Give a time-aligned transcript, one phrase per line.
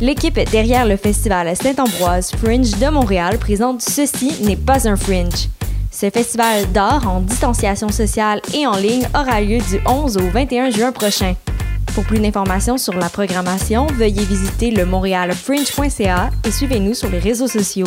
[0.00, 5.48] L'équipe derrière le festival Saint-Ambroise Fringe de Montréal présente Ceci n'est pas un fringe.
[5.90, 10.70] Ce festival d'art en distanciation sociale et en ligne aura lieu du 11 au 21
[10.70, 11.34] juin prochain.
[11.94, 17.48] Pour plus d'informations sur la programmation, veuillez visiter le montrealfringe.ca et suivez-nous sur les réseaux
[17.48, 17.86] sociaux.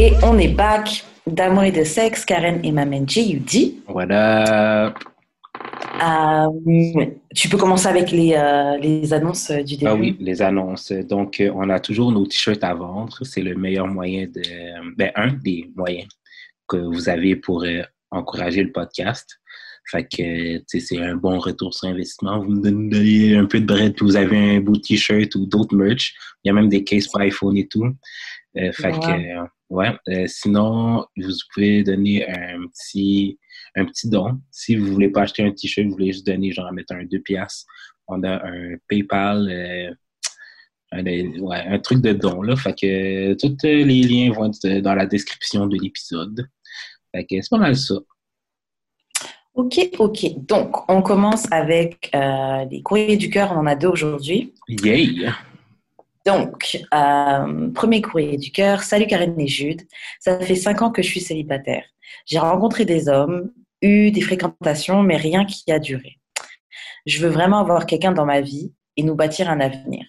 [0.00, 3.80] Et on est back d'amour et de sexe, Karen et Mamen J.U.D.
[3.88, 4.94] Voilà.
[6.00, 6.46] Euh,
[7.34, 9.86] tu peux commencer avec les, euh, les annonces euh, du début.
[9.90, 10.92] Ah oui, les annonces.
[10.92, 13.18] Donc, euh, on a toujours nos t-shirts à vendre.
[13.24, 14.40] C'est le meilleur moyen de.
[14.96, 16.06] Ben, un des moyens
[16.68, 19.40] que vous avez pour euh, encourager le podcast.
[19.90, 22.38] Fait que, tu sais, c'est un bon retour sur investissement.
[22.38, 25.74] Vous me donnez un peu de bread, puis vous avez un beau t-shirt ou d'autres
[25.74, 26.14] merch.
[26.44, 27.84] Il y a même des cases pour iPhone et tout.
[28.54, 28.92] Fait Ouais.
[28.92, 29.96] que, ouais.
[30.08, 33.38] Euh, sinon, vous pouvez donner un petit,
[33.76, 34.40] un petit don.
[34.50, 37.20] Si vous voulez pas acheter un t-shirt, vous voulez juste donner, genre, mettre un 2
[37.20, 37.66] piastres.
[38.06, 39.94] On a un PayPal, euh,
[40.92, 42.56] un, ouais, un truc de don, là.
[42.56, 46.48] Fait que tous euh, les liens vont être dans la description de l'épisode.
[47.14, 47.96] Fait que c'est pas mal ça.
[49.54, 50.46] Ok, ok.
[50.46, 53.52] Donc, on commence avec euh, les courriers du cœur.
[53.52, 54.54] On en a deux aujourd'hui.
[54.68, 55.28] Yay!
[56.28, 58.82] Donc, euh, premier courrier du cœur.
[58.82, 59.80] Salut Karen et Jude.
[60.20, 61.86] Ça fait cinq ans que je suis célibataire.
[62.26, 66.18] J'ai rencontré des hommes, eu des fréquentations, mais rien qui a duré.
[67.06, 70.04] Je veux vraiment avoir quelqu'un dans ma vie et nous bâtir un avenir.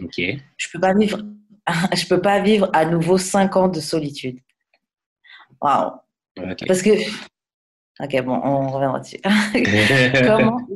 [0.00, 0.20] OK.
[0.56, 1.20] Je peux pas vivre,
[1.96, 4.40] je peux pas vivre à nouveau cinq ans de solitude.
[5.60, 5.92] Waouh.
[6.66, 6.90] Parce que,
[8.00, 9.20] ok, bon, on reviendra dessus.
[10.26, 10.66] comment,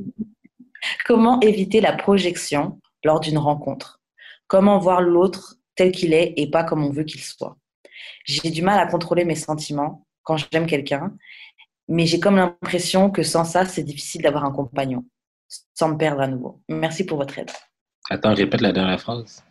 [1.04, 4.00] comment éviter la projection lors d'une rencontre?
[4.46, 7.56] Comment voir l'autre tel qu'il est et pas comme on veut qu'il soit
[8.24, 11.14] J'ai du mal à contrôler mes sentiments quand j'aime quelqu'un,
[11.88, 15.04] mais j'ai comme l'impression que sans ça, c'est difficile d'avoir un compagnon,
[15.74, 16.62] sans me perdre à nouveau.
[16.68, 17.50] Merci pour votre aide.
[18.10, 19.44] Attends, répète la dernière phrase.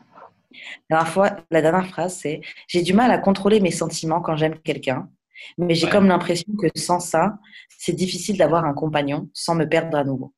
[0.90, 4.36] La dernière, fois, la dernière phrase, c'est J'ai du mal à contrôler mes sentiments quand
[4.36, 5.10] j'aime quelqu'un,
[5.58, 5.92] mais j'ai Ouais.
[5.92, 7.38] comme l'impression que sans ça,
[7.70, 10.34] c'est difficile d'avoir un compagnon sans me perdre à nouveau.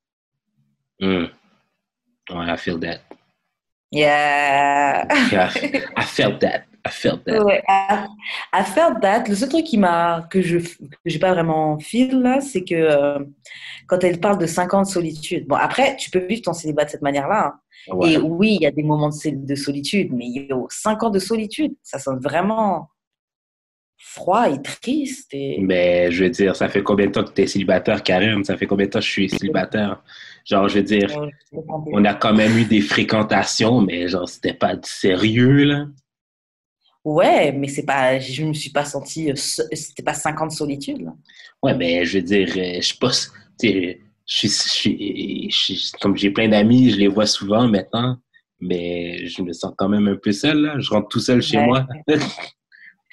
[0.99, 1.25] Hmm.
[2.31, 3.01] Ouais, I feel that.
[3.91, 5.07] Yeah!
[5.31, 5.51] Yeah,
[5.95, 6.63] I felt that.
[6.85, 7.43] I felt that.
[7.43, 7.63] Ouais,
[8.51, 10.59] à faire date, le seul truc qui m'a que je
[11.05, 13.19] j'ai pas vraiment feel là, c'est que euh,
[13.87, 15.47] quand elle parle de 5 ans de solitude.
[15.47, 17.53] Bon, après, tu peux vivre ton célibat de cette manière-là.
[17.55, 17.95] hein.
[17.95, 18.13] Ouais.
[18.13, 21.73] Et oui, il y a des moments de solitude, mais yo, 5 ans de solitude,
[21.83, 22.89] ça sonne vraiment
[24.07, 25.33] froid et triste.
[25.33, 25.57] Et...
[25.59, 28.43] Mais je veux dire, ça fait combien de temps que tu es célibataire, Karim?
[28.43, 30.01] Ça fait combien de temps que je suis célibataire?
[30.45, 31.09] Genre, je veux dire,
[31.91, 35.87] on a quand même eu des fréquentations, mais genre, c'était pas du sérieux, là.
[37.03, 40.47] Ouais, mais c'est pas, je me suis pas sentie, euh, se- c'était pas 5 ans
[40.47, 41.01] de solitude.
[41.01, 41.13] Là.
[41.61, 43.19] Ouais, mais je veux dire, euh, je sais pas, tu
[43.59, 47.67] sais, je suis, je suis- je suis- comme j'ai plein d'amis, je les vois souvent
[47.67, 48.17] maintenant,
[48.59, 50.79] mais je me sens quand même un peu seul, là.
[50.79, 51.65] Je rentre tout seul chez Ouais.
[51.65, 51.87] moi.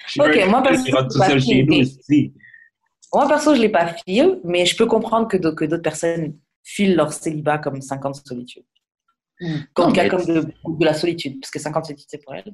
[0.07, 2.33] Je suis Ok, moi, aussi.
[3.13, 7.13] Moi, perso, je l'ai pas feel, mais je peux comprendre que d'autres personnes filent leur
[7.13, 8.63] célibat comme 5 ans de solitude.
[9.73, 12.23] Comme, Non, mais- comme de, de la solitude, parce que 5 ans de solitude, c'est
[12.23, 12.53] pour elle.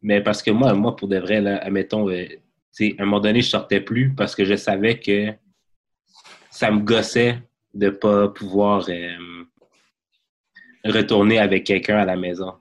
[0.00, 2.24] Mais parce que moi, moi, pour de vrai, là, admettons, euh,
[2.78, 5.32] sais, à un moment donné, je sortais plus parce que je savais que
[6.50, 7.38] ça me gossait
[7.74, 9.44] de pas pouvoir euh,
[10.84, 12.54] retourner avec quelqu'un à la maison.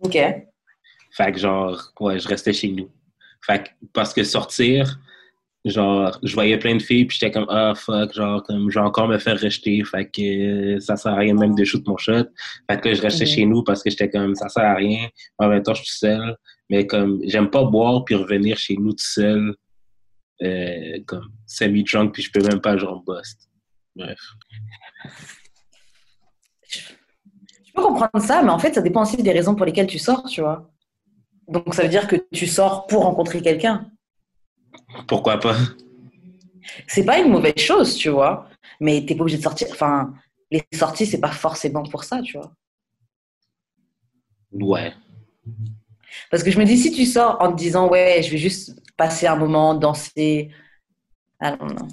[0.00, 0.18] Ok.
[1.12, 2.90] Fait que genre, ouais, je restais chez nous.
[3.44, 4.98] Fait que, parce que sortir,
[5.64, 8.84] genre, je voyais plein de filles, puis j'étais comme, ah, fuck, genre, comme, je vais
[8.84, 9.82] encore me faire rejeter.
[9.84, 12.24] Fait que euh, ça sert à rien même de shoot mon shot.
[12.70, 13.30] Fait que là, je restais Mhm.
[13.30, 15.08] chez nous parce que j'étais comme, ça sert à rien.
[15.38, 16.36] En même temps, je suis seul.
[16.70, 19.54] Mais comme, j'aime pas boire puis revenir chez nous tout seul,
[20.42, 23.48] euh, comme, semi-drunk, puis je peux même pas, genre, bust.
[23.94, 24.18] Bref.
[26.70, 29.98] Je peux comprendre ça, mais en fait, ça dépend aussi des raisons pour lesquelles tu
[29.98, 30.71] sors, tu vois.
[31.52, 33.86] Donc, ça veut dire que tu sors pour rencontrer quelqu'un.
[35.06, 35.56] Pourquoi pas?
[36.86, 38.48] C'est pas une mauvaise chose, tu vois.
[38.80, 39.68] Mais t'es pas obligé de sortir.
[39.70, 40.14] Enfin,
[40.50, 42.52] les sorties, c'est pas forcément pour ça, tu vois.
[44.52, 44.92] Ouais.
[46.30, 48.74] Parce que je me dis, si tu sors en te disant, ouais, je vais juste
[48.96, 50.50] passer un moment, danser.
[51.38, 51.88] Ah non, non.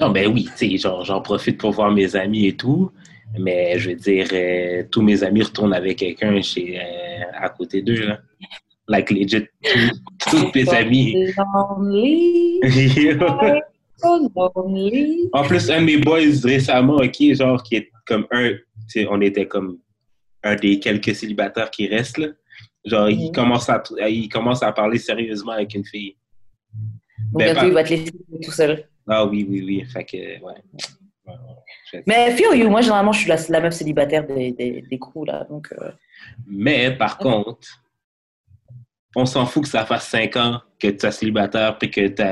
[0.00, 2.92] Non, ben oui, tu sais, genre, j'en profite pour voir mes amis et tout.
[3.38, 7.82] Mais je veux dire, euh, tous mes amis retournent avec quelqu'un chez euh, à côté
[7.82, 8.20] d'eux, là.
[8.88, 9.46] Like legit,
[10.28, 11.14] tous mes amis.
[11.36, 12.60] Lonely,
[13.96, 15.28] so lonely.
[15.32, 18.50] En plus, un de mes boys récemment, ok, genre, qui est comme un,
[19.08, 19.78] on était comme
[20.42, 22.28] un des quelques célibataires qui restent, là.
[22.84, 23.32] Genre, il, Mhm.
[23.32, 26.16] commence à, il commence à parler sérieusement avec une fille.
[27.32, 28.12] Donc Ben, bientôt, pas- il va te laisser
[28.42, 28.88] tout seul.
[29.08, 29.84] Ah oui, oui, oui.
[29.92, 30.40] Fait que, ouais.
[30.42, 30.54] Ouais,
[31.26, 31.34] ouais.
[31.92, 34.98] Je- Mais feel you, moi, généralement, je suis la, la meuf célibataire des, des, des
[34.98, 35.46] crews, là.
[35.48, 35.90] Donc, euh,
[36.48, 37.68] Mais par contre,
[39.16, 42.22] on s'en fout que ça fasse cinq ans que tu es célibataire puis que, que,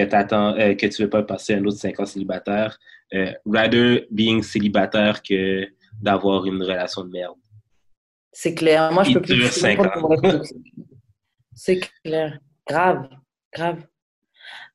[0.00, 2.78] euh, que tu ne veux pas passer un autre cinq ans célibataire.
[3.12, 5.66] Euh, rather being célibataire que
[6.00, 7.36] d'avoir une relation de merde.
[8.32, 8.90] c'est clair.
[8.92, 9.46] Moi, je Il peux plus.
[9.50, 9.78] cinq.
[11.54, 12.38] C'est clair.
[12.68, 13.08] Grave.
[13.54, 13.82] Grave.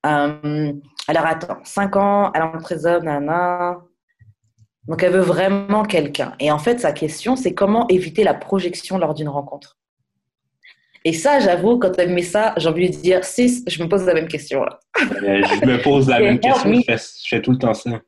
[0.05, 0.73] Euh,
[1.07, 1.59] alors, attends.
[1.63, 3.79] 5 ans, elle trésor, nana.
[4.87, 6.35] Donc, elle veut vraiment quelqu'un.
[6.39, 9.78] Et en fait, sa question, c'est comment éviter la projection lors d'une rencontre?
[11.05, 14.05] Et ça, j'avoue, quand elle met ça, j'ai envie de dire, sis, je me pose
[14.05, 14.79] la même question, là.
[15.01, 16.73] Euh, je me pose la même question.
[16.73, 18.01] Je fais, je fais tout le temps ça.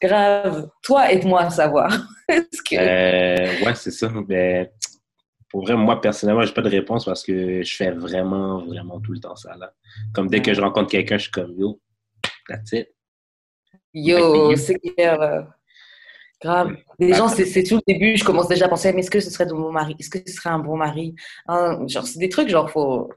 [0.00, 0.68] Grave.
[0.82, 1.90] Toi, aide-moi à savoir.
[2.28, 2.76] Que...
[2.76, 4.12] Euh, ouais, c'est ça.
[4.28, 4.70] Mais
[5.48, 9.12] pour vrai, moi, personnellement, j'ai pas de réponse parce que je fais vraiment, vraiment tout
[9.12, 9.56] le temps ça.
[9.56, 9.72] Là.
[10.12, 11.80] Comme dès que je rencontre quelqu'un, je suis comme yo,
[12.46, 12.88] that's it.
[13.94, 15.48] Yo, c'est clair.
[16.40, 16.76] Grave.
[16.98, 18.16] Les gens, c'est tout le début.
[18.16, 19.96] Je commence déjà à penser, mais est-ce que ce serait de bon mari?
[19.98, 21.14] Est-ce que ce serait un bon mari?
[21.48, 23.10] Hein, Genre, c'est des trucs, genre, faut.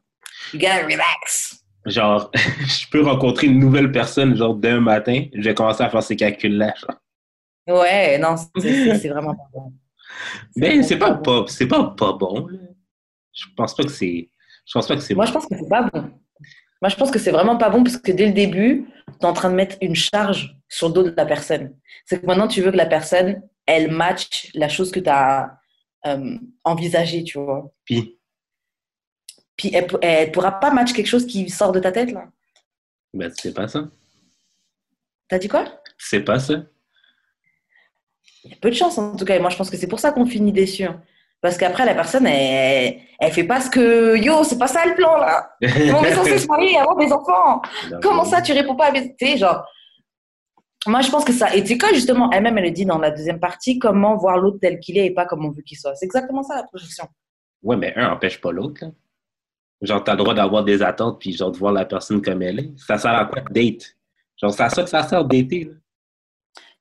[0.54, 1.64] You gotta relax.
[1.86, 6.02] Genre, je peux rencontrer une nouvelle personne, genre, d'un matin, je vais commencer à faire
[6.04, 6.74] ces calculs-là.
[7.68, 9.74] Ouais, non, c'est- vraiment pas bon.
[10.56, 11.44] Mais c'est pas, vraiment bon.
[11.46, 12.48] pas, c'est pas, pas bon.
[13.34, 14.30] Je pense pas que c'est.
[14.66, 15.30] Je pense pas que c'est Moi, bon.
[15.30, 16.12] je pense que c'est pas bon.
[16.82, 19.26] Moi, je pense que c'est vraiment pas bon parce que dès le début, tu es
[19.26, 21.76] en train de mettre une charge sur le dos de la personne.
[22.06, 25.60] C'est que maintenant, tu veux que la personne, elle match la chose que tu as
[26.64, 27.72] envisagée, tu vois.
[27.86, 28.18] Puis,
[29.56, 32.26] Puis elle, elle pourra pas match quelque chose qui sort de ta tête, là.
[33.14, 33.90] ben, c'est pas ça.
[35.28, 35.66] T'as dit quoi?
[35.98, 36.64] C'est pas ça.
[38.44, 39.36] Il y a peu de chance, en tout cas.
[39.36, 40.84] Et moi, je pense que c'est pour ça qu'on finit déçu.
[40.84, 41.04] hein.
[41.42, 44.16] Parce qu'après, la personne, elle, elle fait pas ce que.
[44.16, 45.52] Yo, c'est pas ça le plan, là.
[45.62, 47.62] On est censé se marier avoir des enfants?
[48.02, 49.16] Comment ça, tu réponds pas à mes.
[49.16, 49.66] Tu sais, genre.
[50.88, 51.56] Moi, je pense que ça.
[51.56, 54.58] Et c'est quoi, justement, elle-même, elle le dit dans la deuxième partie, comment voir l'autre
[54.62, 55.96] tel qu'il est et pas comme on veut qu'il soit.
[55.96, 57.08] C'est exactement ça, la projection.
[57.64, 58.84] Ouais, mais un empêche pas l'autre.
[59.82, 62.60] Genre, t'as le droit d'avoir des attentes, puis genre, de voir la personne comme elle
[62.60, 62.72] est.
[62.78, 63.96] Ça sert à quoi de date?
[64.40, 65.74] Genre, c'est à ça que ça sert là.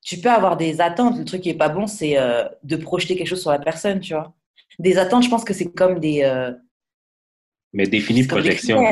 [0.03, 1.19] Tu peux avoir des attentes.
[1.19, 4.01] Le truc qui est pas bon, c'est euh, de projeter quelque chose sur la personne,
[4.01, 4.33] tu vois.
[4.79, 6.23] Des attentes, je pense que c'est comme des.
[6.23, 6.53] euh,
[7.73, 8.83] Mais définis projection.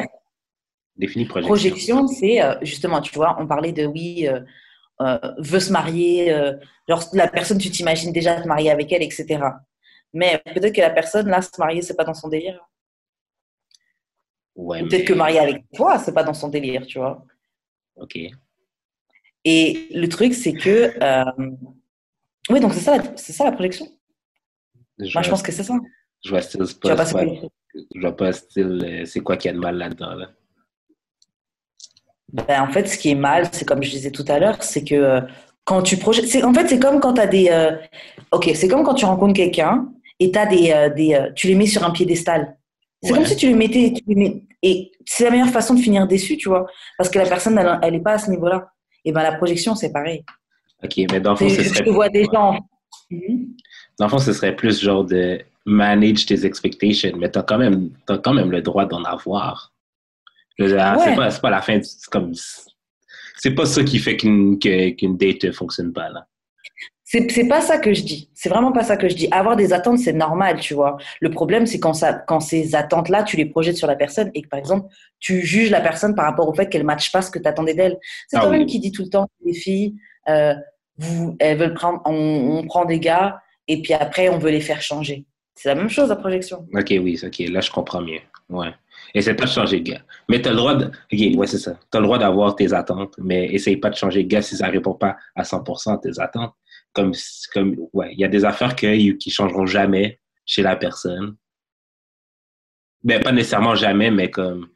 [0.96, 1.48] Définis projection.
[1.54, 6.34] Projection, c'est euh, justement, tu vois, on parlait de oui, euh, veut se marier,
[6.88, 9.38] genre la personne, tu t'imagines déjà te marier avec elle, etc.
[10.12, 12.60] Mais peut-être que la personne, là, se marier, c'est pas dans son délire.
[14.56, 17.24] Ouais, Ou Peut-être mais- que marier avec toi, c'est pas dans son délire, tu vois.
[17.96, 18.18] OK.
[19.44, 20.92] Et le truc, c'est que.
[22.50, 23.86] Oui, donc c'est ça, c'est ça la projection.
[24.98, 25.74] Je Moi, je pense que c'est ça.
[26.24, 27.24] Je vois style, pas, pas pas-
[27.94, 30.30] je vois pas style, c'est quoi qu'il y a de mal là-dedans, là.
[32.32, 34.84] Ben, en fait, ce qui est mal, c'est comme je disais tout à l'heure, c'est
[34.84, 35.20] que euh,
[35.64, 36.26] quand tu projettes.
[36.26, 37.48] c'est- En fait, c'est comme quand tu as des.
[37.50, 37.76] euh,
[38.32, 39.88] Ok, c'est comme quand tu rencontres quelqu'un
[40.20, 42.56] et t'as des, euh, des, euh, tu les mets sur un piédestal.
[43.02, 43.18] C'est Ouais.
[43.18, 43.92] comme si tu les mettais.
[43.94, 46.66] tu les mets- Et c'est la meilleure façon de finir déçu, tu vois.
[46.98, 48.68] Parce que la personne, elle, elle est pas à ce niveau-là.
[49.04, 50.24] Et ben la projection, c'est pareil.
[50.82, 52.58] OK, mais dans le fond, C'est- ce Je te vois des gens.
[53.10, 53.54] Mhm.
[53.98, 57.90] Dans le fond, ce serait plus genre de manage tes expectations, mais t'as quand même,
[58.06, 59.72] t'as quand même le droit d'en avoir.
[60.58, 60.68] Ouais.
[60.68, 62.32] C'est pas, pas la fin, c'est comme,
[63.36, 66.26] c'est pas ça qui fait qu'une, qu'une date ne fonctionne pas, là.
[67.10, 68.28] C'est pas ça que je dis.
[68.34, 69.28] C'est vraiment pas ça que je dis.
[69.30, 70.98] Avoir des attentes, c'est normal, tu vois.
[71.22, 74.42] Le problème, c'est quand, ça, quand ces attentes-là, tu les projettes sur la personne et
[74.42, 74.88] que, par exemple,
[75.18, 77.48] tu juges la personne par rapport au fait qu'elle ne matche pas ce que tu
[77.48, 77.96] attendais d'elle.
[78.28, 78.66] C'est Ah toi-même oui.
[78.66, 79.94] qui dis tout le temps les filles,
[80.28, 80.52] euh,
[80.98, 84.60] vous, elles veulent prendre, on, on prend des gars et puis après, on veut les
[84.60, 85.26] faire changer.
[85.54, 86.66] C'est la même chose, la projection.
[86.72, 88.20] OK, oui, OK, là, je comprends mieux.
[88.48, 88.72] Ouais.
[89.14, 90.02] Essaye pas de changer de gars.
[90.28, 90.86] Mais t'as le droit de...
[90.86, 91.78] OK, ouais, c'est ça.
[91.90, 94.68] T'as le droit d'avoir tes attentes, mais essaye pas de changer de gars si ça
[94.68, 96.54] répond pas à 100% à tes attentes.
[96.92, 97.12] Comme,
[97.52, 101.36] comme ouais, il y a des affaires que, qui changeront jamais chez la personne.
[103.04, 104.68] Ben, pas nécessairement jamais, mais comme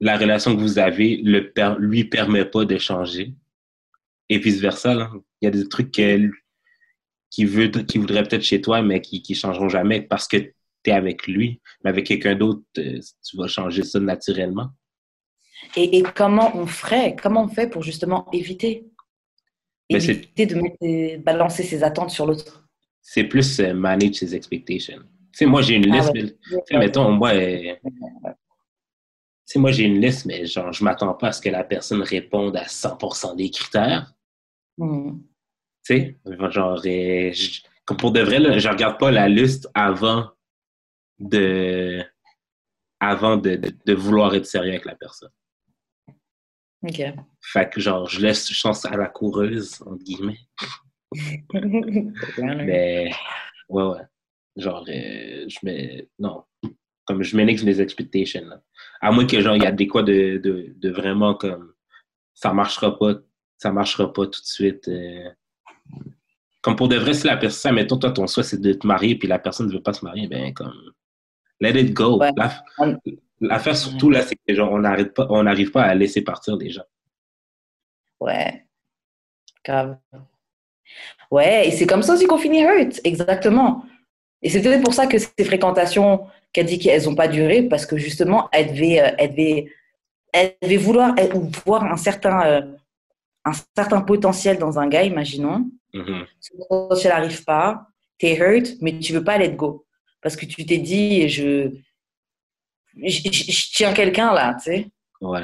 [0.00, 3.34] la relation que vous avez le lui permet pas de changer.
[4.28, 5.10] Et vice-versa.
[5.40, 6.30] Il y a des trucs qu'elle
[7.34, 10.36] qui veut qui voudrait peut-être chez toi, mais qui, qui changeront jamais parce que
[10.84, 14.68] t'es avec lui, mais avec quelqu'un d'autre, euh, tu vas changer ça naturellement.
[15.76, 18.86] Et, et comment on ferait Comment on fait pour justement éviter?
[19.90, 22.68] C'est- Éviter de mettre balancer ses attentes sur l'autre.
[23.02, 24.98] C'est plus euh, manage ses expectations.
[25.32, 26.22] Tu sais, moi, j'ai une Ah liste, ouais.
[26.52, 27.90] mais, tu mettons, moi, euh, tu
[29.44, 32.02] sais, moi, j'ai une liste, mais genre, je m'attends pas à ce que la personne
[32.02, 34.14] réponde à 100% des critères.
[34.78, 35.18] Hmm.
[35.84, 36.18] Tu sais,
[36.50, 40.30] genre, euh, je- comme pour de vrai, là, je regarde pas la liste avant
[41.18, 42.02] de
[43.00, 45.30] avant de, de, de vouloir être sérieux avec la personne.
[46.82, 47.02] Ok.
[47.42, 50.38] Fait que, genre, je laisse chance à la coureuse, entre guillemets.
[52.38, 53.10] Mais,
[53.68, 54.00] ouais, ouais.
[54.56, 56.08] Genre, euh, je mets.
[56.18, 56.44] Non.
[57.06, 58.44] Comme je m'énixe mes expectations.
[58.46, 58.62] là.
[59.00, 61.74] À moins que, genre, il y a des quoi de, de, de vraiment comme.
[62.34, 63.14] Ça marchera pas.
[63.58, 64.88] Ça marchera pas tout de suite.
[64.88, 65.30] euh.
[66.62, 69.16] Comme pour de vrai, si la personne, mettons, toi, ton souhait, c'est de te marier,
[69.16, 70.72] puis la personne ne veut pas se marier, ben, comme.
[71.60, 72.18] Let it go.
[72.18, 72.30] Ouais.
[73.40, 76.56] L'affaire, surtout, là, c'est que, genre, on n'arrive pas, on n'arrive pas à laisser partir
[76.56, 76.84] des gens.
[78.20, 78.64] Ouais.
[79.64, 79.98] Grave.
[81.30, 83.00] Ouais, et c'est comme ça aussi qu'on finit hurt.
[83.04, 83.84] Exactement.
[84.42, 87.86] Et c'est peut-être pour ça que ces fréquentations qu'elle dit qu'elles n'ont pas duré, parce
[87.86, 89.72] que justement, elle devait, euh, elle devait,
[90.32, 92.62] elle devait vouloir elle- ou voir un certain, euh,
[93.44, 95.70] un certain potentiel dans un gars, imaginons.
[95.92, 96.26] Mhm.
[96.40, 97.86] Ce potentiel n'arrive pas,
[98.18, 99.86] t'es hurt, mais tu veux pas let go.
[100.22, 101.70] Parce que tu t'es dit, je,
[102.96, 104.90] je, je- je tiens quelqu'un là, tu sais.
[105.20, 105.42] Ouais.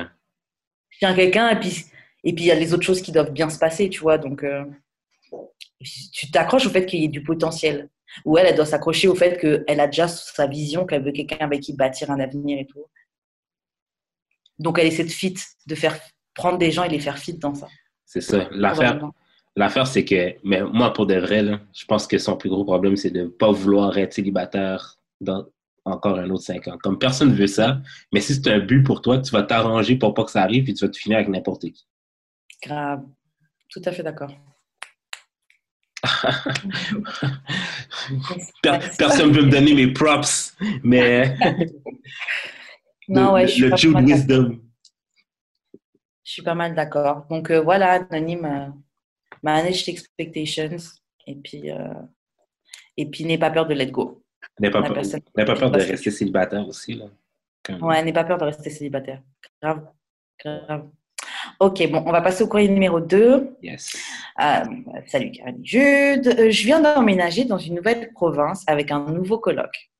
[0.88, 1.84] Je tiens quelqu'un et puis
[2.24, 4.18] et puis il y a les autres choses qui doivent bien se passer, tu vois.
[4.18, 4.64] Donc, euh,
[6.12, 7.88] tu t'accroches au fait qu'il y ait du potentiel.
[8.24, 11.38] Ou elle, elle doit s'accrocher au fait qu'elle a déjà sa vision, qu'elle veut quelqu'un
[11.40, 12.84] avec qui bâtir un avenir et tout.
[14.58, 15.34] Donc, elle essaie de fit,
[15.66, 15.98] de faire
[16.34, 17.68] prendre des gens et les faire fit dans ça.
[18.12, 18.48] C'est ça.
[18.50, 18.98] L'affaire.
[19.54, 22.64] L'affaire, c'est que, mais moi, pour de vrai, là, je pense que son plus gros
[22.64, 25.46] problème, c'est de ne pas vouloir être célibataire dans
[25.84, 26.76] encore un autre cinq ans.
[26.82, 27.80] Comme personne ne veut ça,
[28.12, 30.68] mais si c'est un but pour toi, tu vas t'arranger pour pas que ça arrive
[30.68, 31.86] et tu vas te finir avec n'importe qui.
[32.60, 33.04] Grave.
[33.68, 34.32] Tout à fait d'accord.
[38.62, 41.36] Per- personne ne veut me donner mes props, mais
[43.08, 43.96] Non, le, ouais, je suis le pas Jude.
[43.98, 44.58] Wisdom.
[46.30, 47.26] Je suis pas mal d'accord.
[47.28, 48.68] Donc euh, voilà, Anonyme, euh,
[49.42, 50.76] manage expectations
[51.26, 51.92] et puis, euh,
[52.96, 54.22] et puis n'aie pas peur de let go.
[54.60, 56.94] N'aie pas, peur- personne- n'aie pas peur de rester célibataire aussi.
[56.94, 57.06] Là.
[57.64, 59.20] Comme- Ouais, n'aie pas peur de rester célibataire.
[59.60, 59.88] Grave.
[60.38, 60.88] Grave.
[61.58, 63.56] Ok, bon, on va passer au courrier numéro 2.
[63.60, 63.96] Yes.
[64.40, 64.64] Euh,
[65.08, 66.48] salut Caroline Jude.
[66.48, 69.90] Je viens d'emménager dans une nouvelle province avec un nouveau coloc.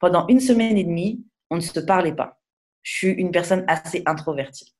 [0.00, 2.40] Pendant une semaine et demie, on ne se parlait pas.
[2.82, 4.74] Je suis une personne assez introvertie.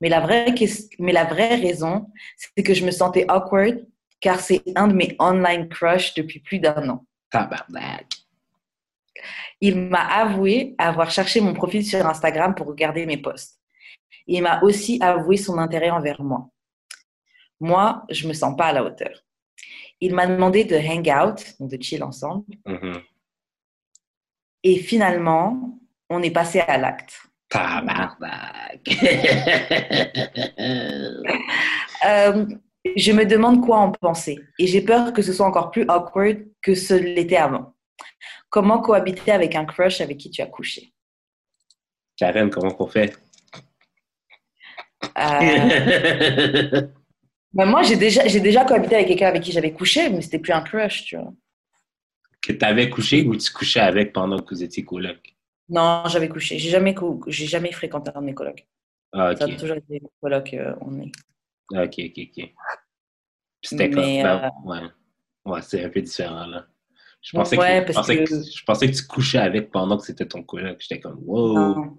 [0.00, 3.86] Mais la vraie, ques- mais la vraie raison, c'est que je me sentais awkward
[4.20, 7.06] car c'est un de mes online crush depuis plus d'un an.
[7.30, 8.06] Tabarnak.
[9.60, 13.58] Il m'a avoué avoir cherché mon profil sur Instagram pour regarder mes posts.
[14.26, 16.50] Il m'a aussi avoué son intérêt envers moi.
[17.60, 19.22] Moi, je me sens pas à la hauteur.
[20.00, 23.00] Il m'a demandé de hang out, donc de chill ensemble, Mhm.
[24.62, 25.78] et finalement,
[26.10, 27.18] on est passé à l'acte.
[32.04, 32.44] Euh,
[32.94, 36.46] je me demande quoi en penser et j'ai peur que ce soit encore plus awkward
[36.62, 37.74] que ce l'était avant.
[38.48, 40.92] Comment cohabiter avec un crush avec qui tu as couché?
[42.16, 43.16] Karen, comment qu'on fait?
[45.02, 45.16] Euh,
[47.52, 50.38] ben moi, j'ai déjà, j'ai déjà cohabité avec quelqu'un avec qui j'avais couché, mais c'était
[50.38, 51.32] plus un crush, tu vois.
[52.40, 55.35] que tu avais couché ou tu couchais avec pendant que vous étiez coloc?
[55.68, 56.58] Non, j'avais couché.
[56.58, 58.66] J'ai jamais, cou- j'ai jamais fréquenté un de mes colocs.
[59.12, 60.54] Ah, Ça a toujours été des colocs.
[60.54, 61.12] euh, on est.
[61.74, 62.34] Ah, Ok, ok, ok.
[62.34, 62.54] Puis
[63.62, 64.02] C'était comme.
[64.04, 64.88] Mais, ben, euh, ouais.
[65.44, 66.66] Ouais, c'est un peu différent, là.
[67.22, 68.42] Je Ouais, pensais, que, je, pensais que- que...
[68.42, 70.76] je pensais que tu couchais avec pendant que c'était ton coloc.
[70.80, 71.96] J'étais comme, wow, Non.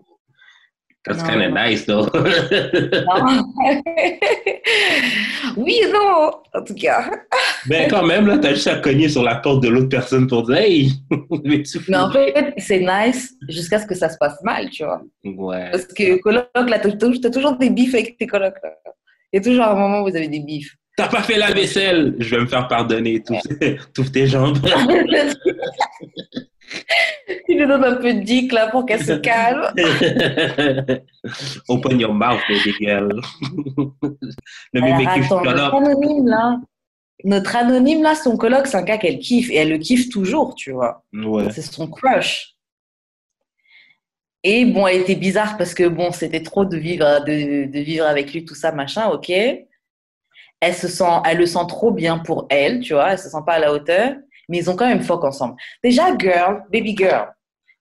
[1.06, 2.08] That's kind of nice, though.
[2.14, 3.54] Non.
[5.58, 7.10] oui non, en tout cas.
[7.68, 10.44] ben, quand même, là, t'as juste à cogner sur la porte de l'autre personne pour
[10.44, 10.92] dire, hey,
[11.32, 15.02] veux-tu Mais en fait, c'est nice jusqu'à ce que ça se passe mal, tu vois.
[15.24, 15.72] Ouais.
[15.72, 18.56] Parce que coloc, là, t'as tou- t'as toujours des bifs avec tes colocs.
[19.34, 20.74] Il y a toujours un moment où vous avez des bifs.
[20.98, 22.16] T'as pas fait la vaisselle!
[22.18, 23.22] Je vais me faire pardonner.
[23.22, 23.36] Tout,
[23.94, 24.58] Touffe tes jambes.
[27.48, 29.68] Tu lui donnes un peu de dick là pour qu'elle se calme.
[31.70, 33.22] Open your mouth, baby girl.
[34.74, 36.60] Le Alors, mime attends, notre anonyme là,
[37.24, 40.56] notre anonyme là, son coloc, c'est un gars qu'elle kiffe et elle le kiffe toujours,
[40.56, 41.04] tu vois.
[41.14, 41.52] Ouais.
[41.52, 42.54] C'est son crush.
[44.44, 48.06] Et bon, elle était bizarre parce que bon, c'était trop de vivre, de, de vivre
[48.06, 49.30] avec lui, tout ça, machin, ok.
[49.30, 53.44] Elle se sent, elle le sent trop bien pour elle, tu vois, elle se sent
[53.46, 54.16] pas à la hauteur,
[54.50, 55.56] mais ils ont quand même fuck ensemble.
[55.84, 57.30] Déjà, girl, baby girl,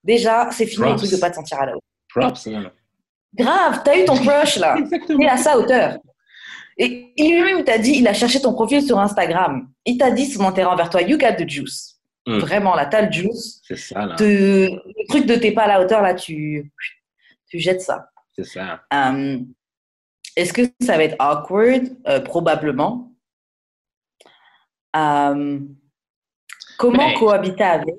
[0.05, 0.99] Déjà, c'est fini le Props.
[1.03, 1.83] truc de pas te sentir à la hauteur.
[2.09, 2.71] Props, hein.
[3.35, 4.77] Grave, t'as eu ton crush là.
[4.79, 5.19] Exactement.
[5.19, 5.99] T'es à sa hauteur.
[6.79, 9.69] Et il lui-même t'a dit, il a cherché ton profil sur Instagram.
[9.85, 12.01] Il t'a dit son intérêt envers toi, you got the juice.
[12.27, 12.39] Mm.
[12.39, 13.61] Vraiment, là, t'as le juice.
[13.67, 14.15] C'est ça, là.
[14.17, 14.25] Te-
[14.71, 16.71] Le truc de t'es pas à la hauteur, là, tu,
[17.49, 18.11] tu jettes ça.
[18.37, 18.83] C'est ça.
[18.95, 19.39] Euh,
[20.37, 21.89] Est-ce que ça va être awkward?
[22.07, 23.13] Euh, Probablement.
[24.95, 25.59] Euh,
[26.79, 27.95] comment Mais- cohabiter avec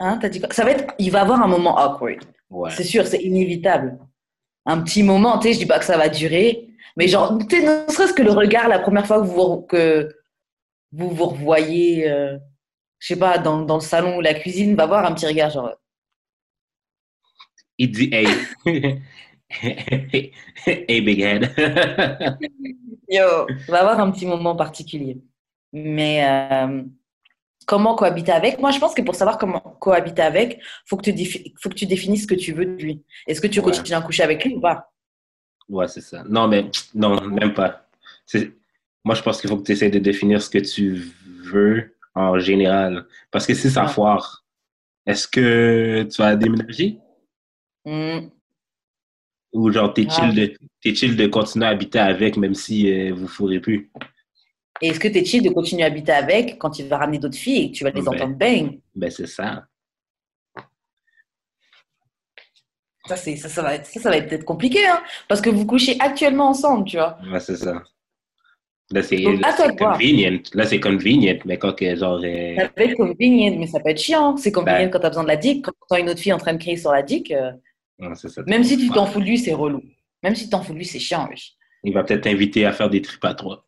[0.00, 0.52] hein, t'as dit quoi?
[0.52, 2.24] Ça va être, il va avoir un moment awkward.
[2.50, 2.70] Ouais.
[2.70, 3.98] C'est sûr, c'est inévitable.
[4.66, 7.60] Un petit moment, tu sais, je dis pas que ça va durer, mais genre, tu
[7.60, 10.14] sais, ne serait-ce que le regard la première fois que vous vous, que
[10.92, 12.38] vous, vous revoyez, euh,
[12.98, 15.50] je sais pas, dans, dans le salon ou la cuisine, va voir un petit regard,
[15.50, 15.74] genre,
[17.78, 18.26] Il dit, hey.
[20.66, 21.50] hey, big head.
[23.08, 25.20] yo, va avoir un petit moment particulier.
[25.72, 26.82] Mais euh,
[27.66, 31.12] comment cohabiter avec Moi, je pense que pour savoir comment cohabiter avec, faut que tu
[31.12, 33.02] défi- faut que tu définisses ce que tu veux de lui.
[33.26, 33.64] Est-ce que tu Ouais.
[33.66, 34.92] continues à coucher avec lui ou pas?
[35.68, 36.24] Ouais, c'est ça.
[36.28, 37.88] Non, mais non, même pas.
[39.04, 42.38] Moi, je pense qu'il faut que tu essaies de définir ce que tu veux en
[42.38, 43.06] général.
[43.30, 43.88] Parce que si ça Ouais.
[43.90, 44.44] foire,
[45.06, 46.98] est-ce que tu vas déménager?
[47.84, 48.28] Hmm.
[49.52, 50.12] Ou genre, t'es Ah.
[50.12, 50.34] chill,
[50.82, 53.90] de, chill de continuer à habiter avec même si euh, vous fourrez plus?
[54.80, 57.18] Et est-ce que tu es chill de continuer à habiter avec quand il va ramener
[57.18, 58.08] d'autres filles et que tu vas les Ben.
[58.08, 58.80] entendre bang?
[58.94, 59.66] Ben, c'est ça.
[63.06, 65.50] Ça, c'est, ça, ça va être, ça, ça va être peut-être compliqué, hein, parce que
[65.50, 67.18] vous couchez actuellement ensemble, tu vois.
[67.30, 67.82] Ouais, c'est ça.
[68.90, 70.38] Là, c'est convenient.
[70.54, 72.20] Là, c'est convenient, mais quand que, genre...
[72.24, 74.36] euh, Ça peut être convenient, mais ça peut être chiant.
[74.36, 74.90] C'est convenient Ben.
[74.90, 75.64] quand tu as besoin de la dick.
[75.64, 77.52] Quand as une autre fille en train de crier sur la dick, euh,
[78.14, 78.42] ça.
[78.46, 79.82] même si tu t'en fous de lui, c'est relou.
[80.22, 81.56] Même si tu t'en fous de lui, c'est chiant, oui.
[81.82, 83.66] Il va peut-être t'inviter à faire des trips à trois.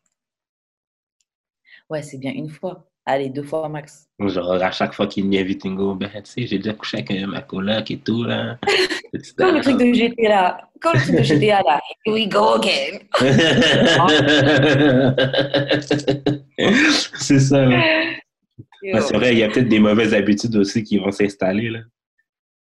[1.89, 2.85] Ouais, c'est bien une fois.
[3.09, 4.09] Allez, deux fois max.
[4.19, 6.97] Genre, à chaque fois qu'il m'invite, il me dit, ben, tu sais, j'ai déjà couché
[6.97, 8.57] avec euh, ma coloc et tout, là.
[9.37, 10.57] Comme le truc de GTA.
[10.81, 11.79] Comme le truc de GTA, là.
[12.05, 12.99] Here we go again.
[17.17, 17.81] c'est ça, là.
[18.81, 21.79] C'est vrai, il y a peut-être des mauvaises habitudes aussi qui vont s'installer, là.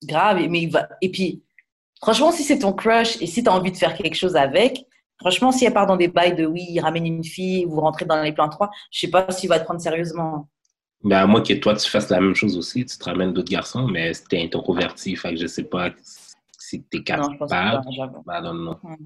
[0.05, 0.89] Grave, mais il va.
[1.03, 1.43] Et puis,
[2.01, 4.87] franchement, si c'est ton crush et si tu as envie de faire quelque chose avec,
[5.21, 8.05] franchement, si elle part dans des bails de oui, il ramène une fille, vous rentrez
[8.05, 10.49] dans les plans 3, je sais pas s'il va te prendre sérieusement.
[11.03, 13.51] Ben, à moins que toi, tu fasses la même chose aussi, tu te ramènes d'autres
[13.51, 15.91] garçons, mais t'es introverti, fait que je sais pas
[16.59, 17.83] si t'es Non, je pense capable.
[17.97, 18.23] pas.
[18.27, 18.77] Ben, non, non.
[18.83, 18.97] Ouais.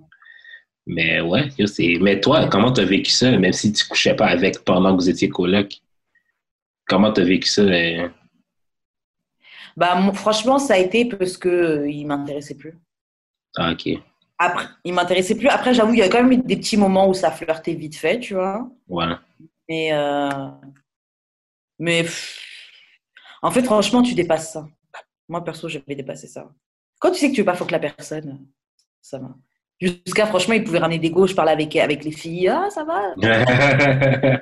[0.87, 1.96] Mais ouais, c'est.
[2.00, 5.09] Mais toi, comment t'as vécu ça, même si tu couchais pas avec pendant que vous
[5.09, 5.81] étiez coloc?
[6.87, 7.62] Comment t'as vécu ça?
[7.62, 8.09] euh?
[9.77, 12.79] Bah, mon- franchement, ça a été parce que euh, il m'intéressait plus.
[13.57, 13.88] Ah, ok.
[14.38, 15.49] Après, il m'intéressait plus.
[15.49, 17.97] Après, j'avoue, il y a quand même eu des petits moments où ça flirtait vite
[17.97, 18.68] fait, tu vois.
[18.88, 19.05] Ouais.
[19.68, 20.29] Mais, euh,
[21.79, 22.40] mais pff,
[23.42, 24.66] en fait, franchement, tu dépasses ça.
[25.29, 26.51] Moi, perso, je vais dépasser ça.
[26.99, 28.47] Quand tu sais que tu veux pas fuck la personne,
[29.01, 29.35] ça va.
[29.81, 32.49] Jusqu'à, franchement, il pouvait ramener des gauches, parler avec, avec les filles.
[32.49, 33.14] Ah, ça va.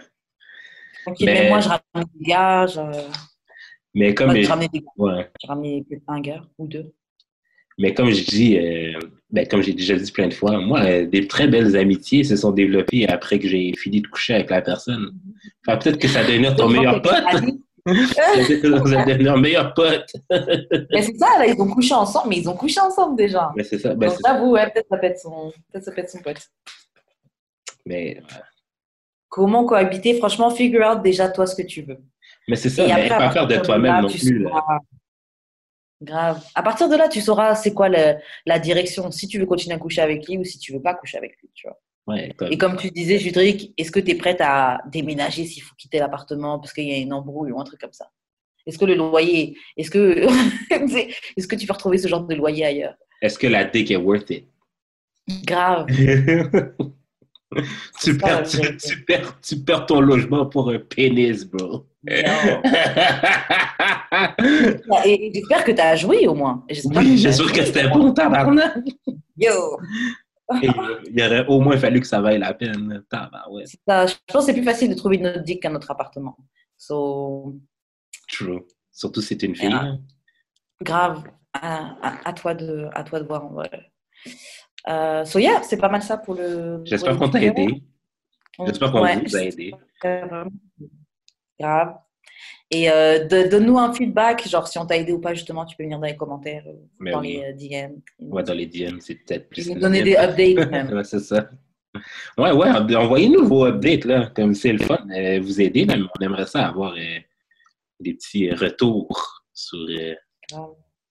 [1.21, 2.67] Mais- Même moi, je ramène des gars.
[2.67, 2.81] Je,
[3.95, 4.29] mais comme.
[4.29, 4.87] moi, je ramenais des gars.
[4.97, 5.31] Ouais.
[5.43, 6.95] Je ramenais un gars ou deux.
[7.79, 8.99] Mais comme je dis, euh,
[9.31, 12.37] ben, comme j'ai déjà dit plein de fois, moi, euh, des très belles amitiés se
[12.37, 15.13] sont développées après que j'ai fini de coucher avec la personne.
[15.67, 17.15] Enfin, peut-être que ça devenir ton meilleur pote.
[17.85, 20.07] Peut-être que ça va devenir meilleur pote.
[20.31, 23.51] Mais c'est ça, là, ils ont couché ensemble, mais ils ont couché ensemble déjà.
[23.57, 23.95] Mais c'est ça.
[23.95, 26.49] Ben, Donc, j'avoue, ouais, peut-être ça peut être son, peut-être ça peut être son pote.
[27.87, 28.21] mais
[29.29, 30.19] Comment cohabiter?
[30.19, 31.97] Franchement, figure out déjà toi ce que tu veux.
[32.47, 32.85] mais c'est ça.
[32.85, 34.41] Et Mais après, pas partir de toi-même non plus.
[34.41, 34.51] là.
[36.03, 36.43] Grave.
[36.55, 38.15] À partir de là, tu sauras c'est quoi le-
[38.47, 40.95] la direction, si tu veux continuer à coucher avec lui ou si tu veux pas
[40.95, 41.79] coucher avec lui, tu vois.
[42.09, 45.75] Ouais, Et comme tu disais, Judric, est-ce que tu es prête à déménager s'il faut
[45.77, 48.11] quitter l'appartement parce qu'il y a une embrouille ou un truc comme ça?
[48.67, 50.27] Est-ce que le loyer, est-ce que,
[51.37, 52.95] est-ce que tu peux retrouver ce genre de loyer ailleurs?
[53.21, 54.49] Est-ce que la dick est worth it?
[55.47, 55.87] Grave.
[58.19, 61.87] perds, tu perds, tu perds ton logement pour un pénis, bro.
[65.05, 66.65] Et, j'espère que tu as joué au moins.
[66.69, 67.31] Et j'espère oui, que
[67.65, 68.77] c'était bon, tabarnak.
[69.37, 69.79] Yo.
[70.63, 70.69] Et
[71.11, 73.03] Il aurait au moins fallu que ça vaille la peine.
[73.09, 73.69] Tabarouette.
[73.87, 74.07] Ça.
[74.07, 76.37] Je pense que c'est plus facile de trouver une autre dick qu'un autre appartement.
[76.77, 77.57] So,
[78.29, 78.63] True.
[78.91, 79.71] Surtout si t'es une fille.
[79.73, 79.95] Ah.
[80.83, 81.23] grave.
[81.55, 83.71] À, à- à toi de, à toi de voir vrai.
[84.89, 86.81] Euh, so yeah, c'est pas mal ça pour le.
[86.85, 87.83] J'espère qu'on t'a aidé.
[88.67, 89.73] J'espère qu'on Ouais, vous a aidé.
[91.61, 91.95] Grave.
[92.71, 95.77] Et euh, de- donne-nous un feedback, genre si on t'a aidé ou pas, justement, tu
[95.77, 97.43] peux venir dans les commentaires, euh, Mais dans oui.
[97.59, 98.31] les euh, DM.
[98.33, 99.69] Ouais, dans les DM, c'est peut-être plus.
[99.69, 100.89] nous donner des updates même.
[100.95, 101.51] Ouais, c'est ça.
[102.39, 104.33] Ouais, ouais, envoyez-nous vos updates, là.
[104.35, 105.07] Comme c'est le fun.
[105.15, 107.19] euh, vous aider, mais on aimerait ça avoir euh,
[108.01, 109.79] des petits retours sur.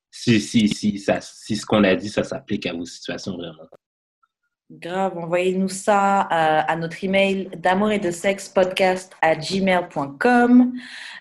[0.10, 3.68] si, si, si, ça, si ce qu'on a dit, ça s'applique à vos situations vraiment.
[4.80, 10.74] Grave, envoyez-nous ça euh, à notre email d'amour et de sexe podcast à gmail.com,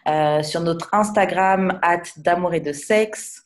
[0.07, 3.43] euh, sur notre Instagram at d'amour et de sexe,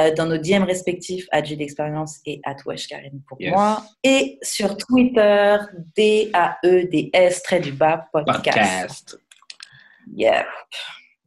[0.00, 3.52] euh, dans nos DM respectifs à J'ai d'expérience et at Wesh Karen pour Yes.
[3.52, 5.56] moi, et sur Twitter
[5.94, 8.44] D-A-E-D-S, trait du bas, podcast.
[8.44, 9.18] Podcast.
[10.16, 10.46] Yep.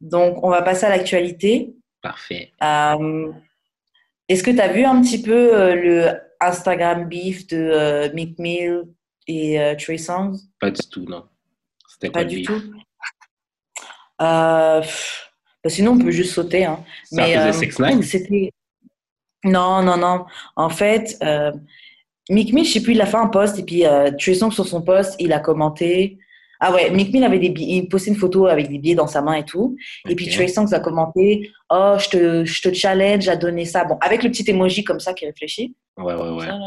[0.02, 1.72] Donc, on va passer à l'actualité.
[2.02, 2.52] Parfait.
[4.28, 8.12] Euh, Est-ce que tu as vu un petit peu euh, le Instagram beef de euh,
[8.14, 8.84] Meek Mill
[9.26, 10.48] et euh, Trey Songz?
[10.60, 11.24] Pas du tout, non.
[11.88, 12.62] C'était Pas du tout?
[14.20, 15.30] Euh, pff,
[15.62, 16.64] bah, sinon, on peut juste sauter.
[16.64, 16.84] Hein.
[17.04, 18.02] Ça faisait 6ix9ine?
[18.02, 18.52] c'était.
[19.44, 20.26] Non, non, non.
[20.56, 21.52] En fait, euh,
[22.28, 24.52] Meek Mill, je sais plus, il a fait un post et puis euh, Trey Songz
[24.54, 26.18] sur son post, il a commenté.
[26.60, 29.06] Ah ouais, Meek Mill avait des billets, il postait une photo avec des billets dans
[29.06, 29.76] sa main et tout.
[30.08, 30.28] Et puis.
[30.28, 33.84] Trey Songz a commenté Oh, je te, je te challenge à donner ça.
[33.84, 35.76] Bon, avec le petit emoji comme ça qui réfléchit.
[35.96, 36.46] Ouais, ouais, ouais.
[36.46, 36.58] Ça.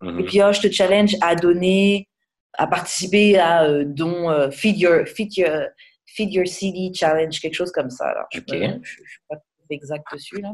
[0.00, 0.20] Mhm.
[0.20, 2.08] Et puis, oh, je te challenge à donner,
[2.56, 5.66] à participer à euh, don euh, feed, your, feed, your,
[6.06, 8.14] feed Your City Challenge, quelque chose comme ça.
[8.32, 8.48] Je Ok.
[8.52, 9.36] ne suis pas
[9.70, 10.40] exact dessus.
[10.40, 10.52] Là.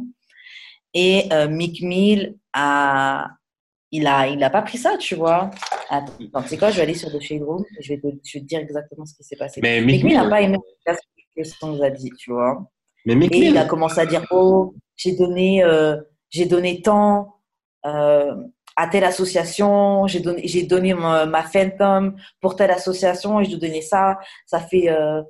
[0.94, 3.28] Et euh, Mick Mill a.
[3.96, 5.52] Il a, il a pas pris ça, tu vois.
[5.88, 8.08] Attends, tu sais quoi, je vais aller sur The Shade Room et je vais te,
[8.24, 9.60] je vais te dire exactement ce qui s'est passé.
[9.62, 10.92] Mais Mill n'a pas aimé ce
[11.36, 12.68] que Song a dit, tu vois.
[13.06, 15.96] mais Et il a commencé à dire Oh, j'ai donné, euh,
[16.28, 17.36] j'ai donné tant
[17.86, 18.34] euh,
[18.74, 23.50] à telle association, j'ai donné, j'ai donné ma, ma Phantom pour telle association et je
[23.50, 24.18] dois donner ça.
[24.44, 25.22] Ça fait, euh,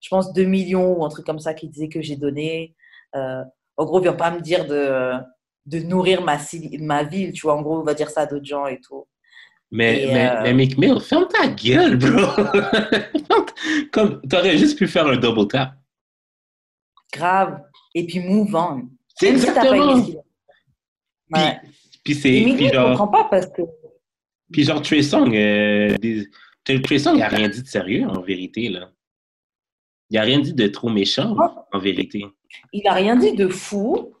[0.00, 2.76] je pense, 2 millions ou un truc comme ça qui disait que j'ai donné.
[3.14, 5.12] En gros, viens pas me dire de,
[5.66, 6.36] de nourrir ma,
[7.04, 7.56] ville, tu vois.
[7.56, 9.06] En gros, on va dire ça à d'autres gens et tout.
[9.70, 12.44] mais, Et, mais, euh, mais Mick Mill, ferme ta gueule, bro.
[13.92, 15.74] Comme, t'aurais juste pu faire un double tap.
[17.12, 17.60] Grave.
[17.94, 18.88] Et puis, move on.
[19.16, 20.24] C'est Même si t'as pas exactement.
[21.34, 21.60] Ouais.
[22.04, 23.62] Puis c'est, puis genre, comprends pas parce que
[24.52, 26.28] puis genre Trey Songz, euh, des-
[26.82, 28.90] Trey Songz, il a rien dit de sérieux, en vérité, là.
[30.10, 31.34] Il a rien dit de trop méchant,
[31.72, 32.26] en vérité.
[32.72, 34.12] il a rien dit de fou.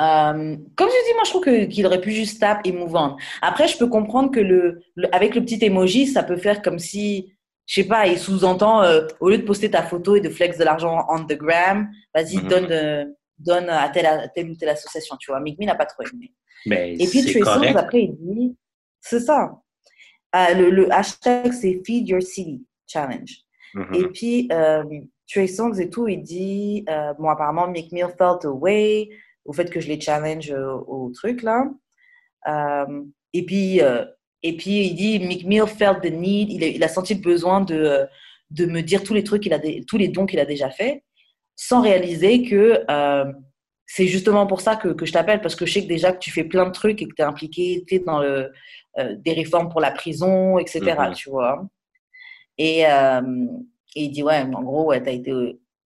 [0.00, 3.16] Euh, comme je dis, moi, je trouve qu'il aurait pu juste taper et move on.
[3.42, 6.78] Après, je peux comprendre que le, le- avec le petit emoji, ça peut faire comme
[6.80, 7.32] si,
[7.66, 10.58] je sais pas, il sous-entend, euh, au lieu de poster ta photo et de flex
[10.58, 12.48] de l'argent on the gram, vas-y, Mhm.
[12.48, 13.04] donne, euh,
[13.38, 15.38] donne à telle, à telle ou telle association, tu vois.
[15.40, 16.32] Mick Mill n'a pas trop aimé.
[16.66, 17.42] Mais Et puis, Trey
[17.76, 18.56] après, il dit,
[19.00, 19.52] c'est ça.
[20.34, 23.30] Le, le hashtag, c'est Feed Your City Challenge.
[23.74, 23.94] Mhm.
[23.94, 24.48] Et puis,
[25.30, 26.84] Trey Songz et tout, il dit,
[27.18, 29.08] bon, apparemment, Mick Mill felt away
[29.44, 31.64] au fait que je les challenge euh, au truc, là.
[32.48, 33.02] Euh,
[33.32, 34.04] et, puis, euh,
[34.42, 37.20] et puis, il dit, Mick Mill felt the need, il a, il a senti le
[37.20, 38.06] besoin de,
[38.50, 41.04] de me dire tous les trucs, qu'il a tous les dons qu'il a déjà fait,
[41.56, 43.32] sans réaliser que euh,
[43.86, 46.18] c'est justement pour ça que, que je t'appelle, parce que je sais que déjà que
[46.18, 48.50] tu fais plein de trucs et que tu es impliqué tu sais, dans le,
[49.18, 51.14] des réformes pour la prison, etc., Mhm.
[51.14, 51.66] tu vois.
[52.56, 55.32] Et, et il dit, ouais, en gros, ouais, t'as été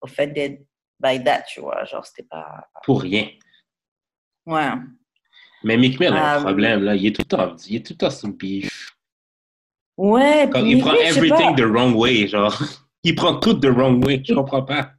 [0.00, 0.64] offended
[1.00, 1.84] by that, tu vois.
[1.84, 2.66] Genre, c'était pas.
[2.84, 3.28] Pour rien.
[4.48, 4.70] Ouais.
[5.62, 6.94] Mais Mick Mill a un Euh, problème, là.
[6.96, 8.96] Il est tout le temps, il est tout le temps beef.
[9.96, 12.56] Ouais, puis il prend Mill, everything the wrong way, genre.
[13.04, 14.20] Il prend tout the wrong way.
[14.24, 14.90] Je comprends pas.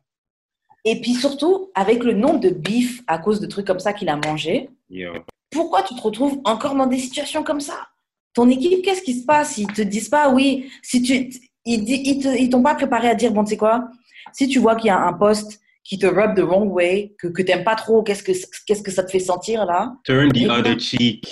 [0.86, 4.08] Et puis surtout, avec le nombre de bif à cause de trucs comme ça qu'il
[4.08, 5.12] a mangé, Yo.
[5.52, 7.90] pourquoi tu te retrouves encore dans des situations comme ça?
[8.34, 9.58] Ton équipe, qu'est-ce qui se passe?
[9.58, 11.30] Ils te disent pas, oui, si tu,
[11.66, 13.90] ils, ils t'ont pas préparé à dire, bon, tu sais quoi?
[14.32, 15.60] Si tu vois qu'il y a un poste
[15.90, 18.32] qui te rub the wrong way, que, que t'aimes pas trop, qu'est-ce que,
[18.68, 19.92] qu'est-ce que ça te fait sentir là?
[20.06, 21.26] Turn the other cheek.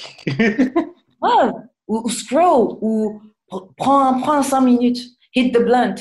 [1.21, 1.29] Ouais,
[1.87, 4.97] ou, ou scroll, ou pr- prends, prends un 5 minutes,
[5.35, 5.93] hit the blunt,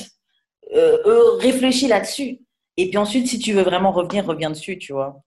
[0.75, 2.39] euh, euh, réfléchis là-dessus.
[2.77, 5.21] Et puis ensuite, si tu veux vraiment revenir, reviens dessus, tu vois.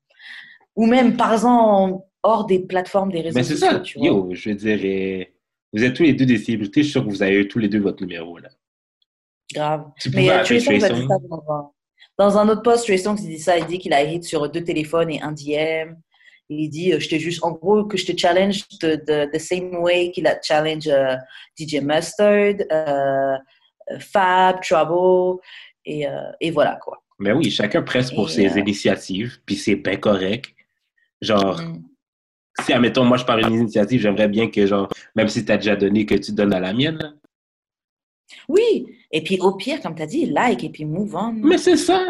[0.75, 3.81] Ou même, par exemple, hors des plateformes des réseaux Mais c'est sociaux, ça.
[3.81, 4.09] tu vois.
[4.09, 5.27] Yo, je veux dire,
[5.73, 6.81] vous êtes tous les deux des célébrités.
[6.83, 8.49] Je suis sûr que vous avez tous les deux votre numéro, là.
[9.55, 9.85] Grave.
[10.01, 11.07] Tu Mais euh, appeler Trey Songz
[12.21, 12.85] dans un, autre post.
[12.85, 13.57] Trey Songz, il dit ça.
[13.57, 15.95] Il dit qu'il a hit sur deux téléphones et un DM.
[16.51, 19.39] Il dit, euh, je te juste, en gros, que je te challenge de, de, the
[19.39, 21.15] same way qu'il a challenge euh,
[21.59, 23.37] DJ Mustard, euh,
[24.01, 25.41] Fab, Trouble,
[25.87, 26.05] et,
[26.41, 27.03] et voilà, quoi.
[27.19, 30.55] Mais oui, chacun presse pour Et, ses initiatives, puis c'est bien correct.
[31.23, 31.83] Genre, Mm.
[32.65, 35.57] si, admettons, moi, je pars une initiative, j'aimerais bien que, genre, même si tu as
[35.57, 36.99] déjà donné, que tu donnes à la mienne.
[36.99, 37.13] là.
[38.49, 41.33] Oui, et puis au pire, comme tu as dit, like et puis move on.
[41.33, 42.07] Mais c'est ça!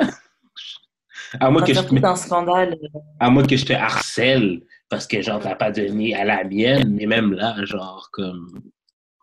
[1.39, 1.81] À moins, que je,
[2.17, 2.77] scandale.
[2.83, 6.43] euh, à moins que je te harcèle parce que, genre, t'as pas donné à la
[6.43, 8.61] mienne, mais même là, genre, comme.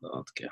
[0.04, 0.48] En tout cas.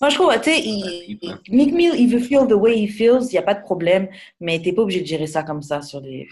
[0.00, 1.18] Moi, je trouve, tu sais, il,
[1.50, 4.08] Mick Mill, il veut feel the way he feels, il n'y a pas de problème,
[4.40, 6.28] mais t'es pas obligé de gérer ça comme ça sur les,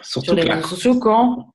[0.00, 1.52] Surtout sur les réseaux sociaux quand.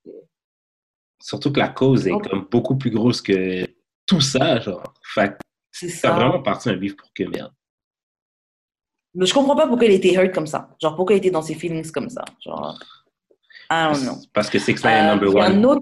[1.20, 2.20] Surtout que la cause est Oh.
[2.20, 3.66] comme beaucoup plus grosse que
[4.06, 4.94] tout ça, genre.
[5.16, 5.36] Fait
[5.72, 7.54] C'est ça vraiment parti un bif pour que merde.
[9.14, 10.70] Mais je comprends pas pourquoi il était hurt comme ça.
[10.82, 12.24] Genre, pourquoi il était dans ses feelings comme ça.
[12.46, 12.80] Genre,
[13.70, 14.18] I don't know.
[14.34, 15.52] Parce que Six Nine est Euh, number il y a one.
[15.58, 15.82] un autre...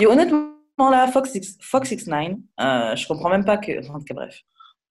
[0.00, 0.50] Et honnêtement,
[0.90, 3.86] là, Fox 6 Fox 69, euh, je comprends même pas que...
[3.90, 4.40] En tout cas, bref.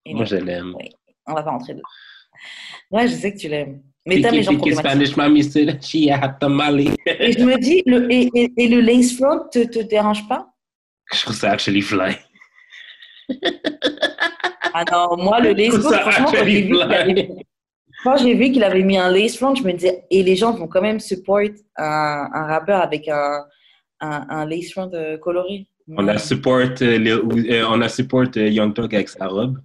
[0.06, 0.74] Et Moi, je l'aime.
[0.80, 0.90] Oui,
[1.28, 1.84] on va pas rentrer dedans.
[2.92, 3.82] Ouais, je sais que tu l'aimes.
[4.06, 4.52] Mais t'aimes les gens.
[4.78, 6.80] Spanish mommy said she had tamale.
[7.06, 10.48] Et je me dis, le, et, et, et le lace front te, te dérange pas?
[11.14, 12.16] Je trouve ça actually fly.
[14.74, 17.30] Ah non, moi, le lace front, Ça, franchement, quand j'ai vu qu'il avait,
[18.04, 20.54] quand j'ai vu qu'il avait mis un lace front, je me disais, et les gens
[20.54, 21.40] vont quand même support
[21.78, 23.46] un, un rappeur avec un,
[24.00, 25.68] un, un lace front coloré.
[25.88, 29.60] On a support, euh, le- euh, on a support euh, Young Thug avec sa robe.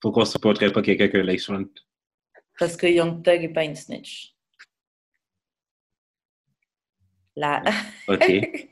[0.00, 1.64] Pourquoi on supporterait pas quelqu'un qui a un lace front?
[2.58, 4.34] Parce que Young Thug n'est pas une snitch.
[8.08, 8.30] OK.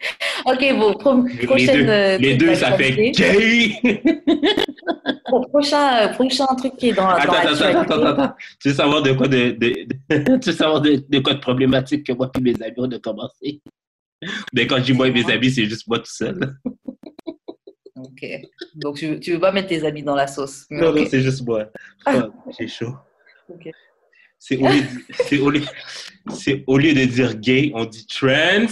[0.47, 1.23] ok, bon, pro-
[1.55, 3.73] les deux, euh, les deux ça fait gay!
[5.25, 8.35] Pro- prochain, euh, prochain truc qui est dans, Attends, dans attends, attends, attends, attends.
[8.61, 11.41] Tu veux savoir de quoi de, de, de- tu veux savoir de, de quoi de
[11.41, 13.61] problématique que moi et mes amis on a commencé?
[14.55, 16.57] Mais quand je dis moi et mes amis, c'est juste moi tout seul.
[17.97, 18.25] Ok.
[18.75, 20.67] Donc, tu, tu veux pas mettre tes habits dans la sauce.
[20.71, 21.67] Non, non, c'est juste moi.
[22.05, 22.95] Fuck, J'ai chaud.
[23.49, 23.71] Ok.
[24.39, 25.65] C'est au, lieu de- c'est au, lieu-
[26.35, 28.67] c'est au lieu de dire gay, on dit trans.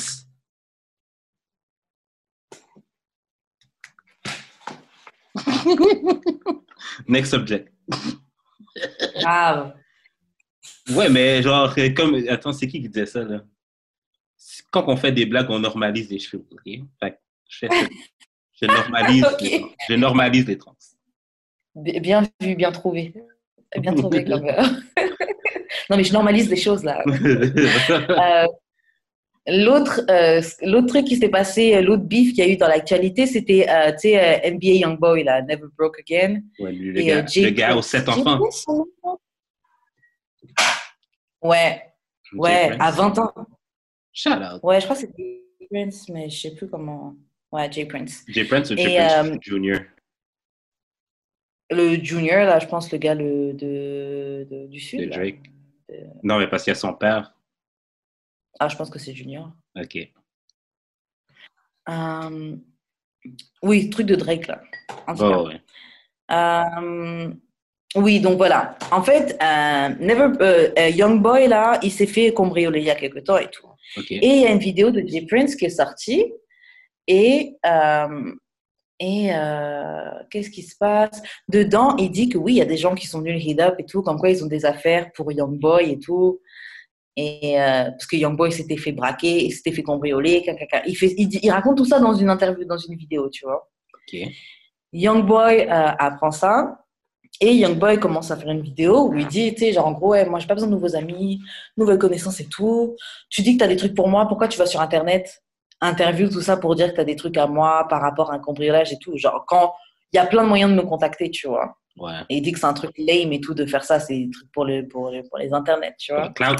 [7.08, 7.72] Next subject.
[9.20, 9.74] Grave.
[10.90, 12.14] Ouais, mais genre, euh, comme.
[12.28, 13.42] Attends, c'est qui qui disait ça, là?
[14.70, 16.44] Quand on fait des blagues, on normalise les cheveux.
[16.50, 16.62] ok?
[17.00, 17.18] Fait
[18.60, 19.68] je, normalise les, trans.
[19.88, 20.76] je normalise les trans.
[21.74, 23.14] Bi- Bien vu, bien trouvé.
[23.78, 24.46] Bien trouvé, comme.
[25.90, 27.02] non, mais je normalise les choses, là.
[27.90, 28.46] Euh,
[29.46, 32.66] L'autre euh, l'autre truc qui s'est passé, euh, l'autre bif qu'il y a eu dans
[32.66, 36.40] l'actualité, c'était euh, tu sais, NBA Youngboy, là, Never Broke Again.
[36.60, 37.86] ouais, lui, le, Et, gars, Jay le gars aux Prince.
[37.88, 38.38] sept enfants.
[38.38, 38.64] Prince,
[41.42, 41.82] Ouais,
[42.32, 42.80] Jay ouais, Prince.
[42.80, 43.32] à 20 ans.
[44.14, 44.60] Shout out.
[44.62, 47.14] Ouais, je crois que c'est Jay Prince, mais je sais plus comment.
[47.52, 48.24] Ouais, Jay Prince.
[48.28, 49.80] Jay Prince ou Et, Jay Prince euh, Junior?
[51.70, 55.00] Le junior, là, je pense, le gars le, de, de- du Sud.
[55.00, 55.06] De.
[55.06, 55.40] Drake.
[56.22, 57.34] Non, mais parce qu'il y a son père.
[58.60, 59.50] Ah, je pense que c'est junior.
[59.76, 59.98] OK.
[61.88, 62.56] Euh,
[63.62, 64.60] Oui, truc de Drake, là.
[65.06, 65.38] En tout cas.
[65.38, 65.60] Oh, ouais.
[66.30, 67.32] Euh,
[67.96, 68.76] oui, donc voilà.
[68.90, 72.94] En fait, euh, Never, euh, Young Boy, là, il s'est fait cambrioler il y a
[72.94, 73.68] quelque temps et tout.
[74.10, 76.32] Et il y a une vidéo de Jay Prince qui est sortie.
[77.06, 78.32] Et, euh,
[79.00, 81.22] et euh, qu'est-ce qui se passe?
[81.48, 83.60] Dedans, il dit que oui, il y a des gens qui sont venus le hit
[83.60, 86.40] up et tout, comme quoi ils ont des affaires pour Young Boy et tout.
[87.16, 90.42] Et euh, parce que Young Boy s'était fait braquer, il s'était fait cambrioler.
[90.42, 90.82] caca.
[90.86, 93.44] Il, fait, il, dit- il raconte tout ça dans une interview, dans une vidéo, tu
[93.44, 93.68] vois.
[93.94, 94.20] OK.
[94.92, 95.66] Young Boy euh,
[95.98, 96.80] apprend ça.
[97.40, 99.92] Et Young Boy commence à faire une vidéo où il dit, tu sais, genre en
[99.92, 101.40] gros, ouais, moi j'ai pas besoin de nouveaux amis,
[101.76, 102.94] nouvelles connaissances et tout.
[103.28, 105.42] Tu dis que tu as des trucs pour moi, pourquoi tu vas sur Internet,
[105.84, 108.34] interview, tout ça pour dire que tu as des trucs à moi par rapport à
[108.34, 109.16] un cambriolage et tout.
[109.16, 109.74] Genre quand
[110.12, 111.76] il y a plein de moyens de me contacter, tu vois.
[111.96, 112.12] Ouais.
[112.28, 114.30] Et il dit que c'est un truc lame et tout de faire ça, c'est des
[114.30, 116.30] trucs pour les, pour les, pour les internets, tu vois.
[116.30, 116.56] Clout.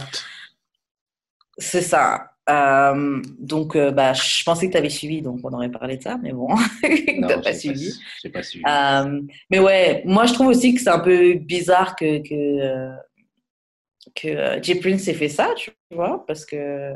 [1.59, 2.31] C'est ça.
[2.51, 6.03] Euh, donc, euh, bah, je pensais que tu avais suivi, donc on aurait parlé de
[6.03, 6.49] ça, mais bon,
[7.17, 7.93] Non, t'as pas suivi.
[8.23, 8.65] J'ai pas suivi.
[8.69, 12.91] Euh, mais ouais, moi je trouve aussi que c'est un peu bizarre que que
[14.15, 16.95] que Prince ait fait ça, tu vois, parce que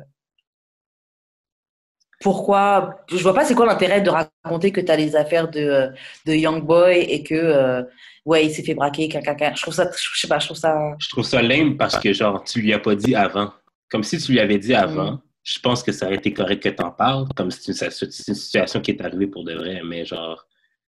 [2.20, 5.90] pourquoi Je vois pas c'est quoi l'intérêt de raconter que tu as les affaires de
[6.26, 7.82] de Young Boy et que euh,
[8.24, 9.54] ouais il s'est fait braquer, caca.
[9.54, 10.94] Je trouve ça, je sais pas, je trouve ça.
[10.98, 13.52] Je trouve ça lame parce que, genre, tu lui as pas dit avant.
[13.90, 15.20] Comme si tu lui avais dit avant, Mm.
[15.44, 18.34] je pense que ça aurait été correct que t'en parles, comme si c'est une, une
[18.34, 20.44] situation qui est arrivée pour de vrai, mais genre,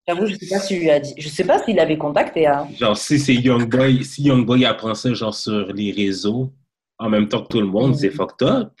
[0.07, 1.13] J'avoue, je sais pas s'il lui a dit.
[1.19, 2.47] Je sais pas s'il avait contacté.
[2.47, 2.67] Hein.
[2.77, 6.51] genre si c'est Young Boy, si Young Boy apprend ça, genre, sur les réseaux,
[6.97, 7.95] en même temps que tout le monde, Mm.
[7.99, 8.71] c'est fucked up.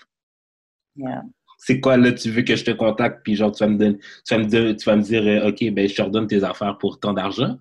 [0.97, 1.21] Yeah.
[1.63, 3.97] C'est quoi, là, tu veux que je te contacte, puis genre, tu vas me, donner,
[3.99, 6.43] tu vas me, de- tu vas me dire, euh, OK, ben, je te redonne tes
[6.43, 7.55] affaires pour tant d'argent?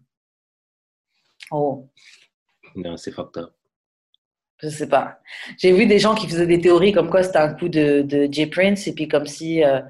[1.51, 1.87] Oh.
[2.75, 3.51] Non, c'est fucked up.
[4.63, 5.21] Je sais pas.
[5.59, 8.27] J'ai vu des gens qui faisaient des théories comme quoi c'était un coup de, de
[8.31, 9.81] Jay Prince et puis comme si, euh,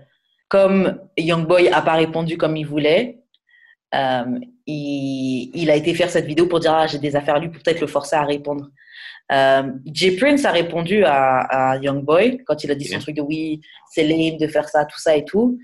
[0.48, 3.20] comme Youngboy a pas répondu comme il voulait,
[3.94, 7.38] euh, il, il a été faire cette vidéo pour dire ah, j'ai des affaires à
[7.38, 8.70] lui pour peut-être le forcer à répondre.
[9.32, 13.22] Euh, Jay Prince a répondu à, à Youngboy quand il a dit son truc de
[13.22, 13.60] oui,
[13.92, 15.58] c'est lame de faire ça, tout ça et tout.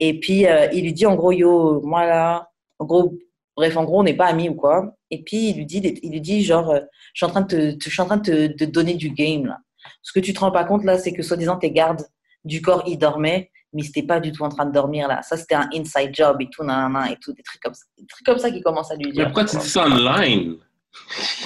[0.00, 3.14] Et puis euh, il lui dit en gros yo, moi là, en gros,
[3.56, 4.96] bref, en gros on n'est pas amis ou quoi.
[5.10, 6.80] Et puis il lui dit, il lui dit genre euh,
[7.14, 8.94] je suis en train de te, te- je suis en train de te, de donner
[8.94, 9.58] du game là.
[10.02, 12.02] Ce que tu te rends pas compte là, c'est que soi-disant tes gardes,
[12.44, 15.22] du corps, il dormait, mais c'était pas du tout en train de dormir là.
[15.22, 17.84] Ça, c'était un inside job et tout, nan, nan, et tout, des trucs comme ça.
[17.96, 19.24] Des trucs comme ça qui commencent à lui Mais dire.
[19.26, 20.56] pourquoi tu dis ça online?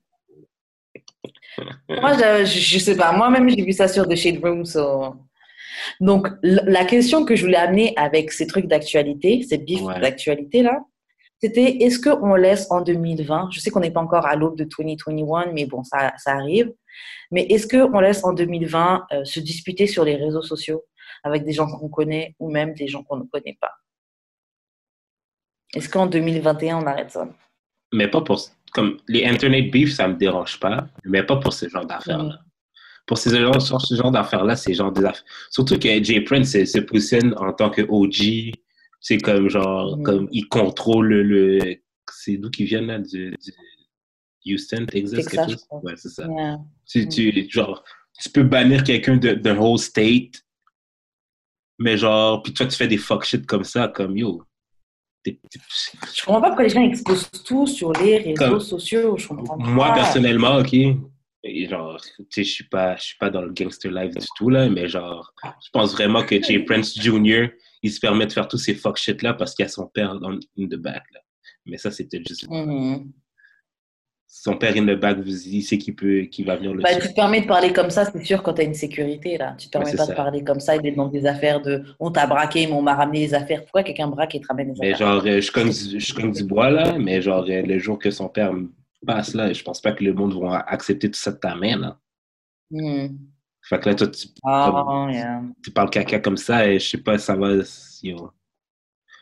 [1.89, 3.11] Moi, je, je, sais pas.
[3.11, 4.65] Moi-même, j'ai vu ça sur The Shade Room.
[4.65, 5.15] so-
[5.99, 9.99] Donc, la question que je voulais amener avec ces trucs d'actualité, ces bifs Ouais.
[9.99, 10.79] d'actualité là,
[11.43, 14.63] c'était est-ce qu'on laisse en 2020, je sais qu'on n'est pas encore à l'aube de
[14.63, 16.71] 2021, mais bon, ça, ça arrive,
[17.31, 20.83] mais est-ce qu'on laisse en 2020 euh, se disputer sur les réseaux sociaux
[21.23, 23.71] avec des gens qu'on connaît ou même des gens qu'on ne connaît pas?
[25.73, 27.27] Est-ce qu'en 2021, on arrête ça?
[27.93, 28.39] Mais pas pour.
[28.73, 32.39] Comme les Internet beef, ça me dérange pas, mais pas pour ce genre d'affaires-là.
[33.05, 35.25] Pour ces genre, sur ce genre d'affaires-là, c'est genre des affaires.
[35.49, 38.53] Surtout que Jay Prince se, se positionne en tant que OG.
[38.99, 41.77] C'est comme genre, comme il contrôle le.
[42.11, 42.99] c'est d'où qu'ils viennent là?
[42.99, 43.35] Du,
[44.45, 45.67] du Houston, Texas, quelque chose?
[45.83, 46.27] Ouais, c'est ça.
[46.27, 46.59] Yeah.
[46.87, 47.83] Tu, tu, genre,
[48.19, 50.43] tu peux bannir quelqu'un d'un whole state,
[51.79, 54.43] mais genre, puis toi, tu fais des fuck shit comme ça, comme yo.
[55.25, 59.17] Je comprends pas pourquoi les gens exposent tout sur les réseaux Comme- sociaux.
[59.17, 60.73] Je comprends Moi, personnellement, ok,
[61.43, 64.27] et genre, tu sais, je suis pas, je suis pas dans le gangster life du
[64.35, 67.47] tout, là, mais genre, je pense vraiment que Jay Prince Jr.,
[67.83, 70.19] il se permet de faire tous ces fuck shit-là parce qu'il y a son père
[70.19, 71.19] dans in the back, là.
[71.65, 72.47] Mais ça, c'était juste...
[72.49, 73.11] Mhm.
[74.33, 77.09] Son père in the back, vous- il sait qu'il peut, va venir le Bah, tu
[77.09, 79.37] te permets de parler comme ça, c'est sûr, quand tu as une sécurité.
[79.37, 79.55] Là.
[79.59, 80.13] Tu te permets c'est pas ça.
[80.13, 82.81] de parler comme ça et d'être dans des affaires de on t'a braqué, mais on
[82.81, 83.61] m'a ramené les affaires.
[83.63, 85.07] Pourquoi quelqu'un braque et te ramène les Mais affaires?
[85.07, 87.99] genre, euh, je cogne, du- je cogne du bois, là, mais genre, euh, le jour
[87.99, 88.53] que son père
[89.05, 91.77] passe, là, je pense pas que le monde va accepter tout ça de ta main,
[91.77, 91.99] là.
[93.63, 95.41] Fait que là, toi, tu, Ah, yeah.
[95.61, 97.49] tu parles caca comme ça et je sais pas, ça va.
[98.01, 98.31] Yo.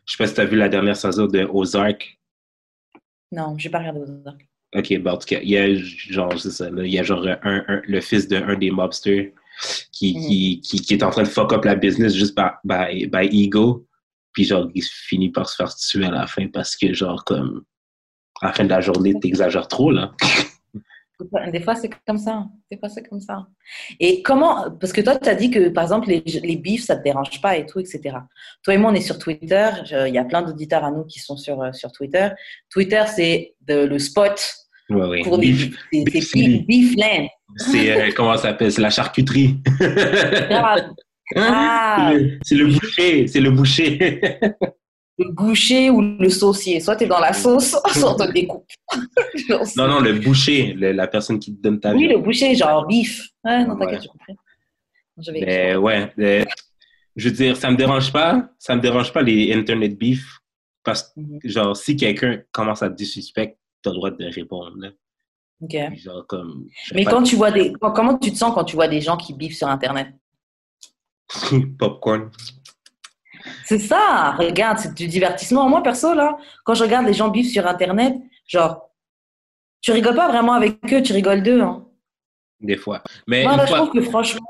[0.06, 2.20] Je sais pas si t'as vu la dernière saison de Ozark.
[3.32, 4.49] Non, j'ai pas regardé arcs.
[4.76, 7.04] Ok, bah en tout cas, il y a genre, c'est ça, là, il y a
[7.04, 9.32] genre un, un- le fils d'un des mobsters
[9.92, 10.22] qui, Mhm.
[10.28, 13.28] qui, qui, qui est en train de fuck up la business juste par, by, by
[13.44, 13.86] ego.
[14.34, 17.64] Puis genre, il finit par se faire tuer à la fin parce que genre, comme,
[18.42, 20.14] à la fin de la journée, t'exagères trop, là.
[21.52, 22.46] Des fois, c'est comme ça.
[22.72, 23.46] Des fois, c'est comme ça.
[24.00, 26.96] Et comment, parce que toi, tu as dit que, par exemple, les, les bifs, ça
[26.96, 28.02] te dérange pas et tout, etc.
[28.64, 29.70] Toi et moi, on est sur Twitter.
[30.08, 32.30] Il y a plein d'auditeurs à nous qui sont sur, euh, sur Twitter.
[32.70, 34.42] Twitter, c'est le spot
[34.90, 35.22] Ouais, ouais.
[35.24, 36.66] pour des Beef- c'est city.
[36.68, 37.28] beef, beef land.
[37.58, 38.72] C'est, euh, comment ça s'appelle?
[38.72, 39.58] C'est la charcuterie.
[40.50, 40.78] Ah,
[41.36, 41.36] C'est
[42.16, 44.22] le- c'est le boucher, c'est le boucher.
[45.20, 46.80] le boucher ou le saucier.
[46.80, 48.66] Soit tu es dans la sauce, soit on te découpe.
[49.48, 52.08] Genre, Non, non, le boucher, le- la personne qui te donne ta oui, vie.
[52.10, 53.28] le boucher, genre bif.
[53.44, 54.02] Ouais, non, t'inquiète, Ouais.
[54.02, 54.36] j'ai compris.
[55.18, 56.14] J'avais Mais ouais,
[57.16, 60.40] je veux dire, ça me dérange pas, ça me dérange pas les internet beef
[60.84, 61.40] parce que, Mhm.
[61.44, 64.72] genre, si quelqu'un commence à te disrespect, t'as le droit de répondre.
[64.78, 64.90] Là.
[65.62, 65.76] Ok.
[65.98, 66.68] Genre, comme.
[66.86, 69.18] je Mais quand tu vois des, comment tu te sens quand tu vois des gens
[69.18, 70.08] qui bifent sur Internet?
[71.78, 72.32] Popcorn.
[73.66, 74.36] C'est ça.
[74.38, 75.68] Regarde, c'est du divertissement.
[75.70, 78.16] Moi, perso, là, quand je regarde les gens bifent sur Internet,
[78.48, 78.90] genre,
[79.82, 81.62] tu rigoles pas vraiment avec eux, tu rigoles d'eux.
[81.62, 81.86] Hein.
[82.60, 83.02] Des fois.
[83.28, 84.42] Mais Moi, là, je trouve que franchement,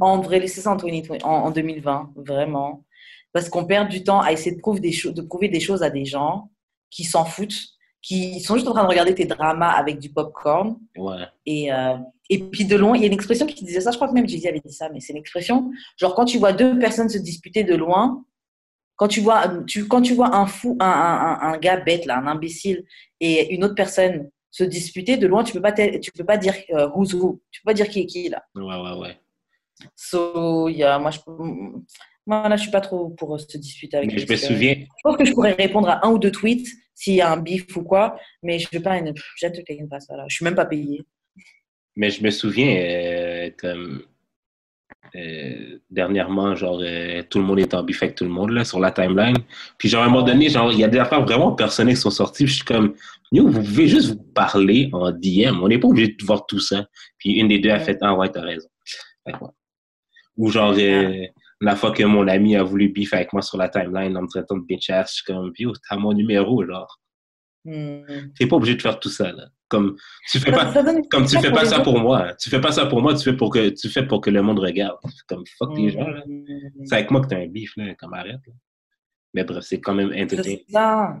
[0.00, 2.84] on devrait laisser ça en, 2020 en, en 2020, vraiment.
[3.32, 5.82] Parce qu'on perd du temps à essayer de prouver, des choses, de prouver des choses
[5.82, 6.50] à des gens
[6.90, 7.54] qui s'en foutent,
[8.02, 10.76] qui sont juste en train de regarder tes dramas avec du popcorn.
[10.96, 11.24] Ouais.
[11.46, 11.96] Et, euh,
[12.30, 14.14] et puis de loin, il y a une expression qui disait ça, je crois que
[14.14, 17.08] même Jay-Z avait dit ça, mais c'est une expression, genre quand tu vois deux personnes
[17.08, 18.24] se disputer de loin,
[18.96, 22.18] quand tu vois, tu, quand tu vois un fou, un, un, un, gars bête, là,
[22.18, 22.84] un imbécile,
[23.20, 26.36] et une autre personne se disputer de loin, tu peux pas, te- tu peux pas
[26.36, 28.42] dire euh, who's who, tu peux pas dire qui est qui, là.
[28.54, 29.18] Ouais, ouais, ouais.
[29.96, 31.18] So, il y a- moi, je,
[32.26, 35.00] moi, là, je suis pas trop pour se disputer avec Mais je me souviens, Je
[35.02, 37.76] pense que je pourrais répondre à un ou deux tweets s'il y a un bif
[37.76, 40.24] ou quoi, mais je veux pas, une- j'entertain pas ça, là.
[40.28, 41.02] Je suis même pas payée.
[41.96, 44.04] mais je me souviens, euh, comme.
[45.16, 48.64] Euh, dernièrement, genre, euh, tout le monde est en bif avec tout le monde, là,
[48.64, 49.36] sur la timeline.
[49.78, 52.00] Puis, genre, à un moment donné, genre, il y a des affaires vraiment personnelles qui
[52.00, 52.44] sont sorties.
[52.44, 52.94] Puis, je suis comme,
[53.32, 55.62] vous pouvez juste vous parler en DM.
[55.62, 56.86] On n'est pas obligé de voir tout ça.
[57.18, 58.68] Puis, une des deux a fait, ah ouais, t'as raison.
[59.26, 59.34] Ouais.
[60.36, 61.26] Ou, genre, euh,
[61.60, 64.28] la fois que mon ami a voulu bif avec moi sur la timeline en me
[64.28, 66.98] traitant de bitch ass, je suis comme, yo, t'as mon numéro, genre.
[67.64, 68.02] Hmm.
[68.38, 69.48] T'es pas obligé de faire tout ça, là.
[69.68, 69.96] Comme,
[70.30, 70.72] tu fais pas.
[71.10, 72.34] Comme tu fais pas ça pour moi.
[72.34, 74.42] Tu fais pas ça pour moi, tu fais pour que tu fais pour que le
[74.42, 74.98] monde regarde.
[75.26, 76.22] Comme fuck les gens là.
[76.26, 76.44] Hmm.
[76.84, 78.40] C'est avec moi que t'as un bif là, comme arrête.
[78.46, 78.52] là.
[79.32, 80.60] Mais bref, c'est quand même entertaining.
[80.68, 81.16] Ça.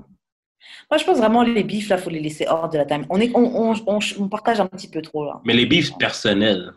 [0.90, 3.04] Moi, je pense vraiment les bifs, là, faut les laisser hors de la time.
[3.10, 5.40] On, est, on, on, on, on partage un petit peu trop, là.
[5.44, 6.72] Mais les bifs personnels,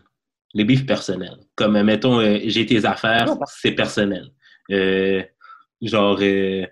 [0.53, 3.45] les bifs personnels, comme euh, mettons euh, j'ai tes affaires, bah.
[3.47, 4.30] c'est personnel.
[4.72, 5.24] Euh,
[5.82, 6.65] genre euh,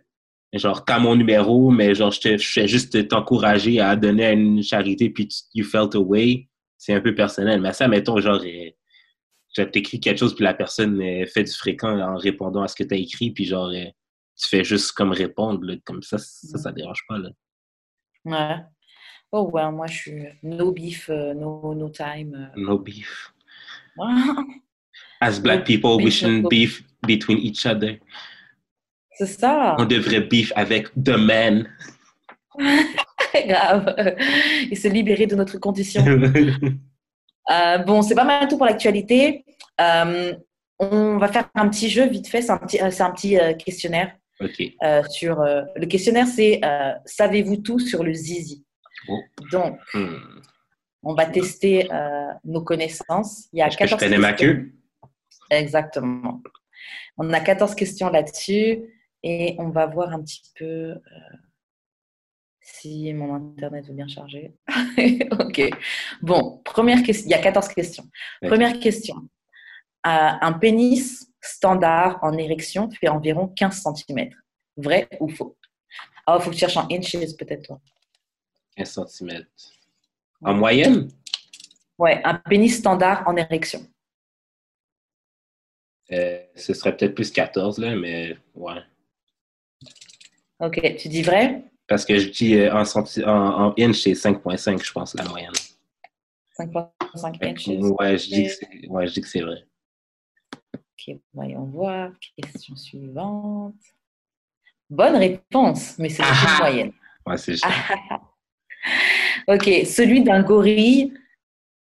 [0.59, 4.31] genre t'as mon numéro, mais genre je te je fais juste t'encourager à donner à
[4.31, 6.47] une charité puis tu, you felt away,
[6.77, 7.61] c'est un peu personnel.
[7.61, 8.69] Mais ça mettons genre euh,
[9.55, 12.75] tu t'écris quelque chose, puis la personne euh, fait du fréquent en répondant à ce
[12.75, 13.85] que tu as écrit, puis genre, euh,
[14.37, 17.29] tu fais juste comme répondre, là, comme ça, ça, ça dérange pas, là.
[18.25, 18.55] Ouais.
[19.31, 22.51] Oh, ouais, moi, je suis no beef, no, no time.
[22.55, 23.33] No beef.
[25.21, 27.99] As black people, we shouldn't beef between each other.
[29.17, 29.75] C'est ça.
[29.79, 31.67] On devrait beef avec the man.
[33.47, 33.95] Grave.
[34.71, 36.03] Et se libérer de notre condition.
[37.51, 39.45] Euh, bon, c'est pas mal tout pour l'actualité.
[39.79, 40.33] Euh,
[40.79, 42.41] on va faire un petit jeu vite fait.
[42.41, 44.15] C'est un petit, euh, c'est un petit questionnaire.
[44.83, 46.59] euh, sur le questionnaire, c'est
[47.05, 48.65] savez-vous tout sur le zizi?
[49.07, 49.19] Oh.
[49.51, 50.15] Donc, Hmm.
[51.03, 51.87] on va tester
[52.43, 53.47] nos connaissances.
[53.53, 54.71] Il y a Est-ce que je 14 ma queue?
[55.51, 56.41] Exactement.
[57.17, 58.79] On a 14 questions là-dessus
[59.25, 60.99] et on va voir un petit peu euh,
[62.61, 64.53] si mon internet veut bien charger.
[65.31, 65.61] ok.
[66.21, 67.25] Bon, première question.
[67.25, 68.07] Il y a 14 questions.
[68.43, 69.15] Première question.
[70.05, 74.29] Euh, un pénis standard en érection fait environ 15 cm.
[74.77, 75.57] Vrai ou faux?
[76.27, 77.81] Ah, il faut que tu cherches en inches peut-être toi.
[78.77, 79.43] 15 cm.
[80.41, 81.09] En moyenne?
[81.97, 83.81] Ouais, un pénis standard en érection.
[86.11, 88.81] Euh, ce serait peut-être plus 14, là, mais ouais.
[90.65, 91.63] Ok, tu dis vrai?
[91.87, 95.51] Parce que je dis euh, en, en, en inch, c'est 5.5, je pense, la moyenne.
[96.57, 97.67] 5,5 inches.
[97.67, 99.67] Ouais, je dis que c'est ouais, je dis que c'est vrai.
[100.73, 102.11] Ok, voyons voir.
[102.35, 103.75] Question suivante.
[104.89, 106.57] Bonne réponse, mais c'est Ah ah.
[106.61, 106.93] moyenne.
[107.27, 107.65] Ouais, c'est juste.
[109.47, 111.13] Ok, celui d'un gorille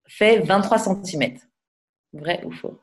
[0.07, 1.37] fait 23 cm.
[2.11, 2.79] Vrai ou faux?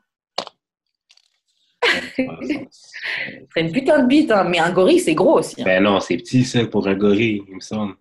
[3.53, 5.61] C'est une putain de bite, hein, mais un gorille, c'est gros aussi.
[5.61, 5.65] hein.
[5.65, 7.95] ben non, c'est petit, ça, pour un gorille, il me semble.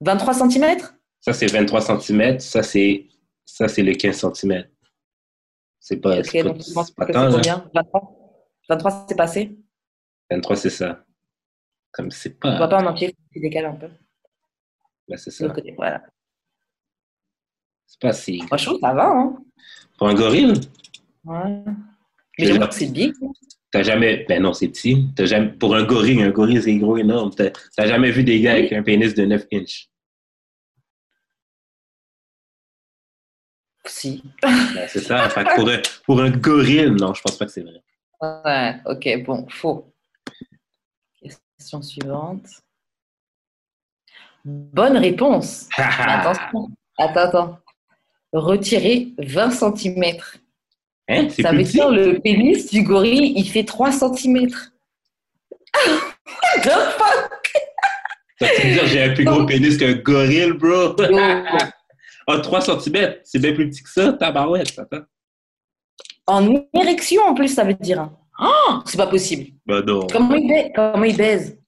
[0.00, 0.76] 23 cm
[1.20, 2.38] Ça, c'est 23 cm.
[2.40, 3.08] Ça, c'est
[3.44, 4.64] ça c'est le 15 cm.
[5.80, 7.62] C'est pas, Ok, c'est pas, donc tu penses c'est pas que tant, c'est là.
[7.64, 7.70] combien?
[7.82, 9.58] 23 23, c'est passé
[10.30, 11.04] 23, c'est ça.
[11.92, 12.78] Comme c'est On voit pas.
[12.78, 13.88] pas en entier, tu décales un peu.
[15.06, 15.48] Ben, c'est ça.
[15.50, 16.02] côté, Voilà.
[17.86, 18.38] C'est pas si.
[18.38, 19.10] Que ça va.
[19.10, 19.36] Hein.
[19.98, 20.54] Pour un gorille,
[21.24, 21.64] Ouais.
[22.38, 23.12] Mais c'est big.
[23.70, 24.24] t'as jamais.
[24.28, 25.06] Ben non, c'est petit.
[25.14, 25.52] T'as jamais...
[25.52, 27.30] Pour un gorille, un gorille, c'est gros, énorme.
[27.34, 29.88] T'as jamais vu des gars avec un pénis de 9 inches?
[33.86, 34.22] Si.
[34.42, 35.28] Ben, c'est ça.
[35.28, 37.82] Fait que pour, un, pour un gorille, non, je pense pas que c'est vrai.
[38.20, 39.92] Ouais, ok, bon, faux.
[41.58, 42.46] Question suivante.
[44.44, 45.68] Bonne réponse.
[45.78, 46.68] Mais attention,
[46.98, 47.58] attends, attends.
[48.32, 50.16] Retirer 20 cm.
[51.08, 51.28] Hein?
[51.28, 54.48] Ça veut dire le pénis du gorille, il fait 3 cm.
[58.40, 60.94] Ça veut dire j'ai un plus gros pénis qu'un gorille, bro?
[62.26, 62.32] Oh.
[62.32, 65.04] Ah, 3 cm, c'est bien plus petit que ça, tabarouette, attends.
[66.26, 68.00] en érection, en plus, ça veut dire.
[68.00, 68.16] hein.
[68.40, 69.50] Oh, c'est pas possible.
[69.66, 70.06] Ben non.
[70.10, 71.58] Comment il baise, Comment il baise?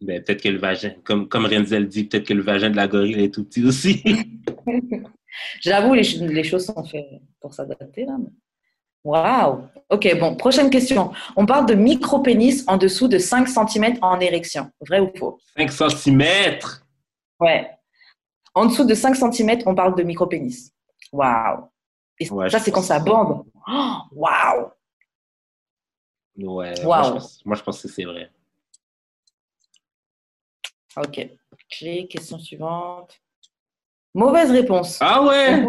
[0.00, 2.86] Ben, peut-être que le vagin, comme, comme Renzel dit, peut-être que le vagin de la
[2.86, 4.00] gorille est tout petit aussi.
[5.60, 7.06] J'avoue, les, les choses sont faites
[7.40, 8.16] pour s'adapter, là.
[9.04, 9.68] Waouh!
[9.90, 11.12] Ok, bon, prochaine question.
[11.36, 14.70] On parle de micro-pénis en dessous de 5 cm en érection.
[14.86, 15.38] Vrai ou faux?
[15.56, 16.22] 5 cm!
[17.40, 17.68] Ouais.
[18.54, 20.72] En dessous de 5 cm, on parle de micro-pénis.
[21.10, 21.68] Waouh!
[22.20, 23.44] Et Ouais, ça, c'est quand ça bande.
[24.12, 24.70] Waouh!
[26.36, 27.04] Ouais, moi, Wow.
[27.06, 28.30] je pense, moi, je pense que c'est vrai.
[30.96, 31.28] Ok.
[31.70, 33.20] Clé, question suivante.
[34.14, 34.98] Mauvaise réponse.
[35.00, 35.66] Ah ouais?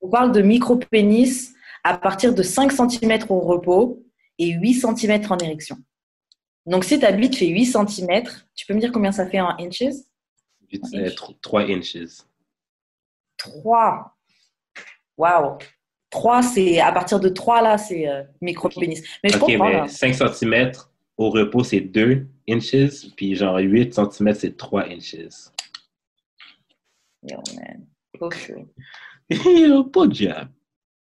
[0.00, 4.02] On parle de micro-pénis à partir de 5 cm au repos
[4.38, 5.76] et 8 cm en érection.
[6.66, 8.24] Donc, si ta bite fait 8 cm,
[8.54, 9.94] tu peux me dire combien ça fait en inches?
[11.40, 11.96] 3 inches.
[13.38, 14.14] 3.
[15.16, 15.58] Waouh!
[16.10, 19.02] 3, c'est à partir de 3, là, c'est euh, micro-pénis.
[19.22, 19.88] Mais je Ok, comprends, mais là.
[19.88, 20.72] 5 cm
[21.16, 25.16] au repos, c'est 2 inches, puis genre 8 cm, c'est 3 inches.
[27.22, 27.86] Yo, man.
[30.08, 30.50] Diable.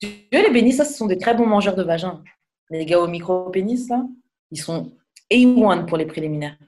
[0.01, 2.23] Tu vois, les pénis, ça, ce sont des très bons mangeurs de vagin.
[2.71, 4.03] Les gars au micro-pénis, là,
[4.51, 4.93] ils sont
[5.31, 6.59] A1 pour les préliminaires.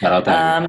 [0.00, 0.66] Alors, t'as- Euh,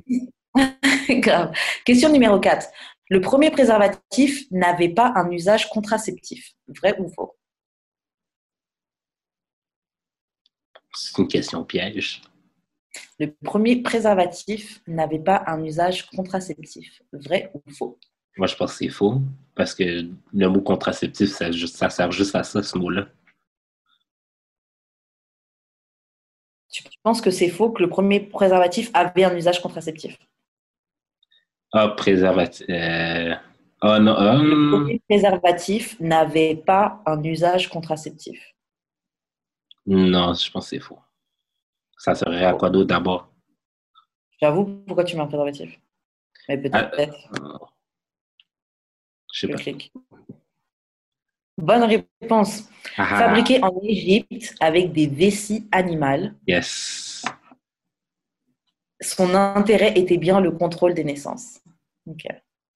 [1.20, 1.54] grave.
[1.86, 2.68] Question numéro 4.
[3.10, 6.54] Le premier préservatif n'avait pas un usage contraceptif.
[6.68, 7.36] Vrai ou faux?
[10.94, 12.22] C'est une question piège.
[13.20, 17.02] Le premier préservatif n'avait pas un usage contraceptif.
[17.14, 18.00] Vrai ou faux?
[18.38, 19.22] Moi, je pense que c'est faux,
[19.56, 19.84] parce que
[20.34, 23.08] le mot contraceptif, ça, sert juste à ça, ce mot-là.
[26.72, 30.18] Tu penses que c'est faux que le premier préservatif avait un usage contraceptif?
[31.74, 32.66] Ah, préservatif.
[32.70, 33.36] euh,
[33.82, 38.54] Oh non, Le hum, premier préservatif n'avait pas un usage contraceptif.
[39.86, 41.00] non, je pense que c'est faux.
[41.98, 43.32] Ça serait à quoi d'autre d'abord?
[44.42, 45.80] J'avoue, pourquoi tu mets un préservatif?
[46.50, 47.00] Mais peut-être.
[47.00, 47.58] Euh,
[49.34, 49.62] Je sais pas.
[51.58, 52.64] Bonne réponse.
[52.98, 57.24] Ah, ah, Fabriqué en Égypte avec des vessies animales, Yes.
[59.02, 61.60] son intérêt était bien le contrôle des naissances.
[62.08, 62.24] Ok.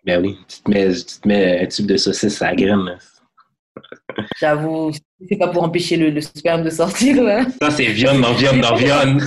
[0.06, 2.84] Ben oui, tu te mets, tu te mets un tube de saucisse à la graine.
[2.86, 2.98] là.
[4.38, 4.92] J'avoue,
[5.30, 7.24] c'est pas pour empêcher le, le sperme de sortir.
[7.24, 7.44] ouais.
[7.62, 9.22] Ça, c'est viande, non, viande, non, viande.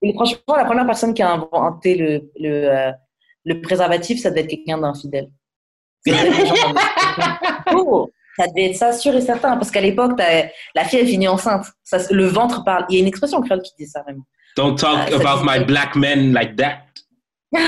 [0.00, 2.92] Et franchement, la première personne qui a inventé le, le, euh,
[3.44, 5.28] le préservatif, ça devait être quelqu'un d'infidèle.
[7.74, 9.56] Oh, ça devait être ça, sûr et certain.
[9.56, 10.18] Parce qu'à l'époque,
[10.74, 11.66] la fille, elle finit enceinte.
[11.84, 12.86] Ça, le ventre parle.
[12.88, 14.24] Il y a une expression créole qui dit ça, vraiment.
[14.56, 16.84] Don't talk Ah, ça about my black men like that.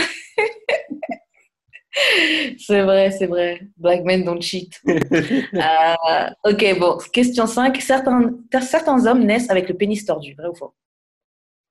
[2.59, 3.61] C'est vrai, c'est vrai.
[3.77, 4.81] Black men don't cheat.
[4.87, 6.99] Euh, ok, bon.
[7.13, 7.81] Question 5.
[7.83, 8.31] Certains,
[8.63, 10.35] certains hommes naissent avec le pénis tordu.
[10.35, 10.75] Vrai ou faux?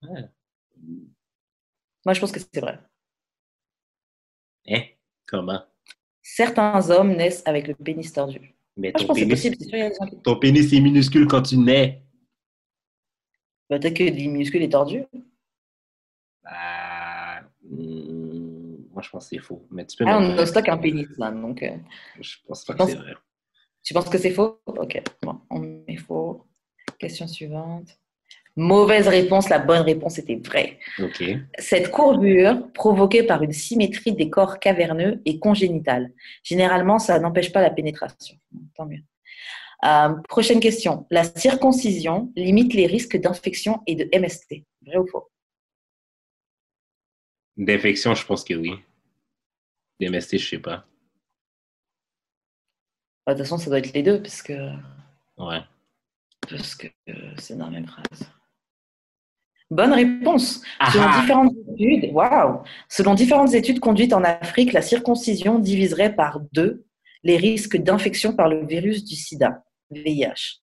[0.03, 0.25] Ouais.
[2.05, 2.79] Moi, je pense que c'est vrai.
[4.69, 4.81] Hein?
[5.25, 5.63] Comment?
[6.35, 8.55] Certains hommes naissent avec le pénis tordu.
[8.77, 9.55] Mais Moi, je ton pense que c'est pénis, possible.
[9.59, 12.03] C'est sûr, il y a des gens qui- ton pénis est minuscule quand tu nais.
[13.69, 15.03] Bah, Peut-être que le minuscule est tordu.
[16.45, 19.65] Ah, hum, moi, je pense que c'est faux.
[19.71, 21.31] Mais tu peux Ah, on a stock un pénis, là.
[21.31, 21.75] Donc, euh,
[22.19, 23.13] Je pense pas que pense- c'est vrai.
[23.83, 24.61] tu penses que c'est faux?
[24.65, 26.45] Ok, bon, on met faux.
[26.97, 27.99] Question suivante.
[28.59, 29.47] Mauvaise réponse.
[29.49, 30.79] La bonne réponse était vraie.
[31.57, 36.11] Cette courbure, provoquée par une symétrie des corps caverneux, est congénitale.
[36.43, 38.35] Généralement, ça n'empêche pas la pénétration.
[38.75, 39.01] Tant mieux.
[39.85, 41.07] Euh, prochaine question.
[41.09, 44.65] La circoncision limite les risques d'infection et de MST.
[44.85, 45.29] Vrai ou faux?
[47.55, 48.73] D'infection, je pense que oui.
[50.01, 50.85] D'MST, je sais pas.
[53.25, 54.53] Bah, De toute façon, ça doit être les deux, parce que
[55.37, 55.59] Ouais.
[56.49, 58.29] parce que euh, c'est dans la même phrase.
[59.71, 60.61] Bonne réponse.
[60.79, 61.21] Ah Selon ah.
[61.21, 66.85] différentes études, waouh, selon différentes études conduites en Afrique, la circoncision diviserait par deux
[67.23, 70.61] les risques d'infection par le virus du SIDA, VIH.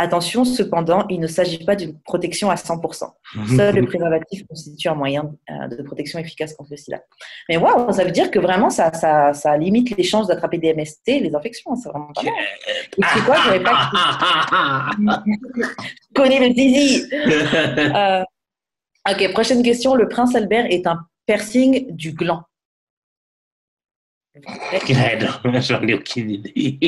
[0.00, 3.10] Attention, cependant, il ne s'agit pas d'une protection à 100%.
[3.56, 7.00] Seul le préservatif constitue un moyen euh, de protection efficace contre le sida.
[7.48, 10.72] Mais waouh, ça veut dire que vraiment, ça, ça, ça limite les chances d'attraper des
[10.72, 11.72] MST, les infections.
[11.72, 12.32] hein, C'est vraiment pas mal.
[12.96, 13.90] Et c'est quoi, j'avais pas
[15.26, 17.04] Je connais le zizi.
[17.12, 18.22] Euh,
[19.12, 19.94] ok, prochaine question.
[19.94, 22.42] Le prince Albert est un piercing du gland.
[25.60, 26.78] J'en ai aucune idée.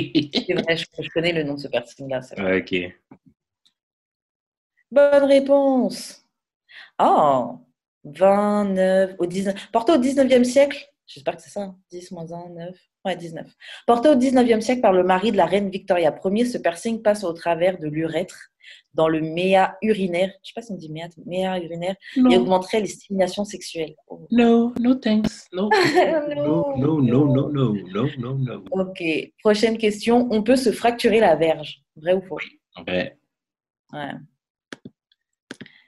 [0.47, 2.21] C'est vrai, je, je connais le nom de ce piercing-là.
[2.57, 2.75] OK.
[4.91, 6.25] Bonne réponse.
[6.99, 7.59] Oh,
[8.05, 12.51] 29, au 19, porté au 19e siècle, j'espère que c'est ça, hein, 10 moins 1,
[12.51, 13.47] 9, ouais, 19.
[13.87, 17.25] Porté au 19e siècle par le mari de la reine Victoria Ier, ce piercing passe
[17.25, 18.51] au travers de l'urètre
[18.95, 20.28] dans le méa urinaire.
[20.28, 21.97] Je ne sais pas si on dit méa, méa urinaire.
[22.16, 22.30] No.
[22.30, 23.95] Et augmenterait les stimulations sexuelles.
[24.09, 24.26] Oh.
[24.30, 25.47] No, no thanks.
[25.53, 25.68] No.
[26.34, 26.76] no.
[26.76, 29.03] no, no, no, no, no, no, no, Ok.
[29.43, 30.28] Prochaine question.
[30.30, 31.82] On peut se fracturer la verge.
[31.97, 32.38] Vrai ou faux?
[32.86, 33.18] Vrai.
[33.93, 34.12] Ouais.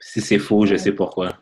[0.00, 1.38] Si c'est faux, je sais pourquoi.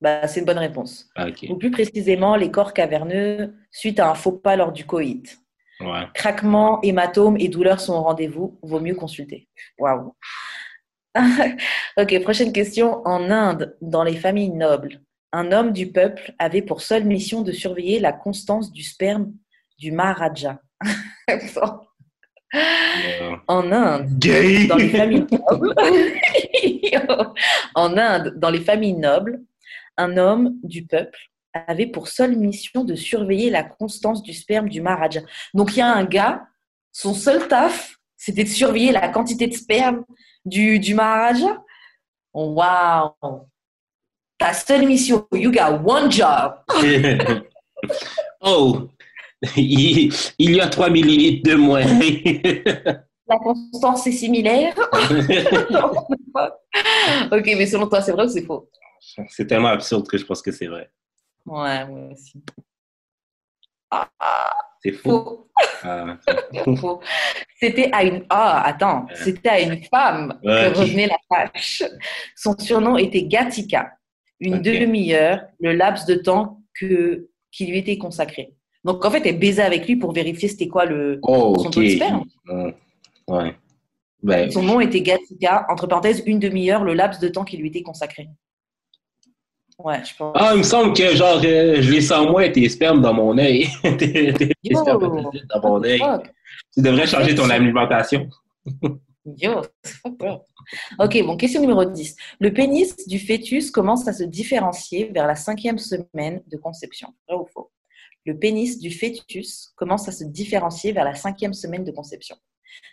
[0.00, 1.08] Bah, c'est une bonne réponse.
[1.14, 5.38] Ah, ou plus précisément, les corps caverneux suite à un faux pas lors du coït.
[5.80, 6.04] Ouais.
[6.14, 8.58] Craquements, hématomes et douleurs sont au rendez-vous.
[8.62, 9.48] Vaut mieux consulter.
[9.78, 10.14] Waouh.
[11.96, 13.06] ok, prochaine question.
[13.06, 15.00] En Inde, dans les familles nobles,
[15.32, 19.32] un homme du peuple avait pour seule mission de surveiller la constance du sperme
[19.78, 20.60] du Maharaja.
[23.48, 24.66] En Inde, Gay!
[24.66, 25.74] dans les familles nobles,
[27.74, 29.42] en Inde, dans les familles nobles,
[29.96, 31.18] un homme du peuple
[31.66, 35.20] avait pour seule mission de surveiller la constance du sperme du Maharaja.
[35.54, 36.46] Donc il y a un gars,
[36.92, 40.04] son seul taf, c'était de surveiller la quantité de sperme
[40.44, 41.62] du, du Maharaja.
[42.34, 43.48] Waouh!
[44.38, 46.56] Ta seule mission, you got one job.
[48.40, 48.90] oh!
[49.56, 51.84] Il, il y a 3 millilitres de moins.
[53.28, 54.74] La constance est similaire.
[57.32, 58.70] ok, mais selon toi, c'est vrai ou c'est faux?
[59.28, 60.90] c'est tellement absurde que je pense que c'est vrai.
[61.46, 62.42] Ouais, moi aussi.
[64.82, 65.48] C'est faux.
[65.82, 66.18] Ah.
[67.60, 68.24] C'était à une.
[68.28, 69.06] Ah, attends.
[69.14, 71.82] C'était à une femme Ouais, que qui- revenait la tâche.
[72.36, 73.92] Son surnom était Gatika.
[74.38, 78.52] Une demi-heure, le laps de temps que, qui lui était consacré.
[78.84, 81.18] Donc, en fait, elle baisait avec lui pour vérifier c'était quoi le.
[81.22, 81.72] Oh, Son ok.
[81.72, 82.24] taux de sperme.
[83.28, 83.56] Ouais.
[84.22, 87.68] Ben, Son nom était Gatika, entre parenthèses, une demi-heure, le laps de temps qui lui
[87.68, 88.28] était consacré.
[89.78, 90.34] Ouais, je pense.
[90.38, 93.36] Ah, il me semble que genre, euh, je les sens moins tes spermes dans mon
[93.36, 93.68] œil.
[93.82, 94.80] tes tes Yo.
[94.80, 96.00] spermes dans mon œil.
[96.74, 98.28] Tu devrais changer ton alimentation.
[99.26, 100.42] Yo, c'est fucked up.
[100.98, 102.16] Ok, bon, question numéro 10.
[102.40, 107.14] Le pénis du fœtus commence à se différencier vers la cinquième semaine de conception.
[107.28, 107.70] Vrai ou faux?
[108.24, 112.36] Le pénis du fœtus commence à se différencier vers la cinquième semaine de conception.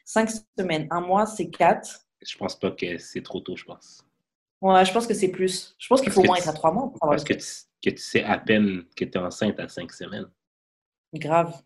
[0.06, 2.02] Cinq semaines, un mois, c'est quatre.
[2.22, 4.04] Je pense pas que c'est trop tôt, je pense.
[4.64, 5.76] Ouais, je pense que c'est plus.
[5.78, 7.46] Je pense qu'il faut au moins être à trois mois pour Parce que tu,
[7.84, 10.32] que tu sais à peine que tu es enceinte à cinq semaines.
[11.14, 11.62] Grave.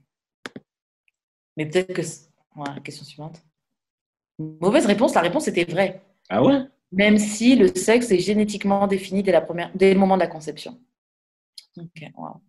[1.56, 2.02] Mais peut-être que.
[2.02, 3.44] Ouais, question suivante.
[4.40, 6.02] Mauvaise réponse, la réponse était vraie.
[6.28, 6.64] Ah ouais?
[6.92, 10.28] Même si le sexe est génétiquement défini dès, la première, dès le moment de la
[10.28, 10.82] conception.
[11.78, 12.42] Ok, wow.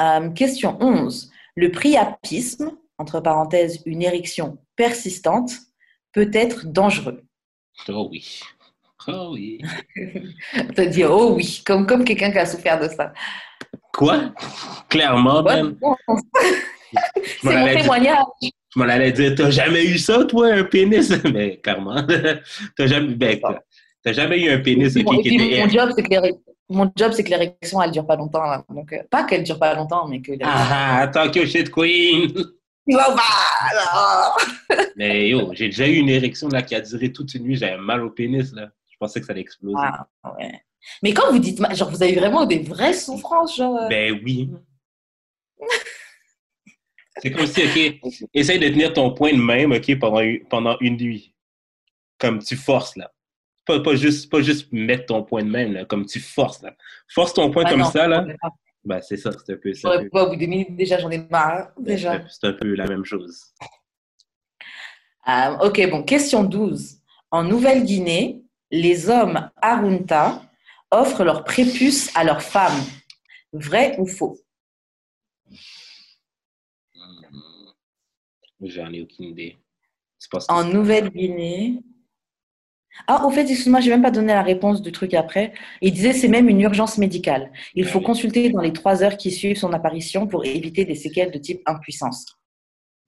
[0.00, 1.30] Euh, question 11.
[1.54, 5.50] Le priapisme, entre parenthèses, une érection persistante,
[6.12, 7.26] peut être dangereux.
[7.88, 8.40] Oh oui.
[9.06, 9.60] Oh oui.
[10.74, 13.12] T'as dit oh oui, comme, comme quelqu'un qui a souffert de ça.
[13.92, 14.32] Quoi?
[14.88, 15.98] Clairement, réponse.
[16.92, 16.98] Je
[17.42, 18.24] C'est mon dire- témoignage.
[18.42, 21.10] je m'en allais dire, t'as jamais eu ça, toi, un pénis?
[21.32, 22.02] Mais clairement.
[22.76, 23.38] t'as jamais, ben,
[24.02, 25.60] t'as- jamais eu un pénis puis, qui mon- était.
[25.62, 26.14] mon job, c'est que
[26.70, 28.42] mon job, c'est que l'érection, elle dure pas longtemps.
[28.44, 28.64] là.
[28.68, 30.32] Donc, euh, pas qu'elle dure pas longtemps, mais que.
[30.42, 32.32] Ah, ah, Tokyo Shit Queen!
[32.90, 33.14] Bah,
[34.96, 37.76] Mais yo, j'ai déjà eu une érection là, qui a duré toute une nuit, j'avais
[37.76, 38.50] mal au pénis.
[38.54, 38.70] Là.
[39.00, 39.76] Je pensais que ça allait exploser.
[39.80, 40.08] Ah,
[40.40, 40.60] ouais.
[41.04, 43.76] Mais quand vous dites, genre, vous avez vraiment des vraies souffrances, genre.
[43.82, 44.50] euh, Ben oui.
[47.20, 47.62] C'est comme si,
[48.02, 51.34] OK, essaye de tenir ton point de même, OK, pendant, une- pendant une nuit.
[52.18, 53.12] Comme tu forces, là.
[53.66, 56.74] Pas, pas, juste, pas juste mettre ton point de même, là, comme tu forces, là.
[57.08, 58.24] Force ton point comme non, ça, là.
[58.84, 59.96] Ben, c'est ça, c'est un peu ça.
[59.96, 61.70] au bout de minutes, déjà, j'en ai marre.
[61.78, 62.20] Déjà.
[62.28, 63.52] C'est un peu la même chose.
[65.28, 66.98] Euh, ok, bon, question 12.
[67.30, 70.42] En Nouvelle-Guinée, les hommes Arunta
[70.90, 72.80] offrent leur prépuce à leurs femmes.
[73.52, 74.38] Vrai ou faux?
[78.60, 79.56] J'en ai aucune idée.
[80.18, 81.80] C'est pas En Nouvelle-Guinée.
[83.06, 85.52] Ah, au fait, excuse-moi, j'ai même pas donné la réponse du truc après.
[85.80, 87.52] Il disait c'est même une urgence médicale.
[87.74, 91.30] Il faut consulter dans les trois heures qui suivent son apparition pour éviter des séquelles
[91.30, 92.37] de type impuissance.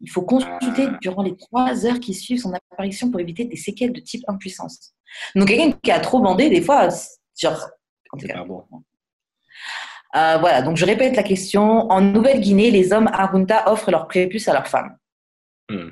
[0.01, 0.99] Il faut consulter Ah.
[1.03, 4.95] durant les trois heures qui suivent son apparition pour éviter des séquelles de type impuissance.
[5.35, 6.89] Donc quelqu'un qui a trop bandé, des fois,
[7.39, 7.69] genre.
[8.13, 8.39] en tout C'est cas.
[8.39, 8.65] pas bon.
[10.17, 11.91] Euh, voilà, donc je répète la question.
[11.91, 14.97] En Nouvelle-Guinée, les hommes Arunta offrent leur prépuce à leurs femmes.
[15.69, 15.91] Hmm.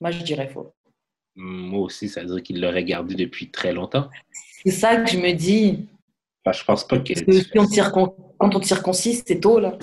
[0.00, 0.74] Moi, je dirais faux.
[1.34, 4.08] Moi aussi, ça veut dire qu'il l'aurait gardé depuis très longtemps.
[4.64, 5.86] C'est ça que je me dis.
[6.50, 7.90] Je pense pas que Parce si on
[8.38, 9.76] quand on te circoncis, c'est tôt, là.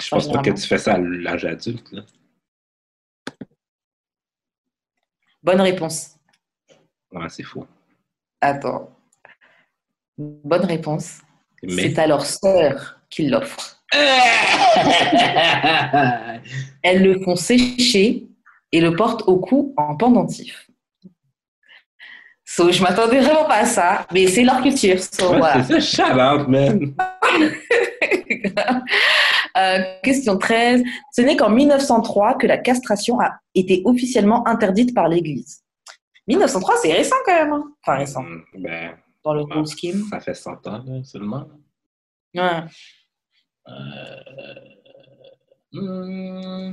[0.00, 1.92] Je pense pas que tu fais ça à l'âge adulte.
[1.92, 2.02] Là.
[5.42, 6.16] Bonne réponse.
[7.12, 7.66] Ouais, c'est faux.
[8.40, 8.90] Attends.
[10.16, 11.20] Bonne réponse.
[11.62, 11.90] Mais?
[11.90, 13.84] C'est à leur sœur qu'ils l'offrent.
[16.82, 18.26] Elles le font sécher
[18.72, 20.68] et le portent au cou en pendentif.
[22.56, 24.96] So, je m'attendais vraiment pas à ça, mais c'est leur culture.
[25.00, 25.64] So, Ouais, voilà.
[25.64, 26.94] c'est ça, shout out, man.
[29.56, 30.82] Euh, question 13.
[31.12, 35.62] Ce n'est qu'en 1903 que la castration a été officiellement interdite par l'Église.
[36.26, 37.52] 1903, c'est récent quand même.
[37.52, 37.72] hein.
[37.82, 40.02] Enfin, récent, Hmm, Ben, dans le whole scheme.
[40.10, 41.46] ça fait 100 ans là, seulement.
[42.34, 42.64] Ouais.
[43.68, 44.22] Euh...
[45.72, 46.72] hmm.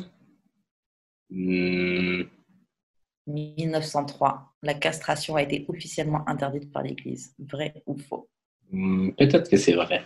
[3.27, 4.50] 1903.
[4.63, 7.33] La castration a été officiellement interdite par l'Église.
[7.39, 8.29] Vrai ou faux?
[8.71, 10.03] Hmm, Peut-être que c'est vrai.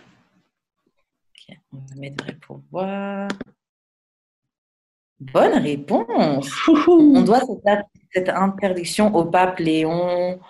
[1.72, 3.28] On va mettre vrai pour voir.
[5.20, 6.50] Bonne réponse.
[6.88, 10.40] On doit cette, cette interdiction au pape Léon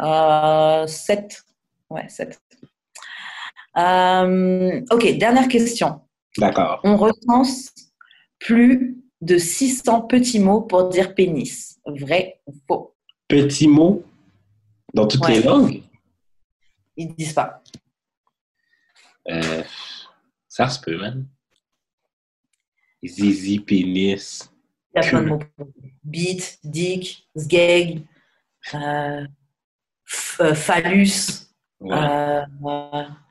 [0.00, 1.42] euh, 7.
[1.90, 2.40] Ouais, 7.
[3.76, 6.00] Euh, ok, dernière question.
[6.38, 6.80] D'accord.
[6.84, 7.72] On recense
[8.38, 11.80] plus de 600 petits mots pour dire pénis.
[11.86, 12.93] Vrai ou faux?
[13.28, 14.04] Petit mot
[14.92, 15.36] dans toutes Ouais.
[15.36, 15.82] les langues?
[16.96, 17.62] Ils ne disent pas.
[19.28, 19.62] Euh,
[20.48, 21.26] ça se peut, man.
[23.04, 24.50] Zizi, pénis.
[24.94, 25.40] Il y a plein de mots.
[26.04, 28.06] Bite, dick, sgeg,
[28.74, 29.26] euh,
[30.40, 31.48] euh, phallus.
[31.80, 31.96] Ouais.
[31.96, 32.44] Euh,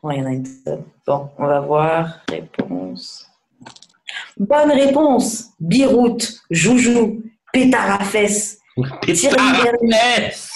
[0.03, 0.83] ouais, il y en a une seule.
[1.07, 2.19] Bon, on va voir.
[2.29, 3.29] Réponse.
[4.37, 5.51] Bonne réponse.
[5.59, 8.03] Biroute, joujou, pétard
[9.05, 10.53] fesses,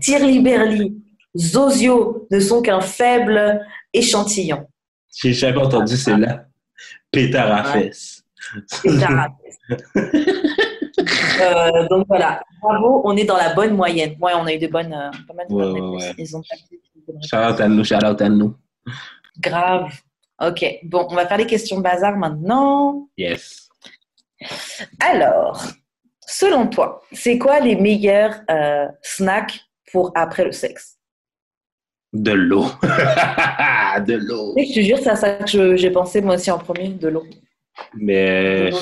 [0.00, 1.02] Tirli-Berli,
[1.36, 4.66] Zozio ne sont qu'un faible échantillon.
[5.20, 6.44] J'ai jamais entendu celle-là.
[7.10, 8.22] Pétard à fesses.
[8.82, 9.94] Pétard à fesses.
[11.40, 14.16] Euh, donc voilà, bravo, on est dans la bonne moyenne.
[14.20, 16.02] Ouais, on a eu de bonnes, euh, pas mal de Ouais, bonnes ouais, réponses.
[16.02, 16.14] ouais.
[16.18, 16.42] Ils ont
[17.22, 18.56] Shout à nous, shout out à nous.
[19.38, 19.92] Grave.
[20.42, 23.08] Ok, bon, on va faire les questions bazar maintenant.
[23.16, 23.68] Yes.
[24.98, 25.62] Alors,
[26.28, 29.60] selon toi, c'est quoi les meilleurs euh, snacks
[29.90, 30.98] pour après le sexe?
[32.12, 32.64] De l'eau.
[32.82, 34.54] de l'eau.
[34.56, 37.26] Je te jure, c'est à ça que j'ai pensé moi aussi en premier, de l'eau.
[37.94, 38.76] Mais De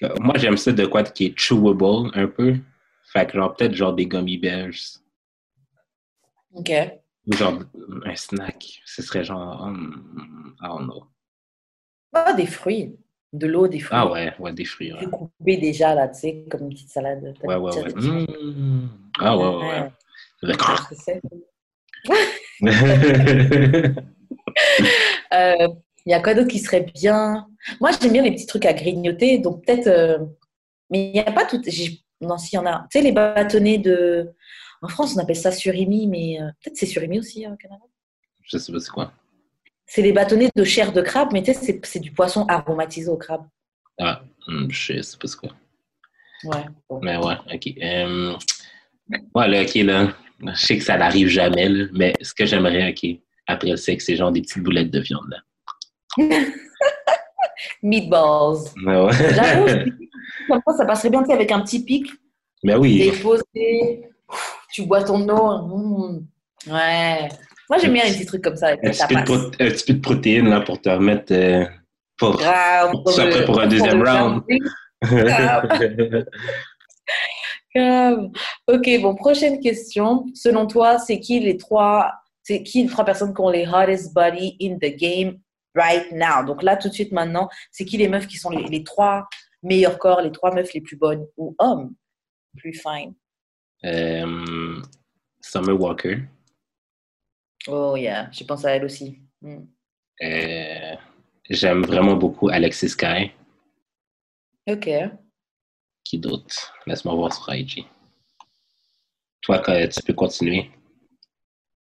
[0.00, 0.14] l'eau.
[0.20, 2.56] moi, j'aime ça de quoi qui est chewable un peu.
[3.12, 4.98] Fait que genre, peut-être genre des gummy bears.
[6.54, 6.70] Ok.
[7.26, 7.58] Ou genre
[8.04, 8.80] un snack.
[8.86, 11.04] Ce serait genre, hum, I don't know.
[12.14, 12.96] Ah, des fruits.
[13.32, 13.96] De l'eau, des fruits.
[13.98, 14.92] Ah ouais, ouais, des fruits.
[14.92, 17.34] Ouais, coupé déjà, là, tu sais, comme une petite salade.
[17.42, 17.70] Ouais, ouais.
[17.82, 17.92] ouais.
[17.96, 18.90] Hum.
[19.18, 19.90] Ah ouais, ouais, ouais.
[20.92, 21.20] C'est
[25.32, 25.68] Euh,
[26.04, 27.46] Il y a quoi d'autre qui serait bien?
[27.80, 29.86] Moi, j'aime bien les petits trucs à grignoter, donc peut-être.
[29.86, 30.18] euh,
[30.90, 31.60] Mais il n'y a pas tout.
[32.20, 32.86] Non, s'il y en a.
[32.90, 34.30] Tu sais, les bâtonnets de.
[34.82, 37.84] En France, on appelle ça surimi, mais euh, peut-être c'est surimi aussi hein, au Canada.
[38.42, 39.12] Je sais pas c'est quoi.
[39.94, 43.18] C'est les bâtonnets de chair de crabe, mais tu sais, c'est- du poisson aromatisé au
[43.18, 43.44] crabe.
[44.00, 44.22] Ah,
[44.70, 45.50] je sais pas c'est quoi.
[46.44, 46.64] Ouais.
[47.02, 47.74] Mais ouais, ok.
[47.82, 48.34] Euh,
[49.34, 50.14] ouais, là, ok, là.
[50.40, 54.06] Je sais que ça n'arrive jamais, là, mais ce que j'aimerais, ok, après le sexe,
[54.06, 56.16] c'est genre des petites boulettes de viande, là.
[57.82, 58.72] Meatballs.
[58.86, 59.34] Ouais, ouais.
[59.34, 59.90] J'avoue,
[60.48, 62.06] comme ça, ça passerait bien avec un petit pic.
[62.64, 63.10] Mais oui.
[63.10, 64.08] déposé,
[64.72, 65.66] tu bois ton eau.
[65.66, 66.26] mm.
[66.72, 67.28] Ouais.
[67.72, 68.68] Moi, j'aime bien les petits trucs comme ça.
[68.72, 71.64] Un petit, peu de un petit peu de protéines, là, pour te remettre euh,
[72.18, 72.36] pour...
[72.36, 72.92] Grave.
[73.02, 74.42] Prêt pour un deuxième round?
[77.74, 78.28] Grave.
[78.68, 80.26] Ok, bon, prochaine question.
[80.34, 82.12] Selon toi, c'est qui les trois,
[82.42, 85.38] c'est qui les trois personnes qui ont les hottest body in the game
[85.74, 86.44] right now?
[86.44, 89.26] Donc là, tout de suite maintenant, c'est qui les meufs qui sont les, les trois
[89.62, 91.94] meilleurs corps, les trois meufs les plus bonnes ou hommes
[92.54, 93.14] plus fine?
[93.86, 94.76] Euh,
[95.40, 96.18] Summer Walker.
[97.68, 99.18] Oh yeah, j'ai pensé à elle aussi.
[99.40, 99.64] Mm.
[100.22, 100.96] Euh,
[101.48, 103.32] J'aime vraiment beaucoup Alexis Sky.
[104.66, 104.88] Ok.
[106.04, 106.74] Qui d'autre?
[106.86, 107.84] Laisse-moi voir sur IG.
[109.42, 109.58] Toi,
[109.88, 110.70] tu peux continuer.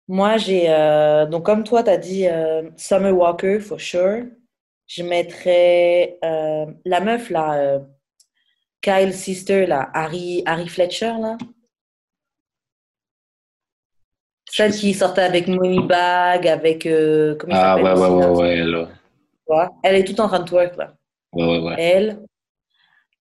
[0.08, 0.70] Moi, j'ai.
[0.70, 4.24] euh, donc, comme toi, tu as dit euh, Summer Walker, for sure.
[4.86, 7.80] Je mettrais la meuf, là,
[8.80, 11.36] Kyle Sister, là, Harry, Harry Fletcher, là.
[14.52, 16.84] Celle qui sortait avec Moneybag, avec.
[16.86, 18.86] euh, comment Ah, ouais, ouais, aussi, ouais, ouais,
[19.46, 20.94] vois Elle est tout en train de twerk, là.
[21.32, 21.74] Ouais, ouais, ouais.
[21.78, 22.18] Elle.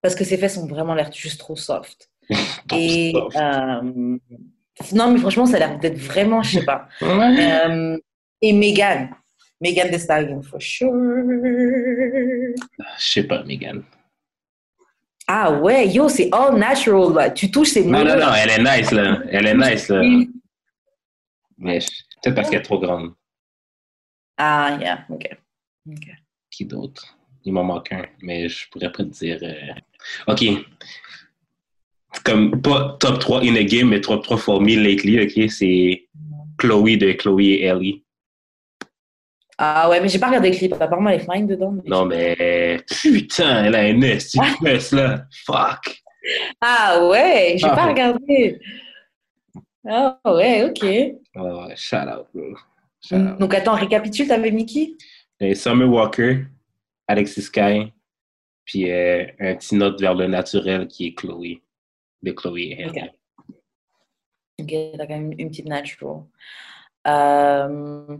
[0.01, 2.09] Parce que ses fesses ont vraiment l'air juste trop soft.
[2.73, 3.11] Et.
[3.13, 3.35] soft.
[3.37, 4.17] euh,
[4.93, 6.87] non, mais franchement, ça a l'air d'être vraiment, je sais pas.
[7.01, 7.67] Ouais.
[7.67, 7.97] Euh,
[8.41, 9.09] et Megan.
[9.61, 10.93] Megan Thee Stallion, for sure.
[10.93, 12.53] Je
[12.97, 13.83] sais pas, Megan.
[15.27, 17.13] Ah ouais, yo, c'est all natural.
[17.13, 17.29] Là.
[17.29, 18.21] Tu touches, c'est Non, non, moelleux.
[18.21, 19.19] non, elle est nice, là.
[19.29, 20.01] Elle est nice, là.
[21.59, 21.79] Mais
[22.21, 23.13] peut-être parce qu'elle est trop grande.
[24.37, 25.29] Ah, yeah, ok.
[26.49, 27.17] Qui d'autre?
[27.43, 29.39] Il m'en manque un, mais je pourrais pas te dire.
[29.43, 29.73] euh,
[30.33, 30.43] OK.
[32.23, 35.49] Comme pas top 3 in a game, mais top 3 for me lately, OK?
[35.51, 36.07] C'est
[36.57, 38.03] Chloé de Chloé et Ellie.
[39.57, 40.73] Ah ouais, mais j'ai pas regardé le clip.
[40.73, 41.71] Apparemment, elle est fine dedans.
[41.71, 45.25] mais- Non, mais putain, elle a un esti de fesse, là.
[45.45, 46.01] Fuck.
[46.61, 47.75] Ah ouais, j'ai Ah.
[47.75, 48.59] pas regardé.
[49.87, 50.81] Ah ouais, ok.
[50.83, 52.55] Ouais, ouais, shout out, bro.
[53.01, 53.39] Shout out.
[53.39, 54.95] Donc attends, récapitule, t'avais Mickey
[55.39, 56.45] Et Summer Walker,
[57.07, 57.93] Alexis Sky,
[58.65, 61.61] puis euh, un petit note vers le naturel qui est Chloé.
[62.21, 62.85] De Chloé et.
[62.87, 62.97] Ok.
[64.61, 66.23] Ok, t'as quand même une petite natural.
[67.07, 68.17] Euh,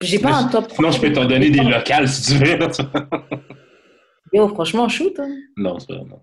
[0.00, 2.56] J'ai pas un top Sinon, je peux t'en donner des locales si tu veux.
[4.32, 5.18] Yo, franchement, shoot.
[5.18, 5.36] hein.
[5.56, 6.22] non, c'est pas non.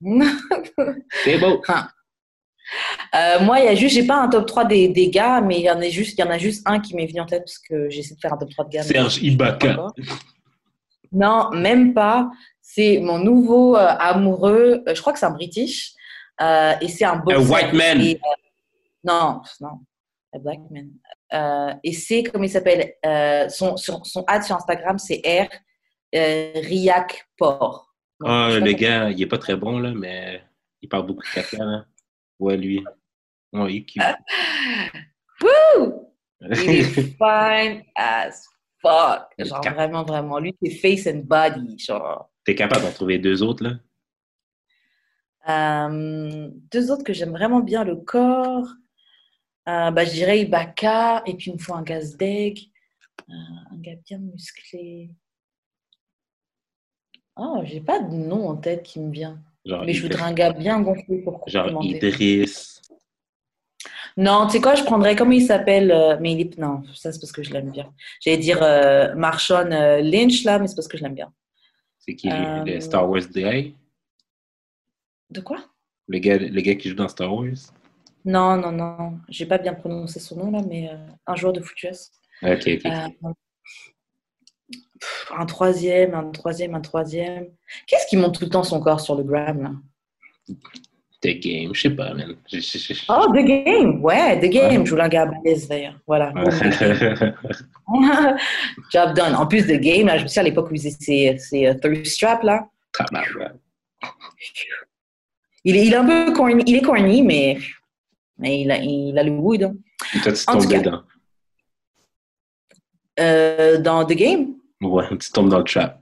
[1.24, 1.60] C'est beau.
[3.14, 5.56] Euh, moi, il y a juste, j'ai pas un top 3 des, des gars, mais
[5.58, 7.26] il y en a juste, il y en a juste un qui m'est venu en
[7.26, 8.82] tête parce que j'essaie de faire un top 3 de gars.
[8.82, 9.76] Serge Ibaka.
[11.12, 12.30] Non, même pas.
[12.60, 14.82] C'est mon nouveau euh, amoureux.
[14.86, 15.92] euh, je crois que c'est un British.
[16.42, 17.50] euh, et c'est un boxeur.
[17.50, 18.00] white man.
[18.00, 18.20] Et,
[19.04, 19.80] non, non.
[20.34, 21.78] A black man.
[21.84, 22.92] Et c'est, comment il s'appelle
[23.50, 25.48] son, son, son ad sur Instagram, c'est R.
[26.12, 27.26] Riak
[28.24, 30.42] Ah, le gars, il est pas très bon, là, mais
[30.82, 31.84] il parle beaucoup de caca, là.
[32.38, 32.84] Ouais, lui.
[33.52, 34.02] Ouais, il est cute.
[35.42, 36.12] Woo!
[36.40, 36.82] Il est
[37.18, 38.46] fine as
[38.80, 39.32] fuck.
[39.38, 40.38] Genre, vraiment, vraiment.
[40.38, 41.78] Lui, c'est face and body.
[41.78, 42.30] Genre.
[42.44, 43.72] T'es capable d'en trouver deux autres, là?
[45.48, 48.68] Euh, deux autres que j'aime vraiment bien, le corps.
[49.68, 51.22] Euh, bah, je dirais Ibaka.
[51.26, 52.58] Et puis, il me faut un gaz d'egg.
[53.28, 53.32] Euh,
[53.72, 55.10] un gars bien musclé.
[57.36, 59.42] Oh, j'ai pas de nom en tête qui me vient.
[59.66, 61.82] Genre, Mais je voudrais un gars bien gonflé pour genre.
[61.82, 62.80] Idriss.
[64.16, 66.56] Non, tu sais quoi, je prendrais, comment il s'appelle euh, Mais il est...
[66.56, 67.92] Non, ça c'est parce que je l'aime bien.
[68.20, 71.30] J'allais dire euh, Marshawn euh, Lynch, là, mais c'est parce que je l'aime bien.
[71.98, 72.30] C'est qui?
[72.30, 73.74] Euh, Le Star Wars guy?
[75.28, 75.58] De quoi?
[76.08, 77.72] Le gars, le gars qui joue dans Star Wars?
[78.24, 79.18] Non, non, non.
[79.28, 80.96] J'ai pas bien prononcé son nom, là, mais euh,
[81.26, 82.10] un joueur de foot US.
[82.42, 83.32] Ok, ok.
[85.36, 87.48] Un troisième, un troisième, un troisième.
[87.86, 89.70] Qu'est-ce qui monte tout le temps son corps sur le gram, là?
[91.22, 92.36] The Game, je sais pas, man.
[93.08, 94.80] Oh, The Game Ouais, The Game.
[94.80, 94.86] Ouais.
[94.86, 95.30] Je voulais un gars
[95.68, 95.98] d'ailleurs.
[96.06, 96.32] Voilà.
[96.32, 96.50] Ouais.
[98.92, 99.34] Job done.
[99.34, 101.66] En plus, The Game, là, je me souviens à l'époque où il faisait ses, ses
[101.66, 102.68] euh, thirst straps, là.
[105.64, 106.62] Il est, il est un peu corny.
[106.66, 107.58] Il est corny, mais,
[108.38, 109.60] mais il, a, il a le wood.
[110.22, 110.78] tombes tout cas.
[110.78, 111.02] dedans.
[113.18, 116.00] Euh, dans The Game Ouais, tu tombes dans le trap.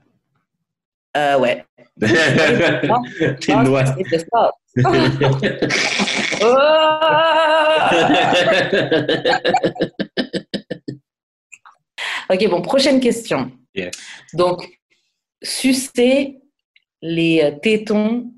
[1.17, 1.63] euh, Ouais.
[3.39, 3.95] T'es noir.
[12.29, 13.51] Oh ok, bon, prochaine question.
[14.33, 14.79] Donc,
[15.41, 16.41] sucer
[17.01, 18.31] les tétons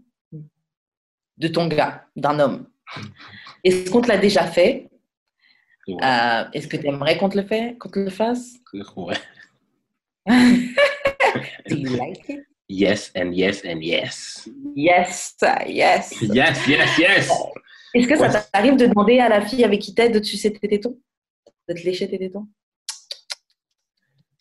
[1.38, 2.68] de ton gars, d'un homme.
[3.64, 4.90] Est-ce qu'on te l'a déjà fait?
[5.88, 5.96] Ouais.
[6.04, 8.54] Euh, Est-ce que tu aimerais qu'on te le fait, qu'on te le fasse?
[8.96, 9.16] Ouais.
[10.28, 12.46] Do you like it?
[12.70, 14.50] Yes and yes and yes.
[14.76, 15.36] Yes,
[15.68, 16.14] yes.
[16.22, 17.30] Yes, yes, yes.
[17.94, 20.68] Est-ce que ça t'arrive de demander à la fille avec qui t'es de sucer tes
[20.68, 20.98] tétons?
[21.70, 22.48] De te lécher tes tétons?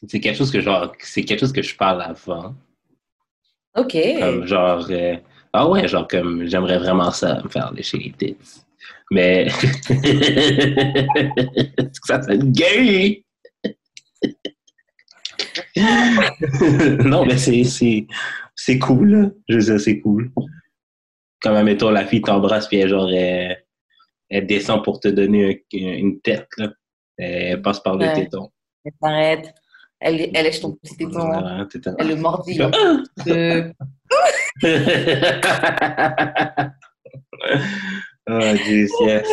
[0.08, 2.54] C'est quelque chose que genre, c'est quelque chose que je parle avant.
[3.76, 3.96] Ok.
[4.18, 5.16] Comme genre, euh,
[5.52, 8.36] ah ouais, genre comme j'aimerais vraiment ça, me faire lécher les tits.
[9.10, 9.48] Mais
[12.04, 13.22] ça c'est gay.
[17.04, 18.06] non, mais c'est c'est
[18.54, 19.10] c'est cool.
[19.14, 19.30] là.
[19.48, 20.30] Je veux dire, c'est cool.
[21.42, 23.62] Comme mettons la fille t'embrasse puis elle genre elle,
[24.30, 26.72] elle descend pour te donner un- une tête là.
[27.18, 28.14] Elle passe par le Ouais.
[28.14, 28.50] téton.
[28.84, 29.54] Elle s'arrête.
[30.00, 31.66] Elle, elle lèche ton petit téton.
[31.70, 31.94] Téton.
[31.98, 32.60] Elle le mordit.
[38.28, 39.28] Oh, jeez, yes.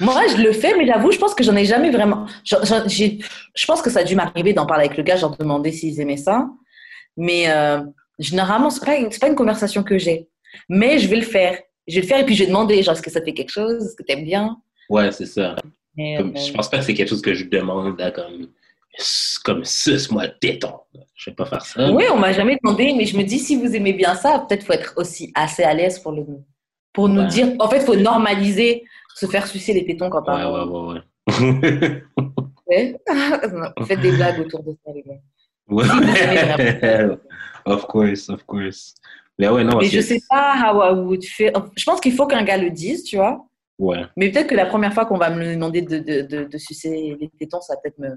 [0.00, 2.26] Moi, je le fais, mais j'avoue, je pense que j'en ai jamais vraiment.
[2.44, 3.18] j'en- j'ai-
[3.54, 6.00] Je pense que ça a dû m'arriver d'en parler avec le gars, genre demander s'ils
[6.00, 6.48] aimaient ça.
[7.16, 7.80] Mais euh,
[8.18, 10.28] généralement, c'est pas, une- pas une conversation que j'ai.
[10.68, 11.58] Mais je vais le faire.
[11.86, 13.34] Je vais le faire et puis je vais demander, genre, est-ce que ça te fait
[13.34, 13.84] quelque chose?
[13.84, 14.56] Est-ce que t'aimes bien?
[14.88, 15.56] Ouais, c'est ça.
[15.96, 18.48] Mais, Comme, euh, je pense pas que c'est quelque chose que je demande là, comme,
[19.44, 20.72] comme suce-moi le téton.
[21.14, 21.90] Je vais pas faire ça.
[21.92, 24.64] Oui, on m'a jamais demandé, mais je me dis, si vous aimez bien ça, peut-être
[24.64, 26.24] faut être aussi assez à l'aise pour, le,
[26.92, 27.28] pour nous Ouais.
[27.28, 27.48] dire.
[27.58, 28.84] En fait, faut normaliser
[29.14, 32.02] se faire sucer les tétons quand Ouais, on ouais, ouais, ouais.
[32.66, 32.96] ouais.
[33.86, 35.20] Faites des blagues autour de ça, les gars.
[35.68, 35.84] Ouais.
[37.66, 38.94] Of course, of course.
[39.38, 41.52] Mais ouais, non, Mais je sais pas how I would feel.
[41.76, 43.46] Je pense qu'il faut qu'un gars le dise, tu vois.
[43.78, 44.02] Ouais.
[44.16, 47.16] Mais peut-être que la première fois qu'on va me demander de, de, de, de sucer
[47.20, 48.16] les tétons, ça va peut-être me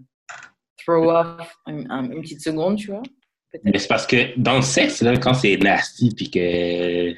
[0.77, 3.03] throw off une, un- une petite seconde, tu vois.
[3.63, 7.13] Mais c'est parce que dans le sexe, là, quand c'est nasty puis que,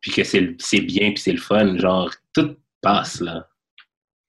[0.00, 3.46] puis que c'est bien puis c'est le fun, genre, tout passe, là.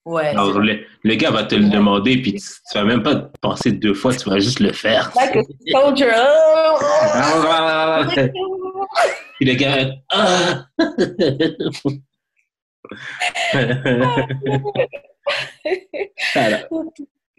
[0.05, 0.27] Ouais.
[0.27, 3.71] Alors, le, le gars va te le demander puis tu, tu vas même pas penser
[3.71, 5.11] deux fois, tu vas juste le faire.
[5.15, 6.11] Like a soldier.
[7.13, 8.07] Ah,
[9.35, 10.65] Puis le gars, ah!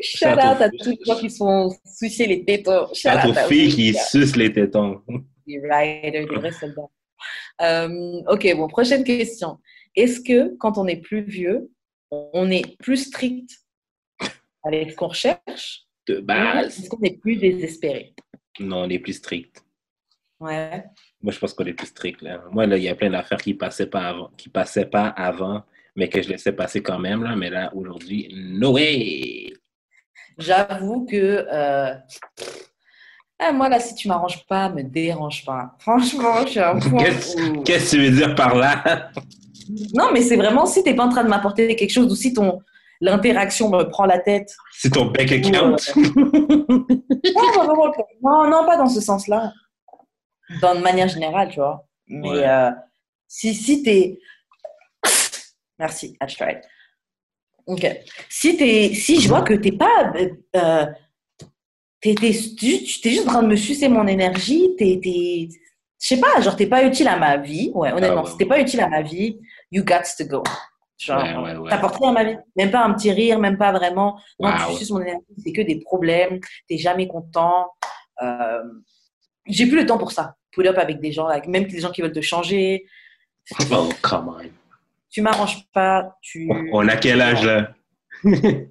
[0.03, 0.61] Shout out.
[0.61, 2.87] À tous les qui se font sucer les tétons.
[2.95, 5.03] Shout out aux filles qui sucent les tétons.
[5.47, 6.89] Des riders, des vrais soldats.
[7.61, 9.59] Euh, ok, bon, prochaine question.
[10.01, 11.71] Est-ce que quand on est plus vieux,
[12.11, 13.51] on est plus strict
[14.65, 16.79] avec ce qu'on recherche De base.
[16.79, 18.15] Est-ce qu'on est plus désespéré?
[18.61, 19.63] Non, on est plus strict.
[20.41, 20.85] Ouais.
[21.21, 22.23] Moi, je pense qu'on est plus strict.
[22.23, 22.43] Là.
[22.51, 25.65] Moi, là, il y a plein d'affaires qui passaient pas avant, qui passaient pas avant,
[25.95, 27.23] mais que je laissais passer quand même.
[27.23, 27.37] Là.
[27.37, 29.53] Mais là, aujourd'hui, no way!
[30.39, 31.95] J'avoue que euh,
[33.41, 35.75] ah, moi, là, si tu m'arranges pas, me dérange pas.
[35.79, 37.05] Franchement, je suis un point
[37.65, 39.11] Qu'est-ce que tu veux dire par là?
[39.95, 42.33] Non, mais c'est vraiment si t'es pas en train de m'apporter quelque chose ou si
[42.33, 42.61] ton
[43.01, 44.55] l'interaction me prend la tête.
[44.73, 45.77] C'est ton bank account?
[47.35, 47.65] non,
[48.23, 49.53] non, non, pas dans ce sens-là.
[50.61, 51.87] Dans de manière générale, tu vois.
[52.09, 52.47] Mais Ouais.
[52.47, 52.71] euh,
[53.29, 54.19] si, si t'es.
[55.79, 56.61] Merci, I tried.
[57.67, 57.87] Ok.
[58.29, 60.13] Si, t'es, si je vois que t'es pas.
[60.57, 60.87] Euh,
[62.01, 65.01] t'es, t'es juste en train de me sucer mon énergie, t'es.
[65.03, 65.49] t'es
[66.03, 67.71] je sais pas, genre, t'es pas utile à ma vie.
[67.75, 69.39] Ouais, honnêtement, Ah ouais, si t'es pas utile à ma vie,
[69.71, 70.43] you got to go.
[70.99, 71.71] Genre, Ouais, ouais, ouais.
[71.71, 72.37] t'apportes rien à ma vie.
[72.57, 74.19] Même pas un petit rire, même pas vraiment.
[74.39, 74.71] Non, Wow.
[74.71, 77.67] tu suces mon énergie, c'est que des problèmes, t'es jamais content.
[78.23, 78.63] Euh,
[79.47, 80.37] j'ai plus le temps pour ça.
[80.53, 82.87] Pull up avec des gens, même des gens qui veulent te changer.
[83.71, 84.49] Oh, come on.
[85.11, 86.49] Tu m'arranges pas, tu.
[86.73, 87.75] On a quel âge, là?
[88.25, 88.69] Il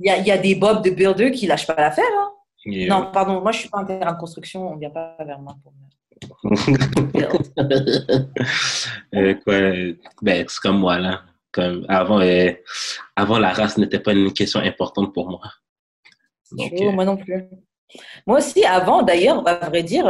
[0.00, 2.04] y, a, il y a des bobs de builder qui lâchent pas l'affaire.
[2.18, 2.30] Hein.
[2.66, 2.88] Yeah.
[2.88, 5.56] Non, pardon, moi je suis pas un terrain de construction, on vient pas vers moi
[5.62, 5.72] pour.
[9.14, 9.54] Euh, quoi,
[10.22, 11.22] ben, c'est comme moi, là.
[11.52, 12.52] Comme avant, euh,
[13.14, 15.52] avant, la race n'était pas une question importante pour moi.
[16.52, 17.44] Donc, Oh, euh, moi non plus.
[18.26, 20.06] Moi aussi, avant, d'ailleurs, à vrai dire,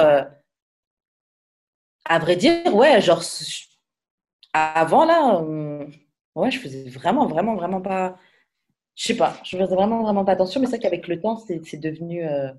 [2.05, 3.23] à vrai dire, ouais, genre,
[4.53, 5.45] avant là,
[6.37, 8.19] ouais, je faisais vraiment, vraiment, vraiment pas.
[8.95, 11.37] Je sais pas, je faisais vraiment, vraiment pas attention, mais c'est vrai qu'avec le temps,
[11.37, 12.25] c'est devenu.
[12.27, 12.51] euh,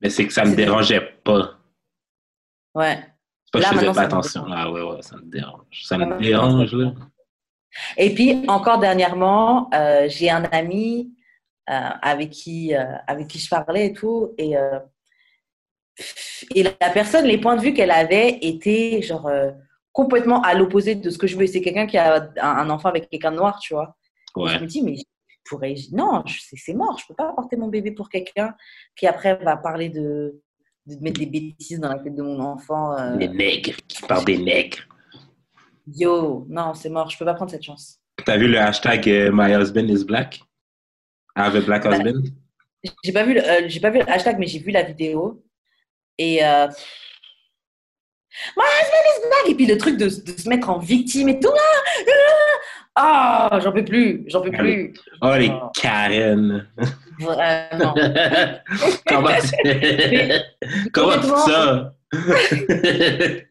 [0.00, 1.54] mais c'est que ça me dérangeait pas.
[2.74, 2.98] Ouais.
[3.44, 4.44] C'est pas que Là, je faisais pas attention.
[4.50, 5.82] Ah ouais, ouais, ça me dérange.
[5.84, 6.92] Ça me dérange, là.
[7.96, 11.14] Et puis, encore dernièrement, euh, j'ai un ami
[11.70, 11.72] euh,
[12.02, 14.34] avec, qui, avec qui je parlais et tout.
[14.38, 14.54] Et,
[16.54, 19.30] et la personne, les points de vue qu'elle avait étaient genre
[19.96, 21.46] complètement à l'opposé de ce que je veux.
[21.46, 23.96] C'est quelqu'un qui a un, enfant avec quelqu'un de noir, tu vois.
[24.36, 25.02] Et je me dis, mais je
[25.48, 25.74] pourrais.
[25.90, 26.98] Non, c'est mort.
[26.98, 28.54] Je peux pas apporter mon bébé pour quelqu'un
[28.94, 30.38] qui après va parler de,
[30.84, 32.92] de mettre des bêtises dans la tête de mon enfant.
[32.98, 33.16] euh.
[33.16, 34.80] Les nègres, qui parlent des nègres.
[35.86, 37.08] Yo, non, c'est mort.
[37.08, 37.98] Je peux pas prendre cette chance.
[38.22, 40.40] T'as vu le hashtag euh, My husband is black?
[41.36, 42.22] I have a black Bah, husband?
[43.02, 45.42] J'ai pas vu le, euh, pas vu le hashtag, mais j'ai vu la vidéo.
[46.18, 46.68] Et euh,
[48.56, 49.50] My husband is black.
[49.50, 51.50] Et puis le truc de, de se mettre en victime et tout.
[52.98, 54.94] Ah, ah, j'en peux plus, j'en peux plus.
[55.20, 55.70] Oh, les Oh.
[55.74, 56.66] Karen!
[57.20, 57.94] Vraiment.
[60.92, 61.92] Comment ça?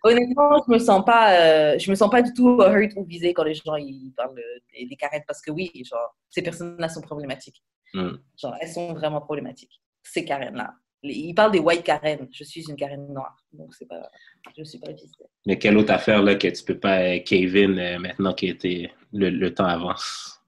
[0.03, 3.33] Honnêtement, je me sens pas, euh, je me sens pas du tout hurt ou visée
[3.33, 6.89] quand les gens ils parlent euh, des, des carettes parce que oui, genre ces personnes-là
[6.89, 7.61] sont problématiques.
[7.93, 8.13] Hmm.
[8.41, 9.81] Genre elles sont vraiment problématiques.
[10.03, 10.73] Ces Karen-là.
[11.07, 12.27] Ils parlent des white Karen.
[12.31, 14.09] Je suis une Karen noire, donc c'est pas,
[14.57, 15.13] je suis pas visée.
[15.45, 18.91] Mais quelle autre affaire là, que tu peux pas euh, Kevin euh, maintenant qui était
[19.13, 20.41] le, le temps avance?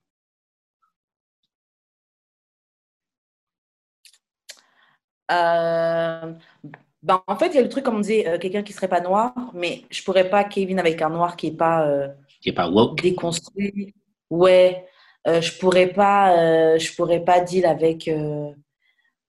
[5.30, 6.34] Euh,
[7.04, 9.02] ben, en fait, il y a le truc, comme on euh, quelqu'un qui serait pas
[9.02, 11.88] noir, mais je pourrais pas Kevin avec un noir qui est pas
[12.42, 13.02] Qui est pas woke?
[13.02, 13.94] déconstruit.
[14.30, 14.86] Ouais,
[15.26, 18.10] je pourrais pas, je pourrais pas deal avec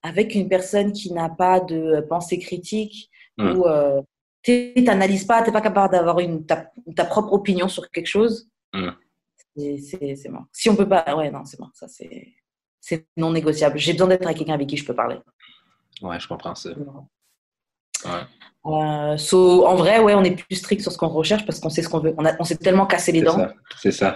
[0.03, 3.55] avec une personne qui n'a pas de pensée critique Hmm.
[3.55, 4.01] ou euh,
[4.41, 8.49] tu n'analyses pas, tu n'es pas capable d'avoir ta, ta propre opinion sur quelque chose.
[8.73, 8.89] Hmm.
[9.55, 10.43] C'est- mort.
[10.51, 11.71] Si on peut pas, ouais, non, c'est mort.
[11.73, 12.27] Ça, c'est
[12.81, 13.77] c'est non négociable.
[13.77, 15.17] J'ai besoin d'être avec quelqu'un avec qui je peux parler.
[16.01, 16.71] Ouais, je comprends ça.
[18.05, 18.11] Ouais.
[18.65, 21.69] Euh, so, en vrai, ouais, on est plus strict sur ce qu'on recherche parce qu'on
[21.69, 22.13] sait ce qu'on veut.
[22.17, 23.47] On, a- on s'est tellement cassé les dents.
[23.81, 24.15] C'est ça.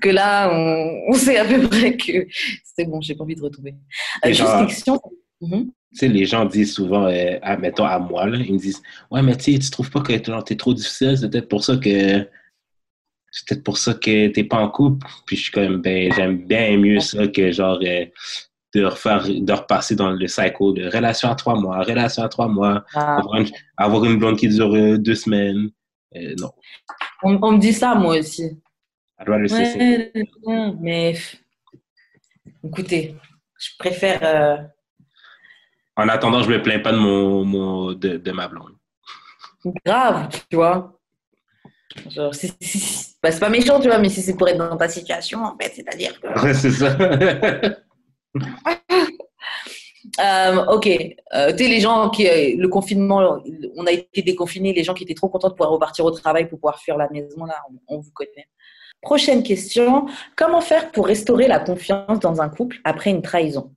[0.00, 2.26] Que là, on, on sait à peu près que
[2.62, 3.74] c'est bon, j'ai pas envie de retomber.
[4.24, 4.66] Euh.
[5.40, 5.70] Mhm.
[5.92, 8.82] Tu sais, les gens disent souvent, euh, ah, mettons à moi, là, ils me disent
[9.10, 11.76] Ouais, mais tu sais, tu trouves pas que t'es trop difficile, c'est peut-être pour ça
[11.76, 12.26] que.
[13.30, 15.06] C'est peut-être pour ça que t'es pas en couple.
[15.26, 18.06] Puis je suis comme, ben, j'aime bien mieux ça que genre euh,
[18.80, 22.48] de refaire, de repasser dans le cycle de relation à trois mois, relation à trois
[22.48, 25.70] mois, Ah, avoir une, avoir une blonde qui dure euh, deux semaines.
[26.14, 26.50] Euh, non.
[27.22, 28.58] on, on me dit ça, moi aussi.
[29.26, 30.12] Ouais,
[30.80, 31.36] mais pff,
[32.64, 33.16] écoutez,
[33.58, 34.20] je préfère.
[34.22, 34.56] euh,
[35.96, 38.74] En attendant, je me plains pas de mon, mon de, de ma blonde.
[39.84, 40.92] grave, tu vois.
[42.10, 44.58] Genre, si- si- si- bah, c'est pas méchant, tu vois, mais si c'est pour être
[44.58, 46.28] dans ta situation, en fait, c'est-à-dire que.
[46.42, 46.94] Ouais, c'est ça.
[50.20, 50.86] Euh, ok,
[51.34, 52.26] euh, tu sais, les gens qui.
[52.28, 53.42] euh, le confinement,
[53.76, 56.48] on a été déconfinés, les gens qui étaient trop contents de pouvoir repartir au travail
[56.48, 58.48] pour pouvoir fuir la maison, là, on, on vous connaît.
[59.02, 60.06] Prochaine question.
[60.36, 63.74] Comment faire pour restaurer la confiance dans un couple après une trahison?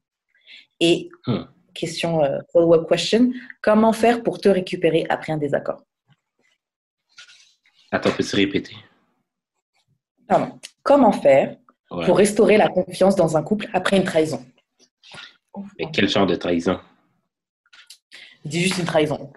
[0.80, 1.46] Et, Hmm.
[1.74, 2.22] question,
[2.54, 3.32] follow-up question,
[3.62, 5.82] comment faire pour te récupérer après un désaccord?
[7.92, 8.76] Attends, peux-tu répéter?
[10.28, 10.60] Pardon.
[10.84, 11.58] Comment faire
[11.92, 12.06] Ouais.
[12.06, 14.46] pour restaurer la confiance dans un couple après une trahison
[15.80, 16.80] Mais quel genre de trahison?
[18.46, 19.32] Dis juste une trahison.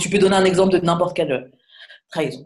[0.00, 1.52] Tu peux donner un exemple de n'importe quelle
[2.10, 2.42] trahison.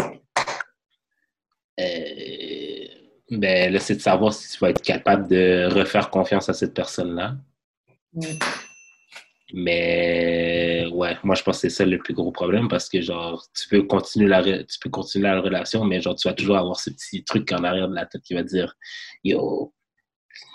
[1.81, 2.85] Euh,
[3.31, 6.75] ben, là, c'est de savoir si tu vas être capable de refaire confiance à cette
[6.75, 7.37] personne-là.
[8.13, 8.23] Mm.
[9.53, 13.45] Mais ouais, moi je pense que c'est ça le plus gros problème parce que genre
[13.55, 16.79] tu peux continuer la tu peux continuer la relation, mais genre tu vas toujours avoir
[16.79, 18.75] ce petit truc en arrière de la tête qui va dire
[19.25, 19.73] Yo,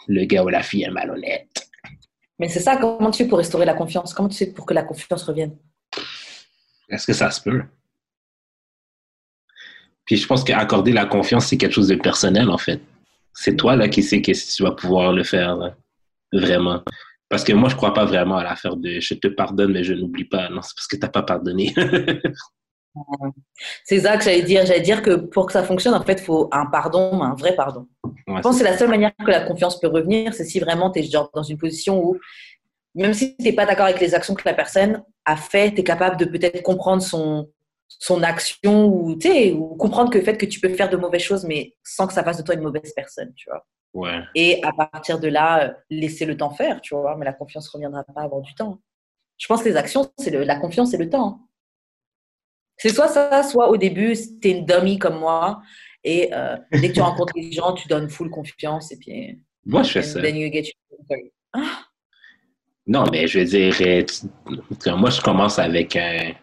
[0.07, 1.49] le gars ou la fille est malhonnête.
[2.39, 4.13] Mais c'est ça, comment tu fais pour restaurer la confiance?
[4.13, 5.57] Comment tu fais pour que la confiance revienne?
[6.89, 7.63] Est-ce que ça se peut?
[10.05, 12.79] Puis je pense qu'accorder la confiance, c'est quelque chose de personnel en fait.
[13.33, 15.75] C'est toi là qui sais que si tu vas pouvoir le faire là,
[16.31, 16.83] vraiment.
[17.29, 19.93] Parce que moi, je crois pas vraiment à l'affaire de je te pardonne, mais je
[19.93, 20.49] n'oublie pas.
[20.49, 21.73] Non, c'est parce que t'as pas pardonné.
[23.83, 24.65] C'est ça que j'allais dire.
[24.65, 27.55] J'allais dire que pour que ça fonctionne, en fait, il faut un pardon, un vrai
[27.55, 27.87] pardon.
[28.03, 30.59] Ouais, Je pense que c'est la seule manière que la confiance peut revenir, c'est si
[30.59, 32.17] vraiment tu es genre dans une position où,
[32.93, 35.81] même si tu n'es pas d'accord avec les actions que la personne a fait, tu
[35.81, 37.49] es capable de peut-être comprendre son,
[37.87, 41.21] son action ou, tu ou comprendre que le fait que tu peux faire de mauvaises
[41.21, 43.65] choses, mais sans que ça fasse de toi une mauvaise personne, tu vois.
[43.95, 44.21] Ouais.
[44.35, 47.67] Et à partir de là, euh, laisser le temps faire, tu vois, mais la confiance
[47.73, 48.79] ne reviendra pas avant du temps.
[49.37, 51.39] Je pense que les actions, c'est le- la confiance et le temps.
[52.77, 55.61] C'est soit ça, soit au début, tu es une dummy comme moi,
[56.03, 59.81] et euh, dès que tu rencontres les gens, tu donnes full confiance, et puis Moi,
[59.83, 60.21] je fais ça.
[60.21, 61.61] then you get your-
[62.87, 66.33] Non, mais je veux dire, euh, tu- moi, je commence avec un,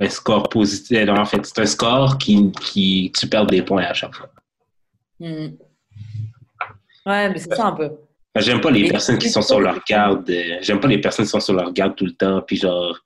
[0.00, 1.04] un score positif.
[1.04, 4.30] Non, en fait, c'est un score qui, qui tu perds des points à chaque fois.
[5.20, 5.48] Hmm.
[7.06, 7.90] Ouais, mais c'est ça un peu.
[8.38, 10.28] J'aime pas les Mais- personnes qui sont sur leur garde.
[10.28, 12.42] euh, J'aime pas les personnes qui sont sur leur garde tout le temps.
[12.42, 12.98] Puis genre,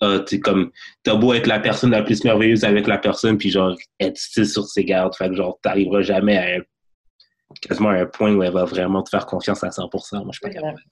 [0.00, 0.70] ah, tu sais, comme,
[1.02, 4.66] t'as beau être la personne la plus merveilleuse avec la personne, puis genre, être sur
[4.66, 5.14] ses gardes.
[5.16, 6.62] Fait que genre, t'arriveras jamais à un,
[7.62, 10.16] quasiment à un point où elle va vraiment te faire confiance à 100%.
[10.24, 10.72] Moi, je suis pas C'est capable.
[10.74, 10.82] vrai.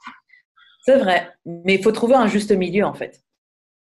[0.84, 1.30] C'est vrai.
[1.44, 3.20] Mais il faut trouver un juste milieu, en fait.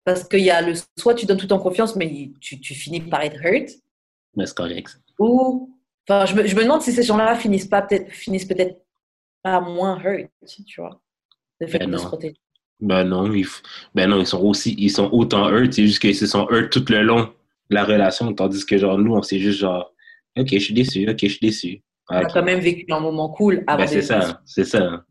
[0.05, 3.01] Parce qu'il y a le soit tu donnes tout en confiance, mais tu, tu finis
[3.01, 3.69] par être hurt,
[4.35, 4.99] Mais c'est correct.
[5.19, 5.77] ou.
[6.09, 8.81] Enfin, je me, je me demande si ces gens-là finissent pas peut-être finissent peut-être
[9.43, 10.29] pas moins hurt,
[10.67, 11.01] tu vois.
[11.61, 11.99] Le fait Ben de non.
[11.99, 12.37] se protéger.
[12.81, 13.47] Ben non, ils,
[13.95, 16.71] ben non, ils sont aussi, ils sont autant hurt, c'est juste qu'ils se sont hurt
[16.71, 17.25] tout le long
[17.69, 19.93] de la relation, tandis que genre, nous, on s'est juste genre,
[20.39, 21.83] ok, je suis déçu, ok, je suis déçu.
[22.09, 25.05] On a quand même vécu un moment cool avant Ben, c'est ça, c'est ça.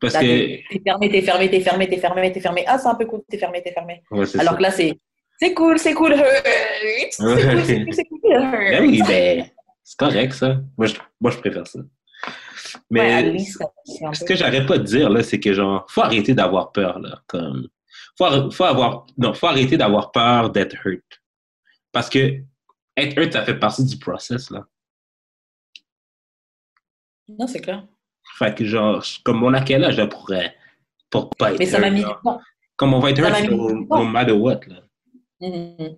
[0.00, 2.64] Parce Là, que, t'es fermé, t'es fermé, t'es fermé, t'es fermé, t'es fermé.
[2.66, 4.02] Ah, c'est un peu cool, t'es fermé, t'es fermé.
[4.10, 4.56] ouais, Alors ça.
[4.56, 4.98] que là, c'est
[5.38, 6.22] c'est cool, c'est cool, hurt.
[7.10, 8.50] C'est cool, c'est cool, c'est cool, hurt.
[8.52, 9.46] Ben oui, ben,
[9.90, 10.60] c'est correct, ça.
[10.78, 11.80] Moi, je, moi, je préfère ça.
[12.90, 13.38] Mais Ouais,
[14.14, 17.20] ce que j'arrête pas de dire, là, c'est que, genre, faut arrêter d'avoir peur, là.
[17.26, 17.68] Comme,
[18.16, 21.02] faut, faut avoir, non, faut arrêter d'avoir peur d'être hurt.
[21.90, 22.40] Parce que
[22.96, 24.64] être hurt, ça fait partie du process, là.
[27.28, 27.84] Non, c'est clair.
[28.38, 30.46] Fait que, genre, comme on a quel âge, là, pour, euh,
[31.10, 32.40] pour pas être Mais ça m'a mis du temps.
[32.76, 34.82] Comme on va être ça hurt, no, no matter what, là.
[35.40, 35.96] Mhm.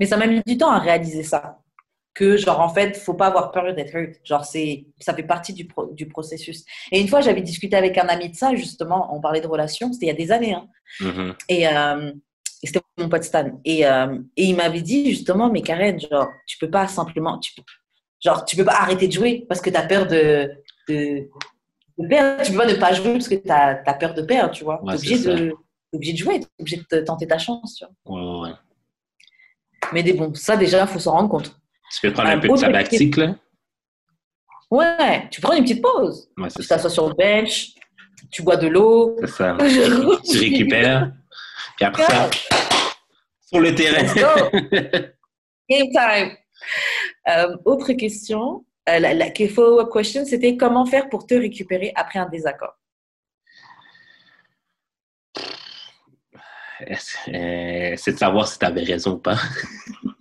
[0.00, 1.60] Mais ça m'a mis du temps à réaliser ça.
[2.14, 4.14] Que, genre, en fait, faut pas avoir peur d'être hurt.
[4.24, 6.64] Genre, c'est, ça fait partie du, pro- du processus.
[6.92, 9.92] Et une fois, j'avais discuté avec un ami de ça, justement, on parlait de relations,
[9.92, 10.68] c'était il y a des années, hein.
[11.00, 11.34] Mhm.
[11.48, 12.12] Et, euh,
[12.62, 13.60] et c'était mon pote Stan.
[13.64, 17.52] Et, euh, et il m'avait dit, justement, mais Karen, genre, tu peux pas simplement, tu
[17.54, 17.62] peux,
[18.20, 20.50] genre, tu peux pas arrêter de jouer parce que tu as peur de,
[20.88, 21.28] de,
[21.98, 22.42] de perdre.
[22.44, 24.80] Tu peux pas ne pas jouer parce que tu as, peur de perdre, tu vois.
[24.84, 25.48] Ouais, t'es obligé, de,
[25.90, 28.16] t'es obligé de jouer, t'es obligé de te- tenter ta chance, tu vois.
[28.16, 28.56] Ouais, ouais, ouais.
[29.92, 31.56] Mais des, bon, ça, déjà, il faut s'en rendre compte.
[31.94, 33.36] Tu peux prendre un Un peu de sabbatique, là.
[34.70, 36.28] Ouais, tu prends une petite pause.
[36.36, 37.74] Ouais, Tu t'assois sur le bench,
[38.30, 39.16] tu bois de l'eau.
[39.20, 39.56] C'est ça.
[40.30, 41.12] tu récupères.
[41.76, 42.30] Puis après ça,
[43.46, 44.02] sur le terrain.
[45.70, 46.36] Game time.
[47.28, 52.28] Euh, autre question, euh, la, follow-up question, c'était comment faire pour te récupérer après un
[52.28, 52.74] désaccord?
[56.82, 59.38] Euh, c'est de savoir si tu avais raison ou pas.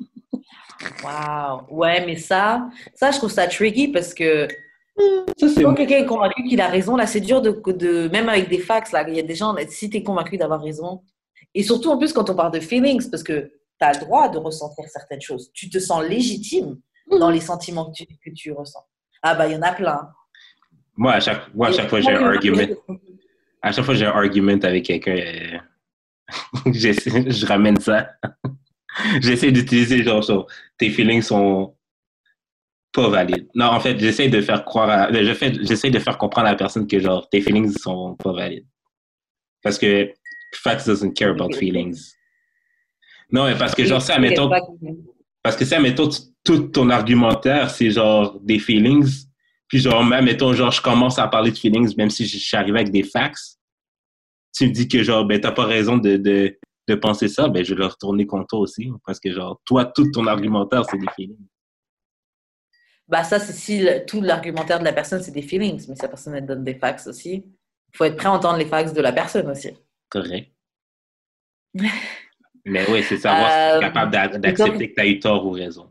[1.03, 1.65] Wow.
[1.69, 4.47] Ouais, mais ça, ça, je trouve ça tricky parce que
[5.37, 8.29] Ça, c'est quand quelqu'un est convaincu qu'il a raison, là, c'est dur de, de, même
[8.29, 11.01] avec des facts, là, il y a des gens, si tu es convaincu d'avoir raison,
[11.55, 14.29] et surtout en plus quand on parle de feelings, parce que tu as le droit
[14.29, 15.51] de ressentir certaines choses.
[15.53, 16.77] Tu te sens légitime
[17.19, 18.85] dans les sentiments que tu, que tu ressens.
[19.21, 20.09] Ah, bah, il y en a plein.
[20.95, 22.63] Moi, à chaque, moi, à chaque fois, j'ai un argument.
[23.61, 25.15] À chaque fois, j'ai un argument avec quelqu'un.
[25.15, 25.57] euh,
[26.73, 28.09] je ramène ça.
[29.21, 30.47] j'essaie d'utiliser genre, genre,
[30.77, 31.75] tes feelings sont
[32.93, 33.47] pas valides.
[33.55, 36.51] Non, en fait, j'essaie de faire croire à, je fais, j'essaie de faire comprendre à
[36.51, 38.67] la personne que genre tes feelings sont pas valides.
[39.61, 40.11] Parce que
[40.53, 42.13] facts doesn't care about feelings.
[43.31, 44.49] Non, mais parce que genre ça, mettons,
[45.41, 46.09] parce que ça, mettons,
[46.43, 49.25] tout ton argumentaire, c'est genre des feelings.
[49.67, 52.55] Puis genre, même, mettons, genre, je commence à parler de feelings, même si je suis
[52.55, 53.57] arrivé avec des facts.
[54.55, 57.63] Tu me dis que genre, ben, t'as pas raison de, de, de penser ça, ben,
[57.63, 58.91] je vais le retourner contre toi aussi.
[59.05, 61.37] Parce que genre, toi, tout ton argumentaire, c'est des feelings.
[63.07, 66.01] Bah, ça, c'est si le- tout l'argumentaire de la personne, c'est des feelings, mais si
[66.01, 67.45] la personne, elle donne des facts aussi,
[67.93, 69.71] il faut être prêt à entendre les facts de la personne aussi.
[70.09, 70.51] Correct.
[72.65, 75.45] Mais oui, c'est savoir si Euh, t'es capable d'a- d'accepter que tu as eu tort
[75.45, 75.89] ou raison.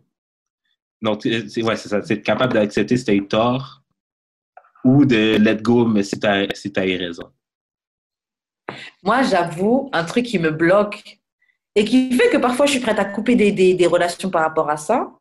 [1.03, 2.03] Donc, tu- c'est ouais, ça.
[2.03, 3.83] C'est capable d'accepter si tu as eu tort
[4.85, 7.31] ou de let go, mais si tu as, si t'as eu raison.
[9.03, 11.19] Moi, j'avoue, un truc qui me bloque
[11.75, 14.43] et qui fait que parfois je suis prête à couper des, des, des relations par
[14.43, 15.13] rapport à ça.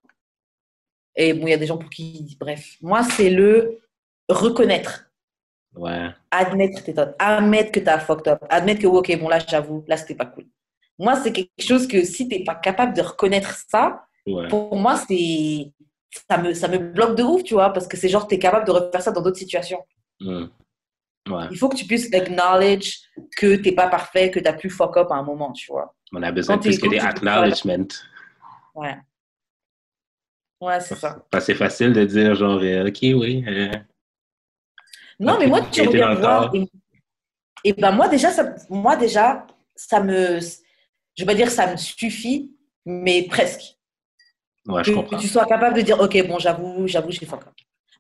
[1.16, 3.82] Et bon, il y a des gens pour qui, bref, moi, c'est le
[4.30, 5.06] reconnaître.
[5.76, 6.10] Ouais.
[6.32, 7.14] Admettre tes torts.
[7.20, 8.40] Admettre que tu as fucked up.
[8.50, 10.46] Admettre que, ok, bon, là, j'avoue, là, c'était pas cool.
[11.00, 14.48] Moi, c'est quelque chose que si tu n'es pas capable de reconnaître ça, Ouais.
[14.50, 15.72] pour moi, c'est.
[16.30, 18.40] Ça me, ça me bloque de ouf, tu vois, parce que c'est genre, tu es
[18.40, 19.80] capable de refaire ça dans d'autres situations.
[20.20, 20.46] Hmm.
[21.30, 21.46] Ouais.
[21.52, 23.00] Il faut que tu puisses acknowledge
[23.38, 25.96] que t'es pas parfait, que tu as pu fuck up à un moment, tu vois.
[26.12, 27.88] On a besoin Quand de plus que des acknowledgements.
[28.76, 28.98] Ouais.
[30.60, 31.24] Ouais, c'est ça.
[31.30, 33.44] Parce que C'est facile de dire, genre, euh, OK, oui.
[33.48, 33.72] euh,
[35.20, 36.54] Non, mais moi, tu reviens voir.
[36.56, 36.68] Et,
[37.64, 39.46] et ben, moi, déjà, ça, moi, déjà,
[39.76, 40.40] ça me.
[40.40, 42.52] Je vais pas dire ça me suffit,
[42.86, 43.78] mais presque.
[44.68, 45.18] Ouais, je comprends.
[45.18, 47.54] que tu sois capable de dire, OK, bon, j'avoue, j'avoue, j'ai fuck up.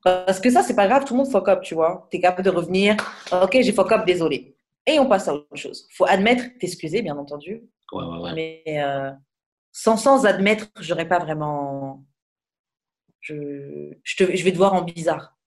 [0.03, 2.07] Parce que ça, c'est pas grave, tout le monde fuck up, tu vois.
[2.11, 2.95] Tu es capable de revenir,
[3.31, 4.55] OK, j'ai fuck up, désolé.
[4.87, 5.87] Et on passe à autre chose.
[5.91, 7.61] faut admettre, t'excuser, bien entendu.
[7.91, 8.33] Ouais, ouais, ouais.
[8.33, 9.11] Mais euh,
[9.71, 12.03] sans, sans admettre, j'aurais pas vraiment.
[13.19, 15.37] Je, je, te- je vais te voir en bizarre.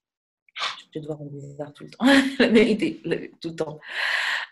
[0.92, 2.04] Je vais te voir en bizarre tout le temps.
[2.38, 3.00] La vérité,
[3.40, 3.80] tout le temps.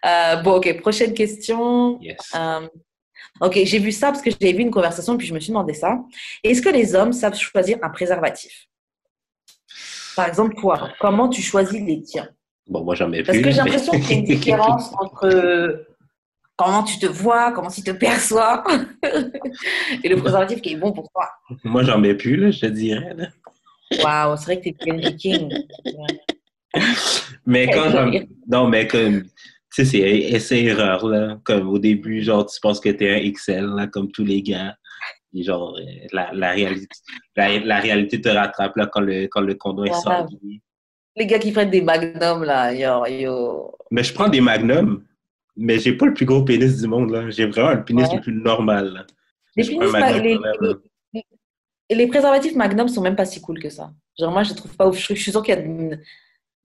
[0.04, 2.00] Euh, bon, ok, prochaine question.
[2.00, 2.16] Yes.
[2.34, 2.66] Euh,
[3.40, 5.74] ok, j'ai vu ça parce que j'ai vu une conversation puis je me suis demandé
[5.74, 6.00] ça.
[6.42, 8.66] Est-ce que les hommes savent choisir un préservatif?
[10.16, 12.28] Par exemple, toi, comment tu choisis les tiens?
[12.68, 13.44] Bon, moi, j'en mets Parce plus.
[13.44, 15.84] que j'ai mais- l'impression qu'il y a une différence entre euh,
[16.56, 18.62] comment tu te vois, comment tu te perçois
[20.04, 21.28] et le préservatif qui est bon pour toi.
[21.64, 23.16] moi, j'en mets plus, là, je te dirais.
[24.02, 25.50] Waouh, c'est vrai que t'es bien viking.
[27.46, 28.10] Mais quand j'en...
[28.48, 29.22] Non, mais comme...
[29.74, 31.38] Tu sais, c'est essai-erreur, là.
[31.44, 34.76] Comme au début, genre, tu penses que t'es un XL, là, comme tous les gars.
[35.34, 35.82] Genre, euh,
[36.12, 36.88] la, la, réalité,
[37.36, 40.60] la, la réalité te rattrape, là, quand le, quand le condom est sorti.
[41.16, 43.74] Les gars qui prennent des magnums, là, yo, yo.
[43.90, 45.04] Mais je prends des magnums,
[45.56, 47.30] mais j'ai pas le plus gros pénis du monde, là.
[47.30, 48.16] J'ai vraiment le pénis Ouais.
[48.16, 49.06] le plus normal, là.
[49.56, 50.74] Les, pénis ma- magnum les, là.
[51.14, 51.26] les-
[51.96, 53.90] les préservatifs magnum sont même pas si cool que ça.
[54.18, 54.98] Genre, moi, je trouve pas ouf.
[54.98, 55.98] Je, je suis sûre qu'il y a de-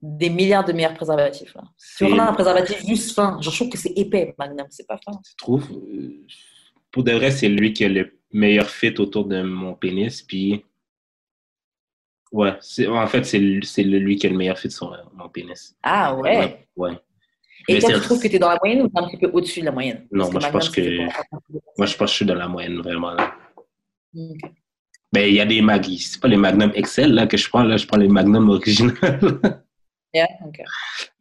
[0.01, 1.63] des milliards de meilleurs préservatifs, là.
[1.97, 3.31] Tu prends un préservatif juste fin.
[3.41, 4.67] Genre, je trouve que c'est épais, magnum.
[4.69, 5.13] C'est pas fin.
[5.25, 6.25] Je trouve, euh,
[6.91, 10.21] pour de vrai, c'est lui qui a le meilleur fit autour de mon pénis.
[10.21, 10.63] Puis,
[12.31, 12.53] ouais,
[12.87, 15.75] en fait, c'est lui qui a le meilleur fit sur euh, mon pénis.
[15.83, 16.37] Ah ouais.
[16.37, 16.67] Ouais.
[16.75, 16.99] ouais.
[17.69, 19.65] Et toi, tu trouves que t'es dans la moyenne ou un petit peu au-dessus de
[19.65, 20.07] la moyenne?
[20.11, 20.99] Non, moi, je Magnum, pense que-
[21.77, 23.11] Moi, je pense que je suis dans la moyenne, vraiment.
[23.11, 23.35] Là.
[25.11, 25.97] Ben, il y a des magnums.
[25.97, 27.77] C'est pas les magnums Excel là, que je prends, là.
[27.77, 28.93] Je prends les magnums originaux.
[30.13, 30.61] Yeah, ok.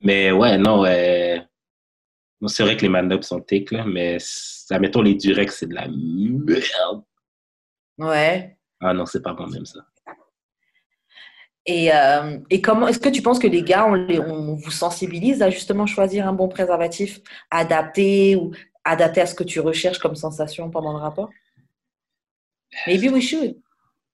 [0.02, 1.38] Mais ouais, non, euh,
[2.46, 5.74] c'est vrai que les magnums sont thick, là, mais ça, mettons, les Durex, c'est de
[5.74, 7.02] la merde.
[7.98, 8.56] Ouais.
[8.80, 9.80] Ah non, c'est pas bon, même ça.
[11.64, 14.70] Et, euh, et comment est-ce que tu penses que les gars, on, les- on vous
[14.70, 18.52] sensibilise à justement choisir un bon préservatif adapté ou
[18.84, 21.30] adapté à ce que tu recherches comme sensation pendant le rapport?
[22.86, 23.56] Maybe we should.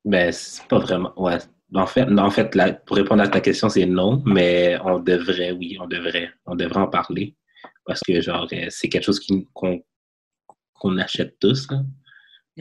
[0.05, 1.13] Ben, c'est pas vraiment.
[1.21, 1.37] Ouais.
[1.75, 5.53] En fait, en fait là, pour répondre à ta question, c'est non, mais on devrait,
[5.53, 6.31] oui, on devrait.
[6.47, 7.35] On devrait en parler.
[7.85, 9.21] Parce que, genre, euh, c'est quelque chose
[9.55, 11.67] qu'on achète tous.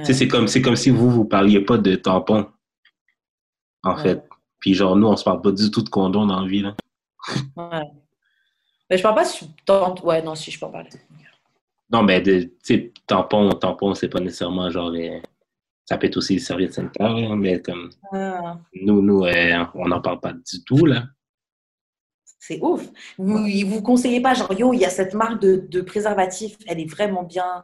[0.03, 2.47] c'est comme, c'est comme si vous, vous parliez pas de tampons.
[3.83, 4.03] En Ouais.
[4.03, 4.23] fait.
[4.59, 6.61] Puis, genre, nous, on se parle pas du tout de condom dans la vie.
[6.61, 6.75] Là.
[7.55, 7.83] Ouais.
[8.89, 10.01] Mais je parle pas si tente.
[10.03, 10.89] Ouais, non, si je peux en parler.
[11.91, 14.91] Non, mais, de- tu sais, tampon, tampon, c'est pas nécessairement genre.
[14.95, 15.19] euh,
[15.85, 19.99] ça peut être aussi des serviettes sanitaires, mais comme Ah, nous, nous, euh, on n'en
[19.99, 21.05] parle pas du tout, là.
[22.41, 22.89] C'est ouf.
[23.19, 26.79] Vous, vous conseillez pas, genre, yo, il y a cette marque de, de préservatif, elle
[26.79, 27.63] est vraiment bien.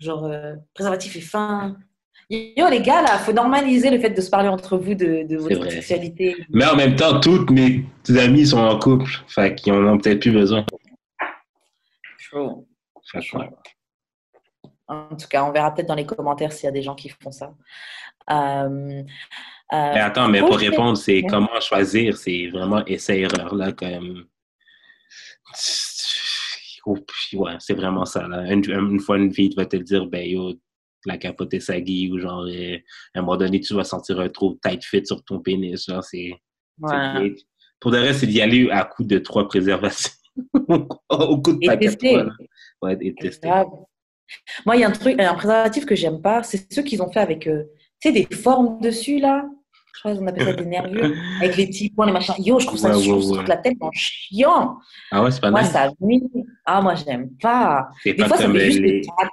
[0.00, 1.76] Genre, euh, préservatif est fin.
[2.30, 5.36] Yo, les gars, là, faut normaliser le fait de se parler entre vous de, de
[5.36, 6.34] votre sexualité.
[6.48, 9.10] Mais en même temps, toutes mes amis sont en couple.
[9.28, 10.64] Fait qu'ils en ont peut-être plus besoin.
[12.30, 12.64] True.
[14.88, 17.10] En tout cas, on verra peut-être dans les commentaires s'il y a des gens qui
[17.10, 17.54] font ça.
[18.30, 19.02] Euh,
[19.72, 24.26] Mais attends, mais pour répondre, c'est comment choisir, c'est vraiment essai-erreur, là, comme...
[26.84, 26.96] Oh,
[27.32, 28.52] ouais, c'est vraiment ça, là.
[28.52, 30.54] Une, une fois, une fille va te dire, ben yo,
[31.04, 32.76] la capote est sagui, ou genre, euh,
[33.14, 36.04] à un moment donné, tu vas sentir un trop tight fit sur ton pénis, genre,
[36.04, 36.32] c'est...
[36.80, 37.34] ouais.
[37.80, 40.12] Pour de vrai, c'est d'y aller à coup de trois préservations.
[41.10, 42.32] Au coup de trois, là.
[42.82, 43.48] Ouais, et tester.
[44.64, 47.10] Moi, il y a un truc, un préservatif que j'aime pas, c'est ceux qu'ils ont
[47.10, 47.64] fait avec, euh,
[48.00, 49.48] tu sais, des formes dessus, là.
[49.96, 51.10] Je crois qu'on appelle ça des nervures.
[51.40, 52.34] Avec les petits points, les machins.
[52.38, 53.44] Yo, je trouve ça, Ouais, je trouve ouais.
[53.46, 54.78] la tête en chiant.
[55.10, 55.70] Ah ouais, c'est pas Moi, nice.
[55.72, 56.22] ça nuit.
[56.66, 57.88] Ah, moi, j'aime pas.
[58.02, 58.80] C'est Des pas fois, ça comme fait juste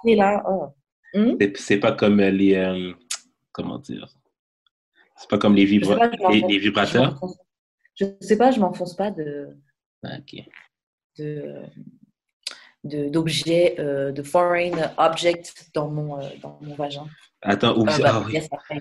[0.05, 0.15] les...
[0.15, 0.41] là.
[0.49, 0.67] Oh.
[1.15, 1.37] Hum?
[1.55, 2.55] C'est- pas comme les.
[2.55, 2.93] euh,
[3.51, 4.07] comment dire?
[5.17, 7.19] C'est pas comme les, vibra- pas, les, les vibrateurs?
[7.95, 9.49] Je sais pas, je m'enfonce pas de
[10.03, 10.43] Ah, ok.
[11.19, 11.61] de-
[12.83, 17.05] de- d'objets, euh, de foreign objects dans mon, euh, dans mon vagin.
[17.43, 18.01] Attends, oublie ça.
[18.01, 18.79] bah, Ah oui.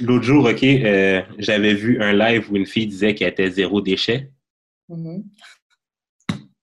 [0.00, 3.80] L'autre jour, ok, euh, j'avais vu un live où une fille disait qu'elle était zéro
[3.80, 4.30] déchet.
[4.88, 5.24] Mhm.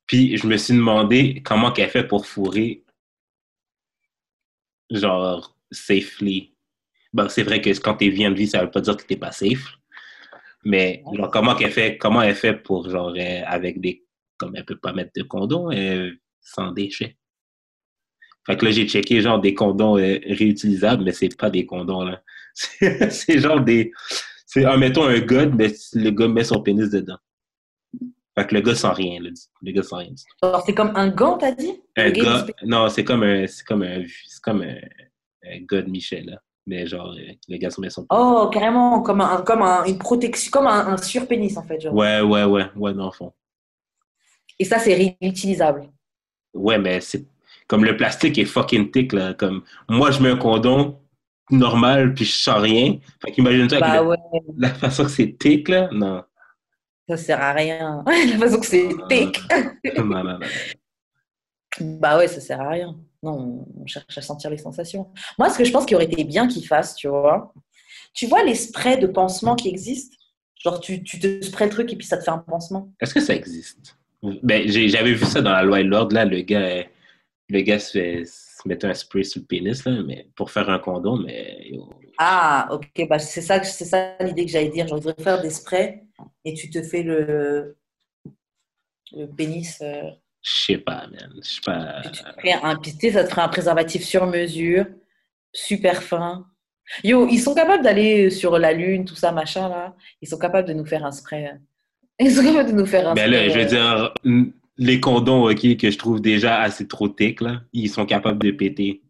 [0.06, 2.84] Puis je me suis demandé comment qu'elle fait pour fourrer,
[4.90, 6.54] genre, safely.
[7.14, 9.18] Bon, c'est vrai que quand t'es vie en vie, ça veut pas dire que t'es
[9.18, 9.78] pas safe.
[10.64, 14.06] Mais genre, comment qu'elle fait, comment elle fait pour, genre, euh, avec des,
[14.38, 16.12] comme elle peut pas mettre de condom euh,
[16.42, 17.18] sans déchets.
[18.46, 22.04] Fait que là, j'ai checké, genre, des condoms euh, réutilisables, mais c'est pas des condoms,
[22.04, 22.22] là.
[23.10, 23.94] C'est genre des,
[24.46, 27.18] c'est, mettons un god, mais le gars met son pénis dedans.
[28.38, 29.20] Fait que le gars rien.
[29.22, 30.10] Le gars rien.
[30.42, 31.82] Alors, c'est comme un gant, t'as dit?
[31.96, 34.76] Un gars, non, c'est comme un, c'est comme un, c'est comme un,
[35.46, 36.42] un gars de Michel, là.
[36.68, 39.98] Mais genre, euh, le gars se met son Oh, carrément, comme, un, comme un- une
[39.98, 41.80] protection, comme un, un surpénis, en fait.
[41.80, 41.94] Genre.
[41.94, 43.32] Ouais, ouais, ouais, ouais, dans le fond.
[44.60, 45.90] Et ça, c'est réutilisable.
[46.54, 47.26] Ouais, mais c'est
[47.72, 49.34] comme le plastique est fucking thick, là.
[49.34, 51.00] Comme moi, je mets un condom
[51.50, 52.98] normal, puis je sens rien.
[53.24, 54.18] Fait qu'imagine-toi Bah ouais,
[54.58, 55.88] la façon que c'est thick, là.
[55.94, 56.22] Non.
[57.08, 58.04] ça sert à rien.
[58.08, 59.40] La façon que c'est thick.
[59.98, 60.40] non, non, non.
[61.80, 62.94] Bah ouais, ça sert à rien.
[63.24, 65.08] Non, on cherche à sentir les sensations.
[65.40, 67.54] Moi, ce que je pense qu'il aurait été bien qu'ils fassent, tu vois,
[68.14, 70.18] tu vois les sprays de pansement qui existent?
[70.62, 72.92] Genre, tu, tu te sprays le truc et puis ça te fait un pansement.
[73.00, 73.98] Est-ce que ça existe?
[74.44, 76.84] Ben, j'avais vu ça dans la loi et l'ordre, là, le gars,
[77.52, 80.70] le gars se, fait, se mettait un spray sur le pénis, là, mais pour faire
[80.70, 81.72] un condom, mais
[82.18, 84.88] Ah, ok, bah c'est ça, c'est ça l'idée que j'allais dire.
[84.88, 86.04] Je voudrais faire des sprays
[86.46, 87.78] et tu te fais le,
[89.14, 89.80] le pénis.
[89.82, 90.10] euh,
[90.42, 91.34] je sais pas, man.
[91.44, 92.02] Je sais pas.
[92.02, 94.86] puis tu te fais un, puis ça te ferait un préservatif sur mesure,
[95.54, 96.46] super fin.
[97.04, 99.96] Yo, ils sont capables d'aller sur la Lune, tout ça, machin, là.
[100.22, 101.52] Ils sont capables de nous faire un spray.
[102.20, 104.14] Ils sont capables de nous faire un Ben là, spray, je veux euh, dire,
[104.82, 108.50] les condoms, OK, que je trouve déjà assez trop thick, là, ils sont capables de
[108.50, 109.04] péter.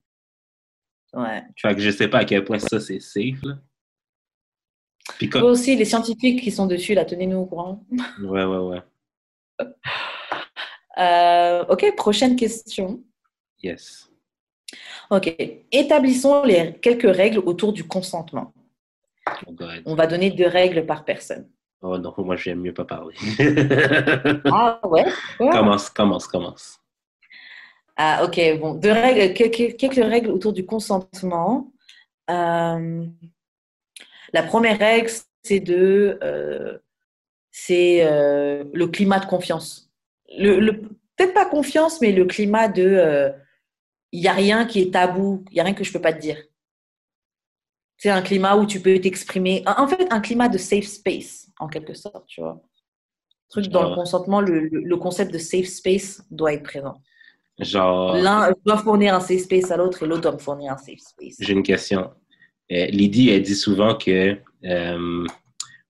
[1.14, 1.44] Ouais.
[1.56, 3.58] Fait que je sais pas à quel point ça, c'est safe, là.
[5.18, 5.50] Puis Toi comme...
[5.52, 7.86] aussi, les scientifiques qui sont dessus, là, tenez-nous au courant.
[8.22, 8.82] Ouais, ouais, ouais.
[10.98, 13.02] Euh, ok, prochaine question.
[13.64, 14.12] Yes.
[15.10, 15.34] Ok,
[15.72, 18.54] établissons les, quelques règles autour du consentement.
[19.48, 19.56] Oh.
[19.86, 21.50] On va donner deux règles par personne.
[21.82, 23.16] Oh non, moi, j'aime mieux pas parler.
[24.46, 25.06] Ah ouais?
[25.40, 26.80] Commence, commence, commence.
[27.98, 31.72] Ah ok, bon, deux règles, quelques, règles autour du consentement.
[32.30, 33.06] Euh,
[34.34, 35.10] la première règle,
[35.44, 36.78] c'est de, euh,
[37.52, 39.92] c'est euh, le climat de confiance.
[40.38, 43.34] Le, le- peut-être pas confiance, mais le climat de,
[44.12, 46.14] il y a rien qui est tabou, il y a rien que je peux pas
[46.14, 46.38] te dire.
[48.02, 49.62] C'est un climat où tu peux t'exprimer.
[49.68, 52.60] En fait, un climat de safe space, en quelque sorte, tu vois.
[53.48, 57.00] Truc dans le consentement, le, le- concept de safe space doit être présent.
[57.60, 60.78] Genre, L'un doit fournir un safe space à l'autre et l'autre doit me fournir un
[60.78, 61.36] safe space.
[61.40, 62.12] j'ai une question.
[62.72, 65.26] Euh, Lydie, elle dit souvent que euh,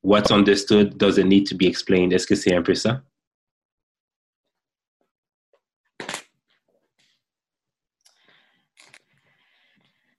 [0.04, 2.12] what's understood doesn't need to be explained.
[2.12, 3.04] Est-ce que c'est un peu ça?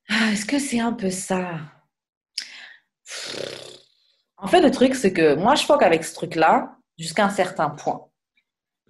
[0.09, 1.61] Ah, Est-ce que c'est un peu ça?
[4.37, 7.71] En fait, le truc, c'est que moi, je fuck avec ce truc-là jusqu'à un certain
[7.71, 8.09] point.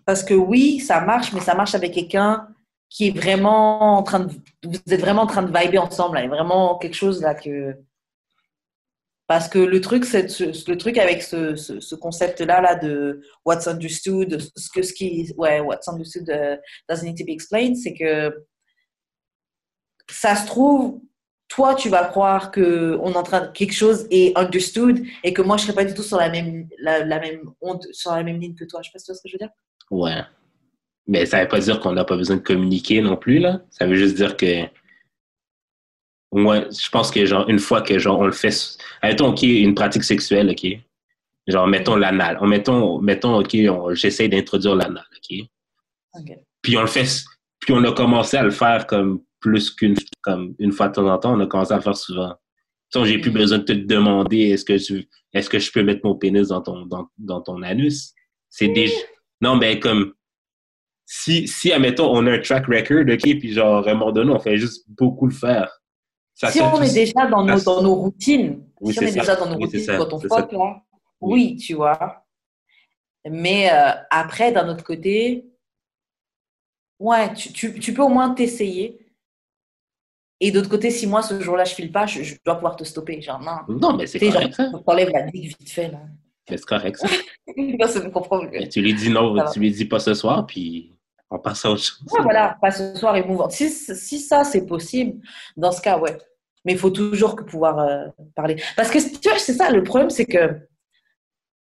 [0.05, 2.49] Parce que oui, ça marche, mais ça marche avec quelqu'un
[2.89, 4.33] qui est vraiment en train de...
[4.65, 6.19] Vous êtes vraiment en train de vibrer ensemble.
[6.19, 7.77] Il y a vraiment quelque chose là que...
[9.29, 13.23] Parce que le truc, c'est ce- le truc avec ce, ce, ce concept-là là, de
[13.47, 16.59] what's understood, ce que ce qui, ouais, what's understood uh,
[16.89, 18.45] doesn't need to be explained, c'est que
[20.11, 21.01] ça se trouve,
[21.55, 25.43] toi, tu vas croire que on est en train quelque chose est understood et que
[25.43, 28.23] moi, je serais pas du tout sur la même la, la même onde, sur la
[28.23, 28.81] même ligne que toi.
[28.83, 29.51] Je sais pas si tu vois ce que je veux dire.
[29.91, 30.23] Ouais.
[31.07, 33.61] Mais ça veut pas dire qu'on n'a pas besoin de communiquer non plus, là.
[33.71, 34.65] Ça veut juste dire que.
[36.35, 38.79] Moi, je pense que, genre, une fois que, genre, on le fait.
[39.03, 40.67] Mettons, OK, une pratique sexuelle, OK.
[41.49, 42.39] Genre, mettons l'anal.
[42.41, 43.55] On- Mettons, mettons OK,
[43.95, 45.39] j'essaie d'introduire l'anal, OK.
[46.15, 46.37] Ok.
[46.63, 47.05] Puis on le fait.
[47.59, 51.13] Puis on a commencé à le faire comme plus qu'une comme une fois de temps
[51.13, 51.35] en temps.
[51.35, 52.35] On a commencé à le faire souvent.
[53.05, 56.15] J'ai plus besoin de te demander est-ce que tu est-ce que je peux mettre mon
[56.15, 58.13] pénis dans ton dans, dans ton anus?
[58.49, 58.95] C'est déjà.
[59.41, 60.15] Non, mais comme
[61.05, 64.31] si, si, admettons, on a un track record, OK, puis genre, à un moment donné,
[64.31, 65.71] on fait juste beaucoup le faire.
[66.35, 69.37] Ça si on est déjà dans nos, dans nos routines, Oui, si on est déjà
[69.37, 70.83] dans nos Oui, routines quand on fuck, là,
[71.21, 71.33] Oui.
[71.33, 72.25] oui, tu vois.
[73.29, 75.45] Mais euh, après, d'un autre côté,
[76.99, 79.02] ouais, tu, tu, tu peux au moins t'essayer.
[80.45, 82.83] Et d'autre côté, si moi, ce jour-là, je file pas, je, je dois pouvoir te
[82.83, 83.21] stopper.
[83.23, 83.75] Genre, non.
[83.81, 86.01] Non, mais c'est correct, genre, t'enlèves la digue vite fait, là.
[86.51, 87.09] Mais C'est correct, ça.
[88.13, 88.43] Comprend.
[88.51, 89.51] Mais tu lui dis non, Ça va.
[89.53, 90.93] tu lui dis pas ce soir, puis
[91.31, 92.03] on passe à autre chose.
[92.11, 93.49] Ouais, voilà, pas ce soir émouvant.
[93.51, 95.21] Si, si ça, c'est possible,
[95.57, 96.19] dans ce cas, ouais.
[96.65, 98.57] Mais il faut toujours que pouvoir euh, parler.
[98.77, 100.59] Parce que, tu vois, c'est ça, le problème, c'est que,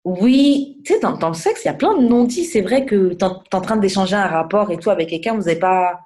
[0.05, 2.45] Oui, tu sais, dans, dans le sexe, il y a plein de non-dits.
[2.45, 5.43] C'est vrai que tu es en train d'échanger un rapport et tout avec quelqu'un, vous
[5.43, 6.01] n'avez pas.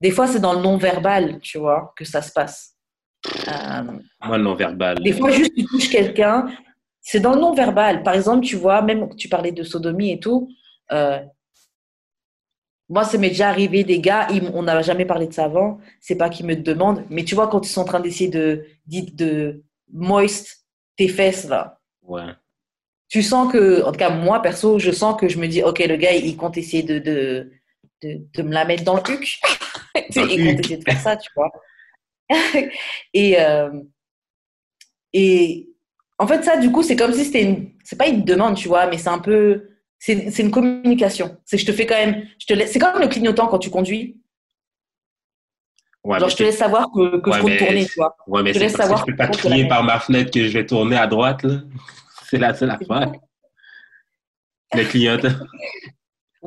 [0.00, 2.74] Des fois, c'est dans le non-verbal, tu vois, que ça se passe.
[3.48, 3.82] Euh,
[4.24, 5.02] Moi, non-verbal.
[5.02, 6.46] des fois, juste tu touches quelqu'un,
[7.02, 8.02] c'est dans le non-verbal.
[8.02, 10.48] Par exemple, tu vois, même tu parlais de sodomie et tout,
[10.92, 11.20] euh,
[12.88, 15.78] moi, ça m'est déjà arrivé des gars, ils- on n'a jamais parlé de ça avant,
[16.00, 18.64] c'est pas qu'ils me demandent, mais tu vois, quand ils sont en train d'essayer de,
[18.86, 19.62] de, de
[19.92, 20.66] moist
[20.96, 22.24] tes fesses, là, Ouais.
[23.08, 25.78] tu sens que, en tout cas, moi, perso, je sens que je me dis, OK,
[25.80, 27.52] le gars, il compte essayer de, de,
[28.02, 29.38] de, de me la mettre dans le huc.
[29.96, 30.16] Huc.
[30.16, 31.50] essayer de faire ça, tu vois.
[33.14, 33.70] et, euh,
[35.12, 35.68] et
[36.18, 38.68] en fait, ça, du coup, c'est comme si c'était une, c'est pas une demande, tu
[38.68, 41.36] vois, mais c'est un peu, c'est une communication.
[41.44, 43.70] C'est je te fais quand même, je te laisse, c'est comme le clignotant quand tu
[43.70, 44.16] conduis.
[46.02, 48.16] Ouais, Genre, je te laisse savoir que, que Ouais, je compte mais- tourner, tu vois.
[48.26, 50.46] Ouais, mais Je te laisse que savoir je peux pas crier par ma fenêtre que
[50.46, 51.60] je vais tourner à droite, là.
[52.30, 53.12] C'est la seule affaire.
[54.72, 55.28] Le clignotant.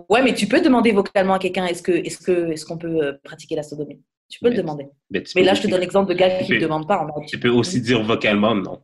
[0.09, 3.03] Ouais, mais tu peux demander vocalement à quelqu'un, est-ce que, est-ce que, est-ce qu'on peut
[3.03, 4.01] euh, pratiquer la sodomie?
[4.27, 4.87] Tu peux Mais- le demander.
[5.11, 7.05] Mais, là, je te donne l'exemple de gars qui ne demandent pas.
[7.05, 8.81] en Tu peux aussi dire vocalement non.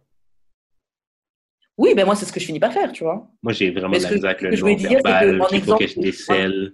[1.78, 3.32] Oui, ben moi, c'est ce que je finis par faire, tu vois.
[3.42, 6.74] Moi, j'ai vraiment de la misère avec le non-verbal, qu'il faut que je décèle.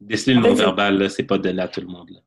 [0.00, 2.10] Déceler le non-verbal, c'est pas donné à tout le monde.
[2.10, 2.20] Là.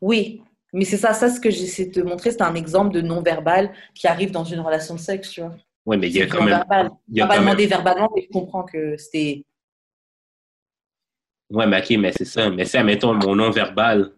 [0.00, 0.40] Oui,
[0.72, 3.72] mais c'est ça, ça, ce que j'essaie de te montrer, c'est un exemple de non-verbal
[3.94, 5.56] qui arrive dans une relation de sexe, tu vois.
[5.88, 6.50] Ouais, mais il y a quand même.
[6.50, 6.90] non-verbal.
[7.08, 7.48] Il y On a va quand même...
[7.48, 9.44] demander verbalement, mais je comprends que c'était.
[11.50, 12.50] Ouais, mais ok, mais c'est ça.
[12.50, 14.12] Mais si, admettons, mon non-verbal.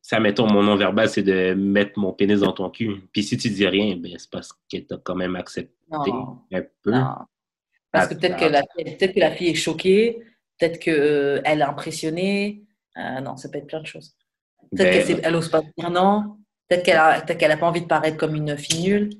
[0.00, 3.02] Si, admettons, mon non-verbal, c'est de mettre mon pénis dans ton cul.
[3.12, 6.62] Puis si tu dis rien, ben, c'est parce que t'as quand même accepté Non, un
[6.82, 6.90] peu.
[6.90, 7.14] non.
[7.90, 10.22] Parce que Ah, peut-être que, la, peut-être que la fille est choquée,
[10.58, 12.62] peut-être qu'elle est impressionnée.
[12.96, 14.16] Euh, non, ça peut être plein de choses.
[14.74, 16.38] Peut-être Ben, qu'elle n'ose pas dire non.
[16.68, 19.10] Peut-être qu'elle a, peut-être qu'elle a pas envie de paraître comme une fille nulle.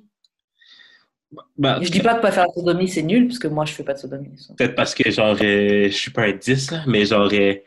[1.80, 3.72] Et je dis pas que pas faire la sodomie, c'est nul, parce que moi, je
[3.72, 4.28] fais pas de sodomie.
[4.56, 7.60] Peut-être parce que, genre, euh, je suis pas un 10, là, mais genre, euh, tu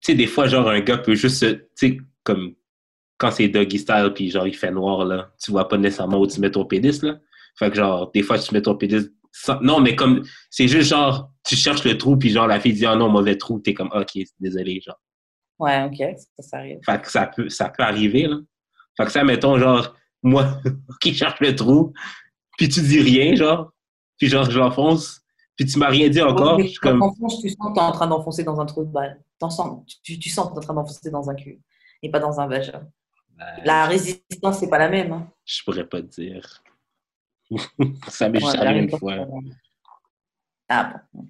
[0.00, 2.54] sais, des fois, genre, un gars peut juste, se- tu sais, comme
[3.18, 6.26] quand c'est doggy style, puis genre, il fait noir, là, tu vois pas nécessairement où
[6.26, 7.18] tu mets ton pénis, là.
[7.58, 10.90] Fait que, genre, des fois, tu mets ton pénis sans- Non, mais comme, c'est juste,
[10.90, 13.74] genre, tu cherches le trou, puis genre, la fille dit, ah non, mauvais trou, t'es
[13.74, 15.00] comme, ok, désolé, genre.
[15.58, 16.78] Ouais, ok, ça, ça arrive.
[16.84, 18.38] Fait que ça peut, ça peut arriver, là.
[18.96, 20.60] Fait que ça, mettons, genre, moi,
[21.00, 21.92] qui cherche le trou,
[22.56, 23.72] puis tu dis rien, genre,
[24.18, 25.20] puis genre, je l'enfonce,
[25.56, 27.00] puis tu m'as rien dit encore, Mais je comme,
[27.40, 29.20] tu sens que t'es en train d'enfoncer dans un trou de balle.
[29.40, 29.60] Sens,
[30.02, 31.60] tu, tu sens que t'es en train d'enfoncer dans un cul
[32.02, 32.86] et pas dans un vagin.
[33.36, 35.12] ben, La résistance, c'est pas la même.
[35.12, 35.30] Hein.
[35.44, 36.62] Je pourrais pas te dire.
[38.08, 39.14] ça m'est Ouais, juste la arrivé une fois.
[40.68, 41.26] Ah bon.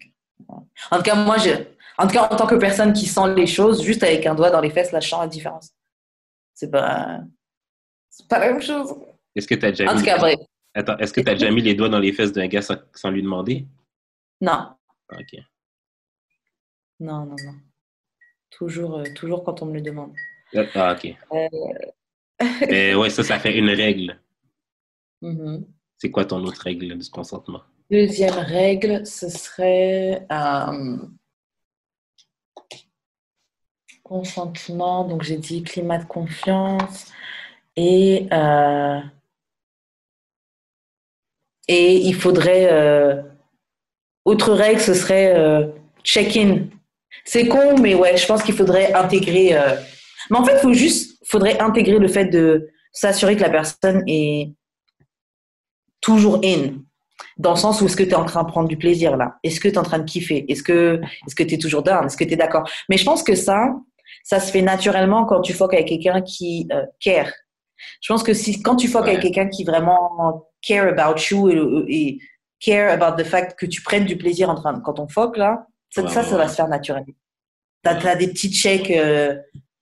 [0.90, 1.51] En tout cas, moi, je,
[1.98, 4.51] en tout cas, en tant que personne qui sent les choses, juste avec un doigt
[4.51, 5.70] dans les fesses, là, je sens la différence.
[6.55, 7.20] C'est pas,
[8.10, 8.94] c'est pas la même chose.
[9.34, 10.01] Est-ce que tu as déjà En mis...
[10.01, 10.38] tout cas, bref.
[10.74, 13.10] Attends, est-ce que tu déjà mis les doigts dans les fesses d'un gars sans, sans
[13.10, 13.66] lui demander?
[14.40, 14.74] Non,
[15.12, 15.36] Ok.
[17.01, 17.55] non, non, non.
[18.51, 20.14] Toujours, euh, toujours quand on me le demande.
[20.74, 21.14] Ah, ok.
[21.32, 21.48] Euh.
[22.68, 24.20] Mais ouais, ça, ça fait une règle.
[25.22, 25.64] Mhm.
[25.98, 27.62] C'est quoi ton autre règle du consentement?
[27.90, 30.96] Deuxième règle, ce serait euh,
[34.02, 35.06] consentement.
[35.06, 37.12] Donc j'ai dit climat de confiance
[37.76, 39.01] et euh,
[41.68, 43.22] et il faudrait euh,
[44.24, 45.66] autre règle, ce serait euh,
[46.02, 46.66] check-in.
[47.24, 49.56] C'est con, mais ouais, je pense qu'il faudrait intégrer.
[49.56, 49.76] euh,
[50.30, 54.02] Mais en fait, il faut juste, faudrait intégrer le fait de s'assurer que la personne
[54.06, 54.50] est
[56.00, 56.74] toujours in.
[57.38, 59.36] Dans le sens où est-ce que tu es en train de prendre du plaisir là?
[59.42, 60.44] Est-ce que tu es en train de kiffer?
[60.50, 62.06] Est-ce que est-ce que tu es toujours down?
[62.06, 62.68] Est-ce que tu es d'accord?
[62.88, 63.70] Mais je pense que ça,
[64.22, 67.30] ça se fait naturellement quand tu foques avec quelqu'un qui euh, care.
[68.00, 69.10] Je pense que si quand tu foques Ouais.
[69.10, 72.18] avec quelqu'un qui vraiment care about you et, et
[72.60, 75.66] care about the fact que tu prennes du plaisir en train quand on foque là,
[75.90, 77.14] ça, Ouais, ça, ouais, ça va se faire naturellement.
[77.82, 79.36] T'as as des petits checks euh,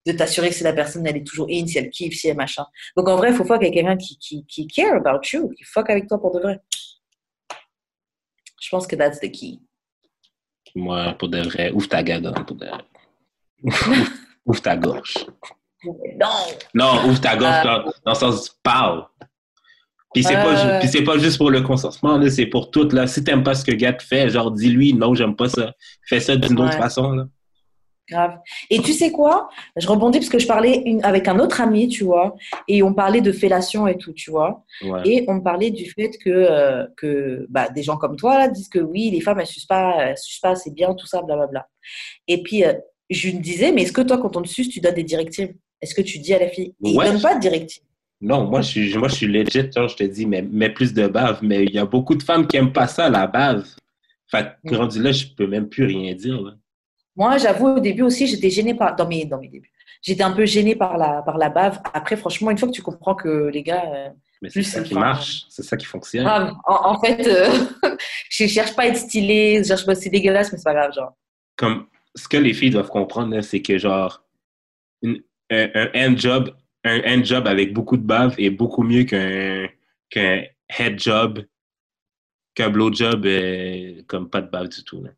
[0.06, 2.36] de t'assurer que si la personne elle est toujours in, si elle kiffe, si elle
[2.36, 2.64] machin.
[2.96, 5.62] Donc en vrai, il faut fuck avec quelqu'un qui, qui, qui care about you, qui
[5.64, 6.58] fuck avec toi pour de vrai.
[8.60, 9.58] Je pense que that's the key.
[10.74, 12.84] Moi, pour de vrai, ouvre ta gadonne, pour de vrai.
[14.46, 15.26] ouvre ta gorge.
[15.84, 16.28] Non!
[16.74, 17.64] Non, ouvre ta gorge Euh.
[17.64, 19.04] dans, dans le sens pow.
[20.14, 20.78] Puis c'est pas, ouais.
[20.80, 22.88] puis c'est pas juste pour le consentement, là, c'est pour tout.
[22.92, 23.06] Là.
[23.06, 25.72] Si t'aimes pas ce que Gat fait, genre dis-lui non, j'aime pas ça.
[26.06, 27.12] Fais ça d'une autre façon.
[27.12, 27.24] Là.
[28.10, 28.38] Grave.
[28.68, 29.48] Et tu sais quoi?
[29.76, 32.34] Je rebondis parce que je parlais une- avec un autre ami, tu vois,
[32.68, 34.64] et on parlait de fellation et tout, tu vois.
[34.84, 35.00] Ouais.
[35.06, 38.68] Et on parlait du fait que, euh, que bah, des gens comme toi là, disent
[38.68, 41.66] que oui, les femmes, elles sucent pas, elles sucent pas, c'est bien, tout ça, blablabla.
[42.28, 42.74] Et puis, euh,
[43.08, 45.54] je me disais, mais est-ce que toi, quand on te suce, tu donnes des directives?
[45.80, 47.06] Est-ce que tu dis à la fille Et Ouais.
[47.06, 47.82] Ils donnent pas de directives?
[48.24, 50.94] Non, moi, je suis, moi, je suis legit, genre, je te dis, mais, mais plus
[50.94, 51.40] de bave.
[51.42, 53.66] Mais il y a beaucoup de femmes qui aiment pas ça, la bave.
[54.30, 54.78] Fait que, Mm.
[54.78, 56.52] rendu là, je peux même plus rien dire, là.
[57.16, 59.70] Moi, j'avoue, au début aussi, j'étais gênée par, dans mes, dans mes débuts.
[60.00, 61.80] J'étais un peu gênée par la, par la bave.
[61.92, 64.08] Après, franchement, une fois que tu comprends que les gars, euh,
[64.40, 66.26] Mais c'est ça qui marche, c'est ça qui fonctionne.
[66.26, 67.48] En, en fait, euh,
[68.30, 70.92] je cherche pas à être stylée, je cherche pas, c'est dégueulasse, mais c'est pas grave,
[70.94, 71.12] genre.
[71.56, 74.24] Comme, ce que les filles doivent comprendre, c'est que, genre,
[75.02, 79.04] une- un, un hand job, un hand job avec beaucoup de bave est beaucoup mieux
[79.04, 79.68] qu'un
[80.78, 81.44] head job,
[82.54, 85.10] qu'un blow job, euh, comme pas de bave du tout, là.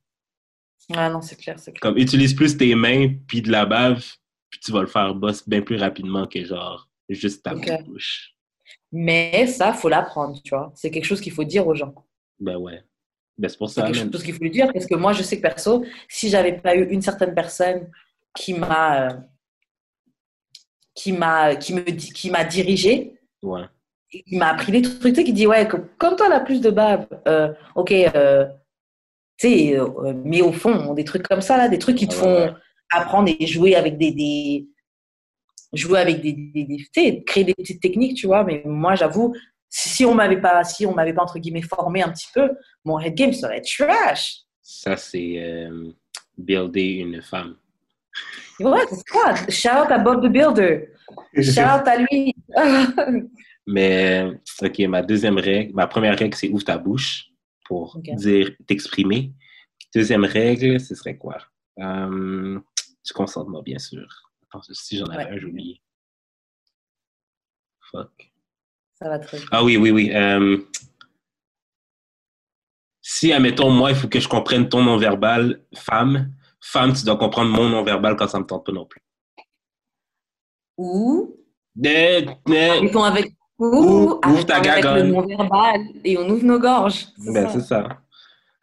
[0.95, 1.81] Ah non, c'est clair, c'est clair.
[1.81, 4.05] Comme, utilise plus tes mains, puis de la bave,
[4.51, 7.65] puis tu vas le faire boss bien plus rapidement que, genre, juste ta Ok.
[7.65, 8.35] petite bouche.
[8.93, 10.71] Mais ça, faut l'apprendre, tu vois.
[10.77, 11.95] C'est quelque chose qu'il faut dire aux gens.
[12.39, 12.83] Ben ouais.
[13.39, 14.13] Ben c'est pour C'est ça, quelque man.
[14.13, 16.77] chose qu'il faut lui dire parce que moi, je sais que perso, si j'avais pas
[16.77, 17.91] eu une certaine personne
[18.37, 19.17] qui m'a, euh,
[20.95, 22.45] qui m'a, qui me, qui m'a
[23.43, 23.63] Ouais.
[24.11, 26.71] qui m'a appris des trucs, tu sais, qui dit ouais, comme, toi, la plus de
[26.71, 28.47] bave, euh, ok, euh,
[29.39, 32.15] tu sais, euh, mais au fond, des trucs comme ça là, des trucs qui te
[32.15, 32.55] Ouais, font
[32.91, 34.69] apprendre et jouer avec des, des
[35.73, 38.45] jouer avec des, des, des- tu sais, créer des petites techniques, tu vois.
[38.45, 39.35] Mais moi, j'avoue,
[39.69, 42.51] si, si on m'avait pas, si on m'avait pas entre guillemets formé un petit peu,
[42.85, 44.43] mon head game serait trash.
[44.63, 45.91] Ça, c'est euh,
[46.39, 47.57] builder une femme.
[48.61, 49.35] Ouais, c'est ça.
[49.49, 50.89] Shout out à Bob the Builder.
[51.43, 52.35] Shout out à lui.
[53.67, 54.31] Mais,
[54.63, 57.27] OK, ma deuxième règle, ma première règle, c'est ouvre ta bouche
[57.67, 59.33] pour dire, t'exprimer.
[59.95, 61.39] Deuxième règle, ce serait quoi?
[61.81, 62.61] Euh,
[63.05, 64.07] du consentement, bien sûr.
[64.49, 65.31] Attends, si j'en avais Ouais.
[65.31, 65.81] un, j'ai oublié.
[67.91, 68.33] Fuck.
[68.99, 69.47] ça va très bien.
[69.51, 70.11] Ah oui, oui, oui.
[70.15, 70.59] euh,
[73.01, 76.33] si, admettons, moi, il faut que je comprenne ton non-verbal, femme,
[76.65, 79.01] femme, tu dois comprendre mon non-verbal quand ça me tente pas non plus.
[80.77, 81.37] Ou?
[81.85, 87.07] Eh, eh, mettons avec ou, ouvre ta avec le non-verbal et on ouvre nos gorges.
[87.19, 88.01] Ben, c'est ça.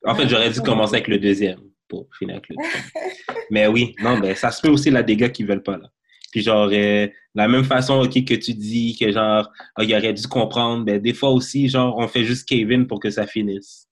[0.06, 3.44] En fait, j'aurais dû commencer avec le deuxième pour finir avec le deuxième.
[3.52, 5.90] Mais oui, non, ben, ça se peut aussi, là, des gars qui veulent pas, là.
[6.32, 10.14] Puis genre, euh, la même façon, OK, que tu dis que genre, ah, il aurait
[10.14, 13.88] dû comprendre, ben, des fois aussi, genre, on fait juste Kevin pour que ça finisse.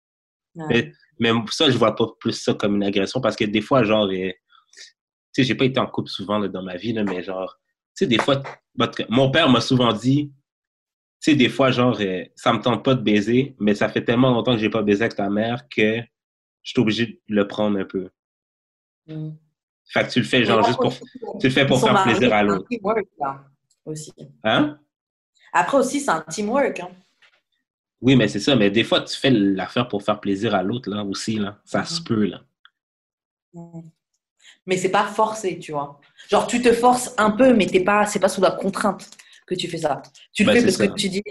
[0.56, 0.92] Ouais.
[1.20, 4.06] Mais, ça, je vois pas plus ça comme une agression parce que des fois, genre,
[4.06, 4.34] euh, tu
[5.34, 7.60] sais, j'ai pas été en couple souvent là, dans ma vie, là, mais genre,
[7.96, 8.42] tu sais, des fois,
[9.10, 10.32] mon père m'a souvent dit,
[11.22, 14.04] tu sais, des fois, genre, euh, ça me tente pas de baiser, mais ça fait
[14.04, 15.98] tellement longtemps que j'ai pas baisé avec ta mère que
[16.64, 18.10] je suis obligé de le prendre un peu.
[19.08, 19.32] Mm.
[19.92, 20.94] Fait que tu le fais, genre, juste pour,
[21.40, 22.68] tu le fais pour faire mariés, plaisir à c'est un l'autre.
[23.86, 24.14] aussi.
[24.44, 24.80] Hein?
[25.52, 26.80] Après aussi, c'est un teamwork.
[26.80, 26.92] Hein.
[28.02, 28.56] Oui, mais c'est ça.
[28.56, 31.60] Mais des fois, tu fais l'affaire pour faire plaisir à l'autre, là, aussi, là.
[31.66, 32.04] Ça se Mhm.
[32.06, 32.42] peut, là.
[33.54, 33.82] Mm.
[34.66, 36.00] Mais c'est pas forcé, tu vois.
[36.30, 39.10] Genre, tu te forces un peu, mais t'es pas, c'est pas sous la contrainte
[39.48, 40.02] que tu fais ça.
[40.34, 40.88] Tu le Bah, fais parce ça.
[40.88, 41.24] que tu dis,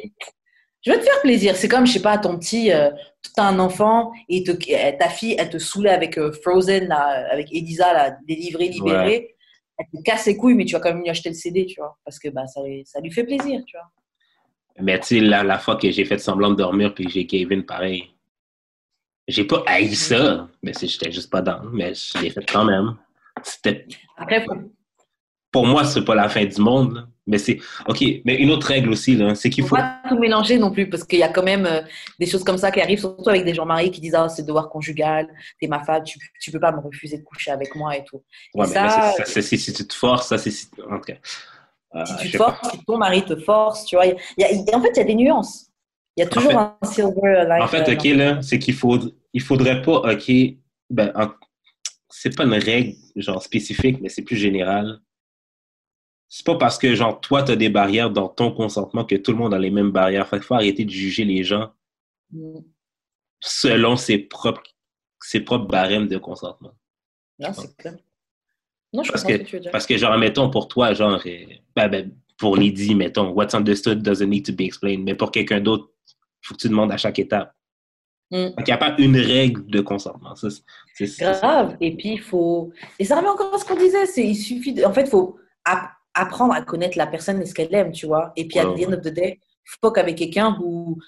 [0.84, 1.56] je vais te faire plaisir.
[1.56, 2.90] C'est comme, je sais pas, ton petit, euh,
[3.34, 4.52] t'as un enfant et te-
[4.98, 9.36] ta fille, elle te saoulait avec euh, Frozen, là, avec Elisa, là, délivré, libéré.
[9.78, 11.80] Elle te casse les couilles, mais tu vas quand même lui acheter le CD, tu
[11.80, 11.96] vois.
[12.04, 13.88] Parce que bah, ça, ça lui fait plaisir, tu vois.
[14.80, 17.64] Mais tu sais, la, la fois que j'ai fait semblant de dormir puis j'ai Kevin
[17.64, 18.10] pareil,
[19.26, 22.64] j'ai pas haï ça, mais c'est- j'étais juste pas dans, mais je l'ai fait quand
[22.64, 22.96] même.
[23.42, 23.86] C'était,
[24.16, 24.44] Après,
[25.52, 27.06] pour moi, c'est pas la fin du monde, là.
[27.26, 30.18] mais c'est, ok, mais une autre règle aussi, là, c'est qu'il faut faut, pas tout
[30.18, 31.82] mélanger non plus, parce qu'il y a quand même euh,
[32.18, 34.44] des choses comme ça qui arrivent, surtout avec des gens mariés qui disent Ah, c'est
[34.44, 35.28] devoir conjugal,
[35.60, 38.22] t'es ma femme, tu, tu peux pas me refuser de coucher avec moi et tout.
[38.54, 40.50] ouais, Et mais ça, c'est- si, tu te forces, ça c'est
[40.90, 41.14] en tout cas.
[41.94, 44.06] Euh, Si tu forces, si ton mari te force, tu vois.
[44.06, 44.12] Y
[44.44, 45.70] a, y a- en fait, il y a des nuances.
[46.16, 47.62] Il y a toujours fait- un silver line.
[47.62, 48.98] En fait, ok, là, c'est qu'il faut,
[49.32, 50.30] il faudrait pas, ok,
[50.90, 51.30] ben, en-
[52.10, 55.00] c'est pas une règle, genre, spécifique, mais c'est plus général.
[56.28, 59.38] C'est pas parce que, genre, toi, t'as des barrières dans ton consentement que tout le
[59.38, 60.28] monde a les mêmes barrières.
[60.28, 61.70] Fait qu'il faut arrêter de juger les gens
[62.32, 62.62] non.
[63.40, 64.62] selon ses propres,
[65.22, 66.72] ses propres barèmes de consentement.
[67.38, 67.96] Non, c'est clair.
[68.92, 69.70] Non, je Parce que, que tu veux dire.
[69.70, 71.44] parce que, genre, mettons, pour toi, genre, euh,
[71.76, 75.04] ben, ben, pour Lydie, mettons, what's understood doesn't need to be explained.
[75.04, 75.90] Mais pour quelqu'un d'autre,
[76.42, 77.52] faut que tu demandes à chaque étape.
[78.30, 78.36] Mm.
[78.48, 80.34] Fait qu'il n'y a pas une règle de consentement.
[80.34, 81.76] C'est- Grave.
[81.80, 82.72] Et puis, il faut.
[82.98, 84.04] Et ça revient encore à ce qu'on disait.
[84.16, 84.72] Il suffit.
[84.72, 84.84] De...
[84.84, 88.06] En fait, il faut app- apprendre à connaître la personne et ce qu'elle aime, tu
[88.06, 88.32] vois.
[88.36, 89.38] Et puis, à the end of the day,
[89.82, 90.98] fuck avec quelqu'un who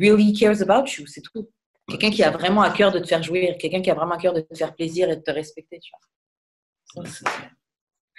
[0.00, 1.48] really cares about you, c'est tout.
[1.88, 4.18] Quelqu'un qui a vraiment à cœur de te faire jouir, quelqu'un qui a vraiment à
[4.18, 6.00] cœur de te faire plaisir et de te respecter, tu vois.
[6.94, 7.30] Ça,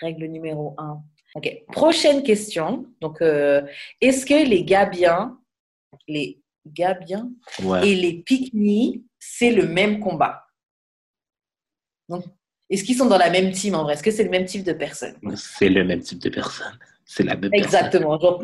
[0.02, 1.02] règle numéro un.
[1.36, 1.64] Ok.
[1.72, 2.86] Prochaine question.
[3.02, 3.62] Donc, euh,
[4.02, 5.40] est-ce que les gars bien,
[6.08, 7.30] les gars bien
[7.64, 7.88] Ouais.
[7.90, 10.44] et les pique-niques, c'est le même combat?
[12.10, 12.24] Donc,
[12.70, 13.94] est-ce qu'ils sont dans la même team en vrai?
[13.94, 15.16] Est-ce que c'est le même type de personne?
[15.36, 16.78] C'est le même type de personne.
[17.06, 17.66] C'est la même personne.
[17.66, 18.20] Exactement.
[18.20, 18.44] Genre,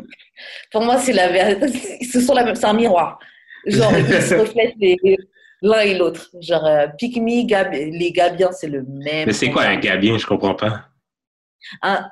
[0.72, 1.28] pour moi, c'est la.
[2.12, 2.54] Ce sont la même.
[2.54, 3.18] C'est un miroir.
[3.66, 4.96] Genre, ils se reflètent les-
[5.64, 6.30] l'un et l'autre.
[6.40, 9.26] Genre, euh, pick me, Gab- les Gabiens, c'est le même.
[9.26, 10.16] Mais c'est quoi un gabien?
[10.18, 10.84] Je comprends pas.
[11.82, 12.08] Un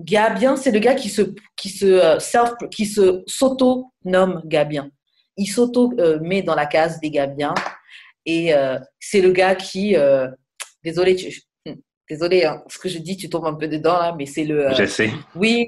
[0.00, 1.22] Gabien, c'est le gars qui se,
[1.54, 4.90] qui se euh, self, qui se s'auto nomme Gabien.
[5.36, 7.54] Il s'auto euh, met dans la case des Gabiens
[8.26, 10.26] et euh, c'est le gars qui, euh,
[10.82, 11.28] désolé, tu,
[12.08, 14.72] désolé, hein, ce que je dis, tu tombes un peu dedans là, mais c'est le,
[14.74, 15.10] Je sais.
[15.36, 15.66] oui,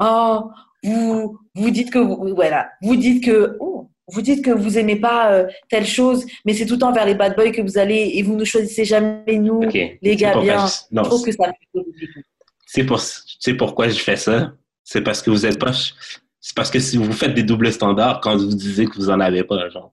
[0.00, 0.50] oh,
[0.84, 4.96] vous, vous dites que vous, voilà, vous dites que, oh, vous dites que vous aimez
[4.96, 7.76] pas euh, telle chose, mais c'est tout le temps vers les bad boys que vous
[7.78, 9.60] allez et vous ne choisissez jamais nous,
[10.02, 10.66] les gars bien.
[10.66, 11.52] je- Non, Je trouve que ça
[12.66, 14.52] c'est pour, c'est pourquoi je fais ça.
[14.84, 15.72] C'est parce que vous êtes pas.
[16.40, 19.18] C'est parce que si vous faites des doubles standards quand vous disiez que vous en
[19.20, 19.92] avez pas, genre.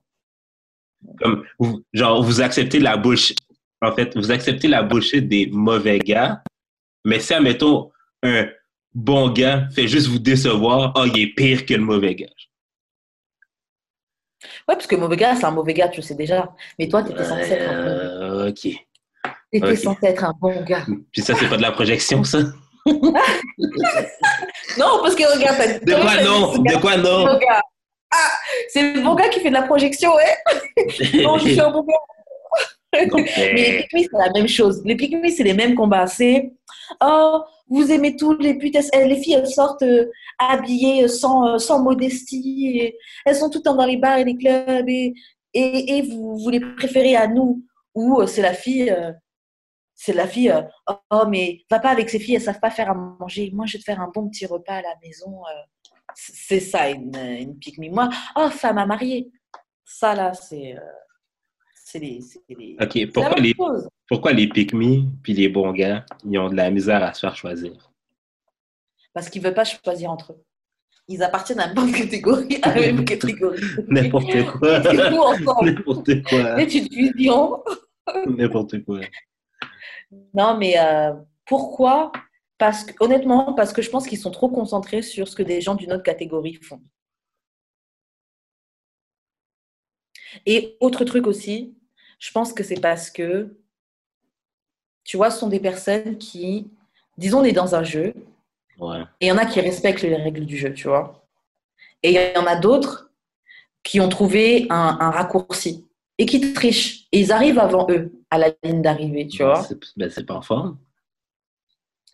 [1.20, 3.38] Comme, vous, genre, vous acceptez la bullshit.
[3.82, 6.42] En fait, vous acceptez la bullshit des mauvais gars,
[7.04, 7.90] mais si, admettons,
[8.22, 8.46] un
[8.94, 12.26] bon gars fait juste vous décevoir, oh, il est pire que le mauvais gars.
[14.68, 16.52] Ouais, parce que mauvais gars, c'est un mauvais gars, tu le sais déjà.
[16.78, 17.94] Mais toi, tu étais censé être un bon gars.
[17.94, 18.68] Euh, ok.
[19.52, 19.76] T'étais ok.
[19.76, 20.86] censé être un bon gars.
[21.12, 22.38] Puis ça, c'est pas de la projection, ça?
[24.76, 26.58] Non, parce que regarde, t'as De quoi non?
[26.58, 27.38] De quoi non?
[28.10, 28.30] Ah,
[28.68, 30.36] c'est le bon gars qui fait de la projection, ouais.
[31.22, 31.94] Non, je suis un bon gars.
[33.36, 34.82] Mais les pique c'est la même chose.
[34.84, 36.06] Les pique c'est les mêmes combats.
[36.06, 36.52] C'est
[37.02, 38.76] oh, vous aimez tous les putes.
[38.92, 42.92] elles- Les filles, elles sortent euh, habillées sans, euh, sans modestie.
[43.24, 44.88] elles sont tout le temps dans les bars et les clubs.
[44.88, 45.14] Et,
[45.54, 47.64] et, vous, vous les préférez à nous.
[47.94, 48.90] Ou euh, c'est la fille.
[48.90, 49.12] euh,
[49.94, 50.50] c'est la fille.
[50.50, 50.62] euh,
[51.10, 53.50] oh, mais va pas avec ces filles, elles savent pas faire à manger.
[53.52, 55.42] Moi, je vais te faire un bon petit repas à la maison.
[55.46, 55.60] euh.
[56.14, 59.30] c'est ça, une, une pique Moi, oh, femme à marier.
[59.84, 60.76] Ça, là, c'est.
[61.94, 62.20] C'est les.
[62.20, 63.88] c'est les- Ok, c'est pourquoi les, chose.
[64.08, 67.92] pourquoi les puis les bons gars, ils ont de la misère à se faire choisir?
[69.12, 70.44] Parce qu'ils ne veulent pas choisir entre eux.
[71.06, 73.60] Ils appartiennent à la même catégorie, à la même catégorie.
[73.88, 74.26] N'importe
[74.58, 74.82] quoi.
[74.82, 74.92] C'est.
[74.94, 76.54] N'importe quoi.
[76.56, 77.62] Mais tu te fusions.
[78.26, 79.00] N'importe quoi.
[80.32, 81.12] Non, mais euh,
[81.46, 82.10] pourquoi?
[82.58, 85.60] Parce que, Honnêtement, parce que je pense qu'ils sont trop concentrés sur ce que des
[85.60, 86.80] gens d'une autre catégorie font.
[90.46, 91.76] Et autre truc aussi,
[92.24, 93.54] je pense que c'est parce que,
[95.04, 96.70] tu vois, ce sont des personnes qui,
[97.18, 98.14] disons, on est dans un jeu,
[98.76, 99.02] Ouais.
[99.20, 101.24] Et il y en a qui respectent les règles du jeu, tu vois.
[102.02, 103.12] Et il y en a d'autres
[103.84, 105.86] qui ont trouvé un, un raccourci
[106.18, 107.06] et qui trichent.
[107.12, 109.62] Et ils arrivent avant eux à la ligne d'arrivée, tu vois.
[109.62, 110.10] C'est ben.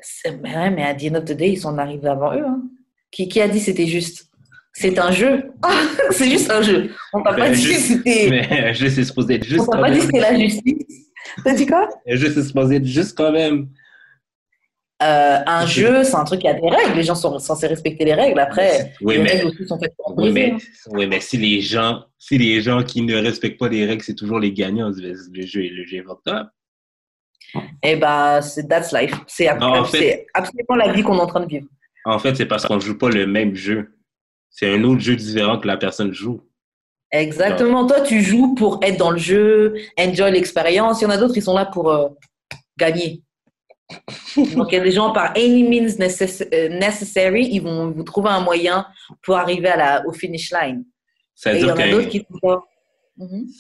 [0.01, 2.45] C'est- Mais, ouais, mais à the end of the day, ils sont arrivés avant eux.
[2.45, 2.62] hein.
[3.11, 4.30] Qui, qui a dit c'était juste?
[4.72, 5.51] C'est un jeu.
[6.10, 6.90] c'est juste un jeu.
[7.12, 8.26] On t'a pas dit juste- c'était.
[8.30, 10.06] Mais je suis supposé être juste On t'a quand pas dit même.
[10.06, 11.06] c'était la justice.
[11.44, 11.88] T'as dit quoi?
[12.06, 13.68] Je suis supposé être juste quand même.
[15.02, 16.94] Euh, Un jeu, c'est un truc qui a des règles.
[16.94, 18.38] Les gens sont censés respecter les règles.
[18.38, 20.59] Après, Oui, les mais- règles aussi sont faites pour Oui, briser, mais,
[20.92, 24.14] oui, mais si les gens, si les gens qui ne respectent pas les règles, c'est
[24.14, 25.14] toujours les gagnants, le
[25.47, 26.47] jeu, le jeu est up.
[27.82, 29.14] Eh ben, c'est that's life.
[29.26, 31.66] C'est ab- Non, en fait- c'est absolument la vie qu'on est en train de vivre.
[32.05, 33.97] En fait, c'est parce qu'on joue pas le même jeu.
[34.51, 36.40] C'est un autre jeu différent que la personne joue.
[37.12, 37.86] Exactement.
[37.86, 41.01] Toi, tu joues pour être dans le jeu, enjoy l'expérience.
[41.01, 42.09] Il y en a d'autres qui sont là pour euh,
[42.78, 43.22] gagner.
[44.55, 48.31] Donc, il y a des gens par any means euh, necessary, ils vont vous trouver
[48.31, 48.86] un moyen
[49.22, 50.85] pour arriver à la, au finish line.
[51.35, 52.62] Ça Et veut il y dire en a qu'un d'autres qui sont là.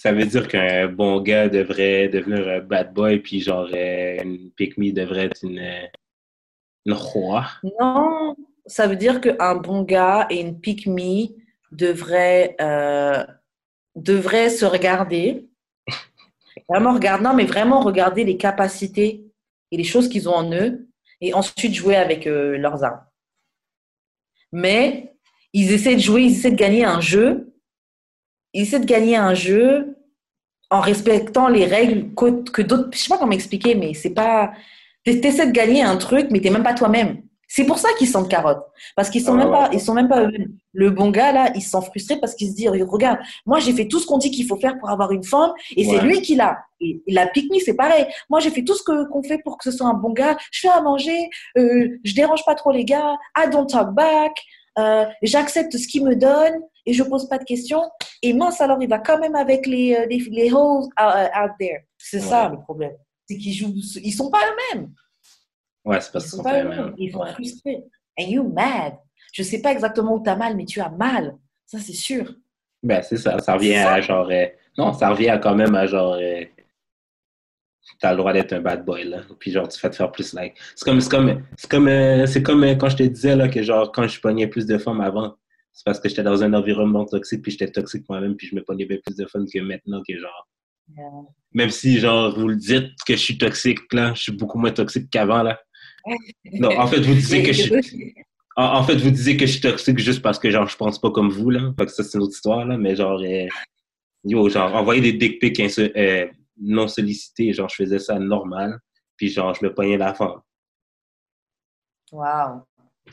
[0.00, 4.50] Ça veut dire qu'un bon gars devrait devenir un bad boy, puis genre euh, une
[4.52, 5.60] pick me devrait être une,
[6.86, 7.46] une roi.
[7.78, 8.36] Non,
[8.70, 11.26] ça veut dire qu'un bon gars et une pick me
[11.72, 13.24] devraient, euh,
[13.96, 15.48] devraient se regarder.
[16.68, 19.24] Vraiment regarder, non, mais vraiment regarder les capacités
[19.72, 20.88] et les choses qu'ils ont en eux
[21.20, 23.04] et ensuite jouer avec euh, leurs armes.
[24.52, 25.14] Mais
[25.52, 27.52] ils essaient de jouer, ils essaient de gagner un jeu.
[28.52, 29.96] Ils essaient de gagner un jeu
[30.70, 32.90] en respectant les règles que, que d'autres.
[32.92, 34.52] Je sais pas comment expliquer, mais c'est pas.
[35.04, 37.22] Tu essaies de gagner un truc, mais tu même pas toi-même.
[37.52, 38.62] C'est pour ça qu'ils sentent carotte.
[38.94, 40.52] Parce qu'ils sont, Ah même pas, ils sont même pas eux-mêmes.
[40.72, 43.72] Le bon gars, là, il se sent frustré parce qu'il se dit Regarde, moi, j'ai
[43.72, 46.22] fait tout ce qu'on dit qu'il faut faire pour avoir une femme et c'est lui
[46.22, 46.58] qui l'a.
[46.80, 48.06] Et, et la pique c'est pareil.
[48.30, 50.36] Moi, j'ai fait tout ce qu'on fait pour que ce soit un bon gars.
[50.52, 51.28] Je fais à manger,
[51.58, 54.32] euh, je dérange pas trop les gars, I don't talk back,
[54.78, 57.82] euh, j'accepte ce qu'il me donne et je pose pas de questions.
[58.22, 61.50] Et mince, alors, il va quand même avec les, euh, les, les hoes out, out
[61.58, 61.80] there.
[61.98, 62.92] C'est ça le problème.
[63.28, 63.74] C'est qu'ils jouent,
[64.04, 64.92] ils sont pas eux-mêmes.
[65.84, 66.94] Ouais, c'est parce Ils qu'ils sont sont pas eux-mêmes.
[66.98, 67.32] Ils sont Ouais.
[67.32, 67.84] frustrés.
[68.18, 68.94] And you mad.
[69.32, 71.36] Je sais pas exactement où tu as mal, mais tu as mal.
[71.66, 72.34] Ça, c'est sûr.
[72.82, 73.38] Ben, c'est ça.
[73.38, 73.94] Ça revient ça.
[73.94, 74.28] à genre.
[74.30, 74.46] euh,
[74.76, 76.14] non, ça revient à quand même à genre.
[76.14, 76.44] euh,
[78.00, 79.22] t'as le droit d'être un bad boy, là.
[79.38, 80.54] Puis genre, tu fais te faire plus like.
[80.74, 83.48] C'est comme, c'est comme, c'est comme, euh, c'est comme euh, quand je te disais, là,
[83.48, 85.36] que genre, quand je pognais plus de femmes avant,
[85.72, 88.62] c'est parce que j'étais dans un environnement toxique, puis j'étais toxique moi-même, puis je me
[88.62, 90.48] pognais bien plus de femmes que maintenant, que genre.
[90.96, 91.04] Yeah.
[91.52, 94.72] Même si, genre, vous le dites que je suis toxique, là, je suis beaucoup moins
[94.72, 95.60] toxique qu'avant, là.
[96.52, 98.14] Non, en fait, vous disiez que je suis.
[98.56, 101.10] En, fait, vous disiez que je suis toxique juste parce que, genre, je pense pas
[101.10, 101.72] comme vous, là.
[101.78, 102.76] Fait que ça, c'est une autre histoire, là.
[102.76, 103.46] Mais genre, euh,
[104.24, 106.26] yo, genre, envoyer des dick pics euh,
[106.60, 108.78] non sollicités, genre, je faisais ça normal.
[109.16, 110.40] Puis, genre, je me pognais la femme.
[112.12, 112.66] Wow.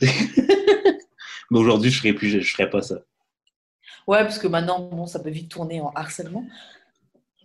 [1.50, 2.96] Mais aujourd'hui, je ferais plus, je, je ferais pas ça.
[4.06, 6.44] Ouais, parce que maintenant, bon, ça peut vite tourner en harcèlement.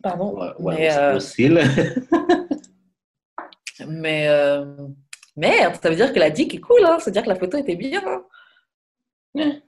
[0.01, 0.37] Pardon.
[0.37, 1.19] Ouais, ouais, euh,
[3.87, 4.75] mais euh,
[5.35, 6.99] merde, ça veut dire que la dick est cool, hein.
[6.99, 8.01] Ça veut dire que la photo était bien.
[9.35, 9.61] hein.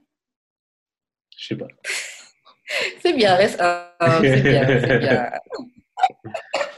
[1.38, 1.68] Je sais pas.
[3.02, 3.92] C'est bien, reste un.
[4.22, 5.32] C'est bien, c'est bien.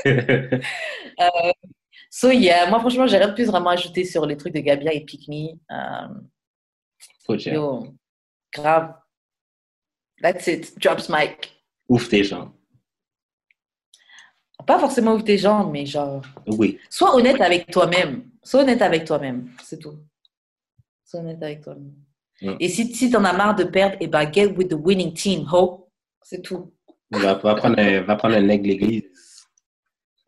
[2.09, 4.91] So, yeah, moi, franchement, j'ai rien de plus vraiment ajouté sur les trucs de Gabia
[4.91, 5.49] et Pick Me.
[5.71, 6.07] Euh,
[7.37, 7.93] yo,
[8.51, 8.95] grave.
[10.21, 10.79] That's it.
[10.79, 11.53] Drops mic.
[12.09, 12.56] Tes jambes.
[14.65, 16.21] Pas forcément ouvre tes jambes, mais genre.
[16.47, 16.79] Oui.
[16.89, 18.23] Sois honnête avec toi-même.
[18.43, 19.49] Sois honnête avec toi-même.
[19.63, 19.97] C'est tout.
[21.05, 21.93] Sois honnête avec toi-même.
[22.41, 22.55] Mm.
[22.59, 25.47] Et si, si t'en as marre de perdre, eh ben, get with the winning team,
[25.51, 25.89] ho.
[26.21, 26.73] C'est tout.
[27.11, 29.03] Va, va prendre un, va prendre un aigle l'église.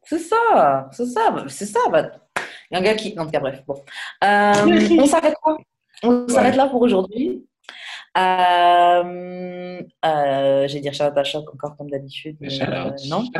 [0.03, 0.89] C'est ça.
[0.91, 1.45] C'est ça.
[1.47, 1.80] C'est ça.
[1.91, 2.10] bah.
[2.72, 3.18] Il y a un gars qui.
[3.19, 3.61] En tout cas, bref.
[3.68, 3.76] Bon.
[4.23, 5.57] Euh, on s'arrête là.
[6.03, 7.45] On s'arrête là pour aujourd'hui.
[8.18, 12.38] Euh, euh, J'ai dire Charlotte à choc encore comme d'habitude.
[12.49, 13.23] Shout euh, non.
[13.23, 13.31] Shout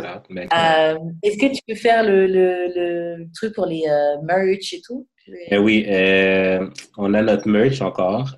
[0.54, 4.82] Euh, Est-ce que tu peux faire le, le, le truc pour les euh, merch et
[4.82, 5.08] tout?
[5.48, 8.36] Eh oui, euh, on a notre merch encore.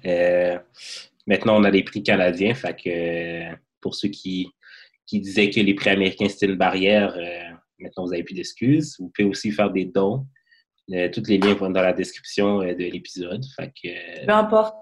[1.27, 2.53] Maintenant, on a les prix canadiens.
[2.53, 4.49] Fait que pour ceux qui,
[5.05, 7.15] qui disaient que les prix américains c'était une barrière,
[7.79, 8.97] maintenant vous n'avez plus d'excuses.
[8.99, 10.25] Vous pouvez aussi faire des dons.
[11.13, 13.43] Tous les liens vont dans la description de l'épisode.
[13.57, 14.75] Peu importe.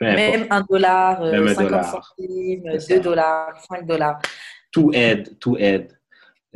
[0.00, 1.84] Même un dollar, euh, Même un 50 dollar.
[2.16, 2.94] centimes, C'est ça.
[2.94, 4.18] 2 dollars, 5 dollars.
[4.70, 5.98] Tout aide, tout aide.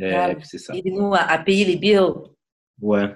[0.01, 0.75] Euh, c'est ça.
[0.75, 2.01] Aidez-nous à, à payer les bills.
[2.81, 3.09] Ouais.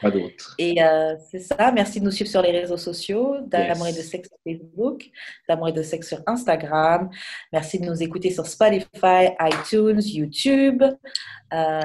[0.00, 0.54] Quoi d'autre?
[0.58, 1.72] Et euh, c'est ça.
[1.72, 3.96] Merci de nous suivre sur les réseaux sociaux, d'amour Yes.
[3.96, 5.04] et de sexe sur Facebook,
[5.48, 7.08] d'amour et de sexe sur Instagram.
[7.52, 10.82] Merci de nous écouter sur Spotify, iTunes, YouTube.
[11.54, 11.80] Euh,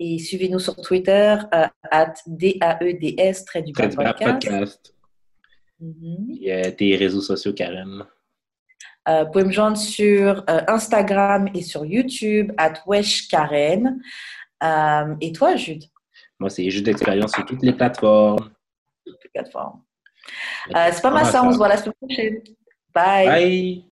[0.00, 4.20] et suivez-nous sur Twitter, euh, at D-A-E-D-S, du bas Très du podcast.
[4.24, 4.94] podcast.
[5.82, 6.26] Mhm.
[6.28, 8.04] Il y a tes réseaux sociaux, Karen.
[9.08, 14.00] Euh, vous pouvez me joindre sur euh, Instagram et sur YouTube, at Wesh Karen.
[14.62, 15.82] Euh, et toi, Jude,
[16.38, 18.50] Moi, c'est juste d'expérience sur toutes les plateformes.
[19.04, 19.82] toutes les plateformes.
[20.76, 22.42] Euh, c'est pas mal ça, on se voit la semaine prochaine.
[22.94, 23.26] Bye.
[23.26, 23.84] Bye!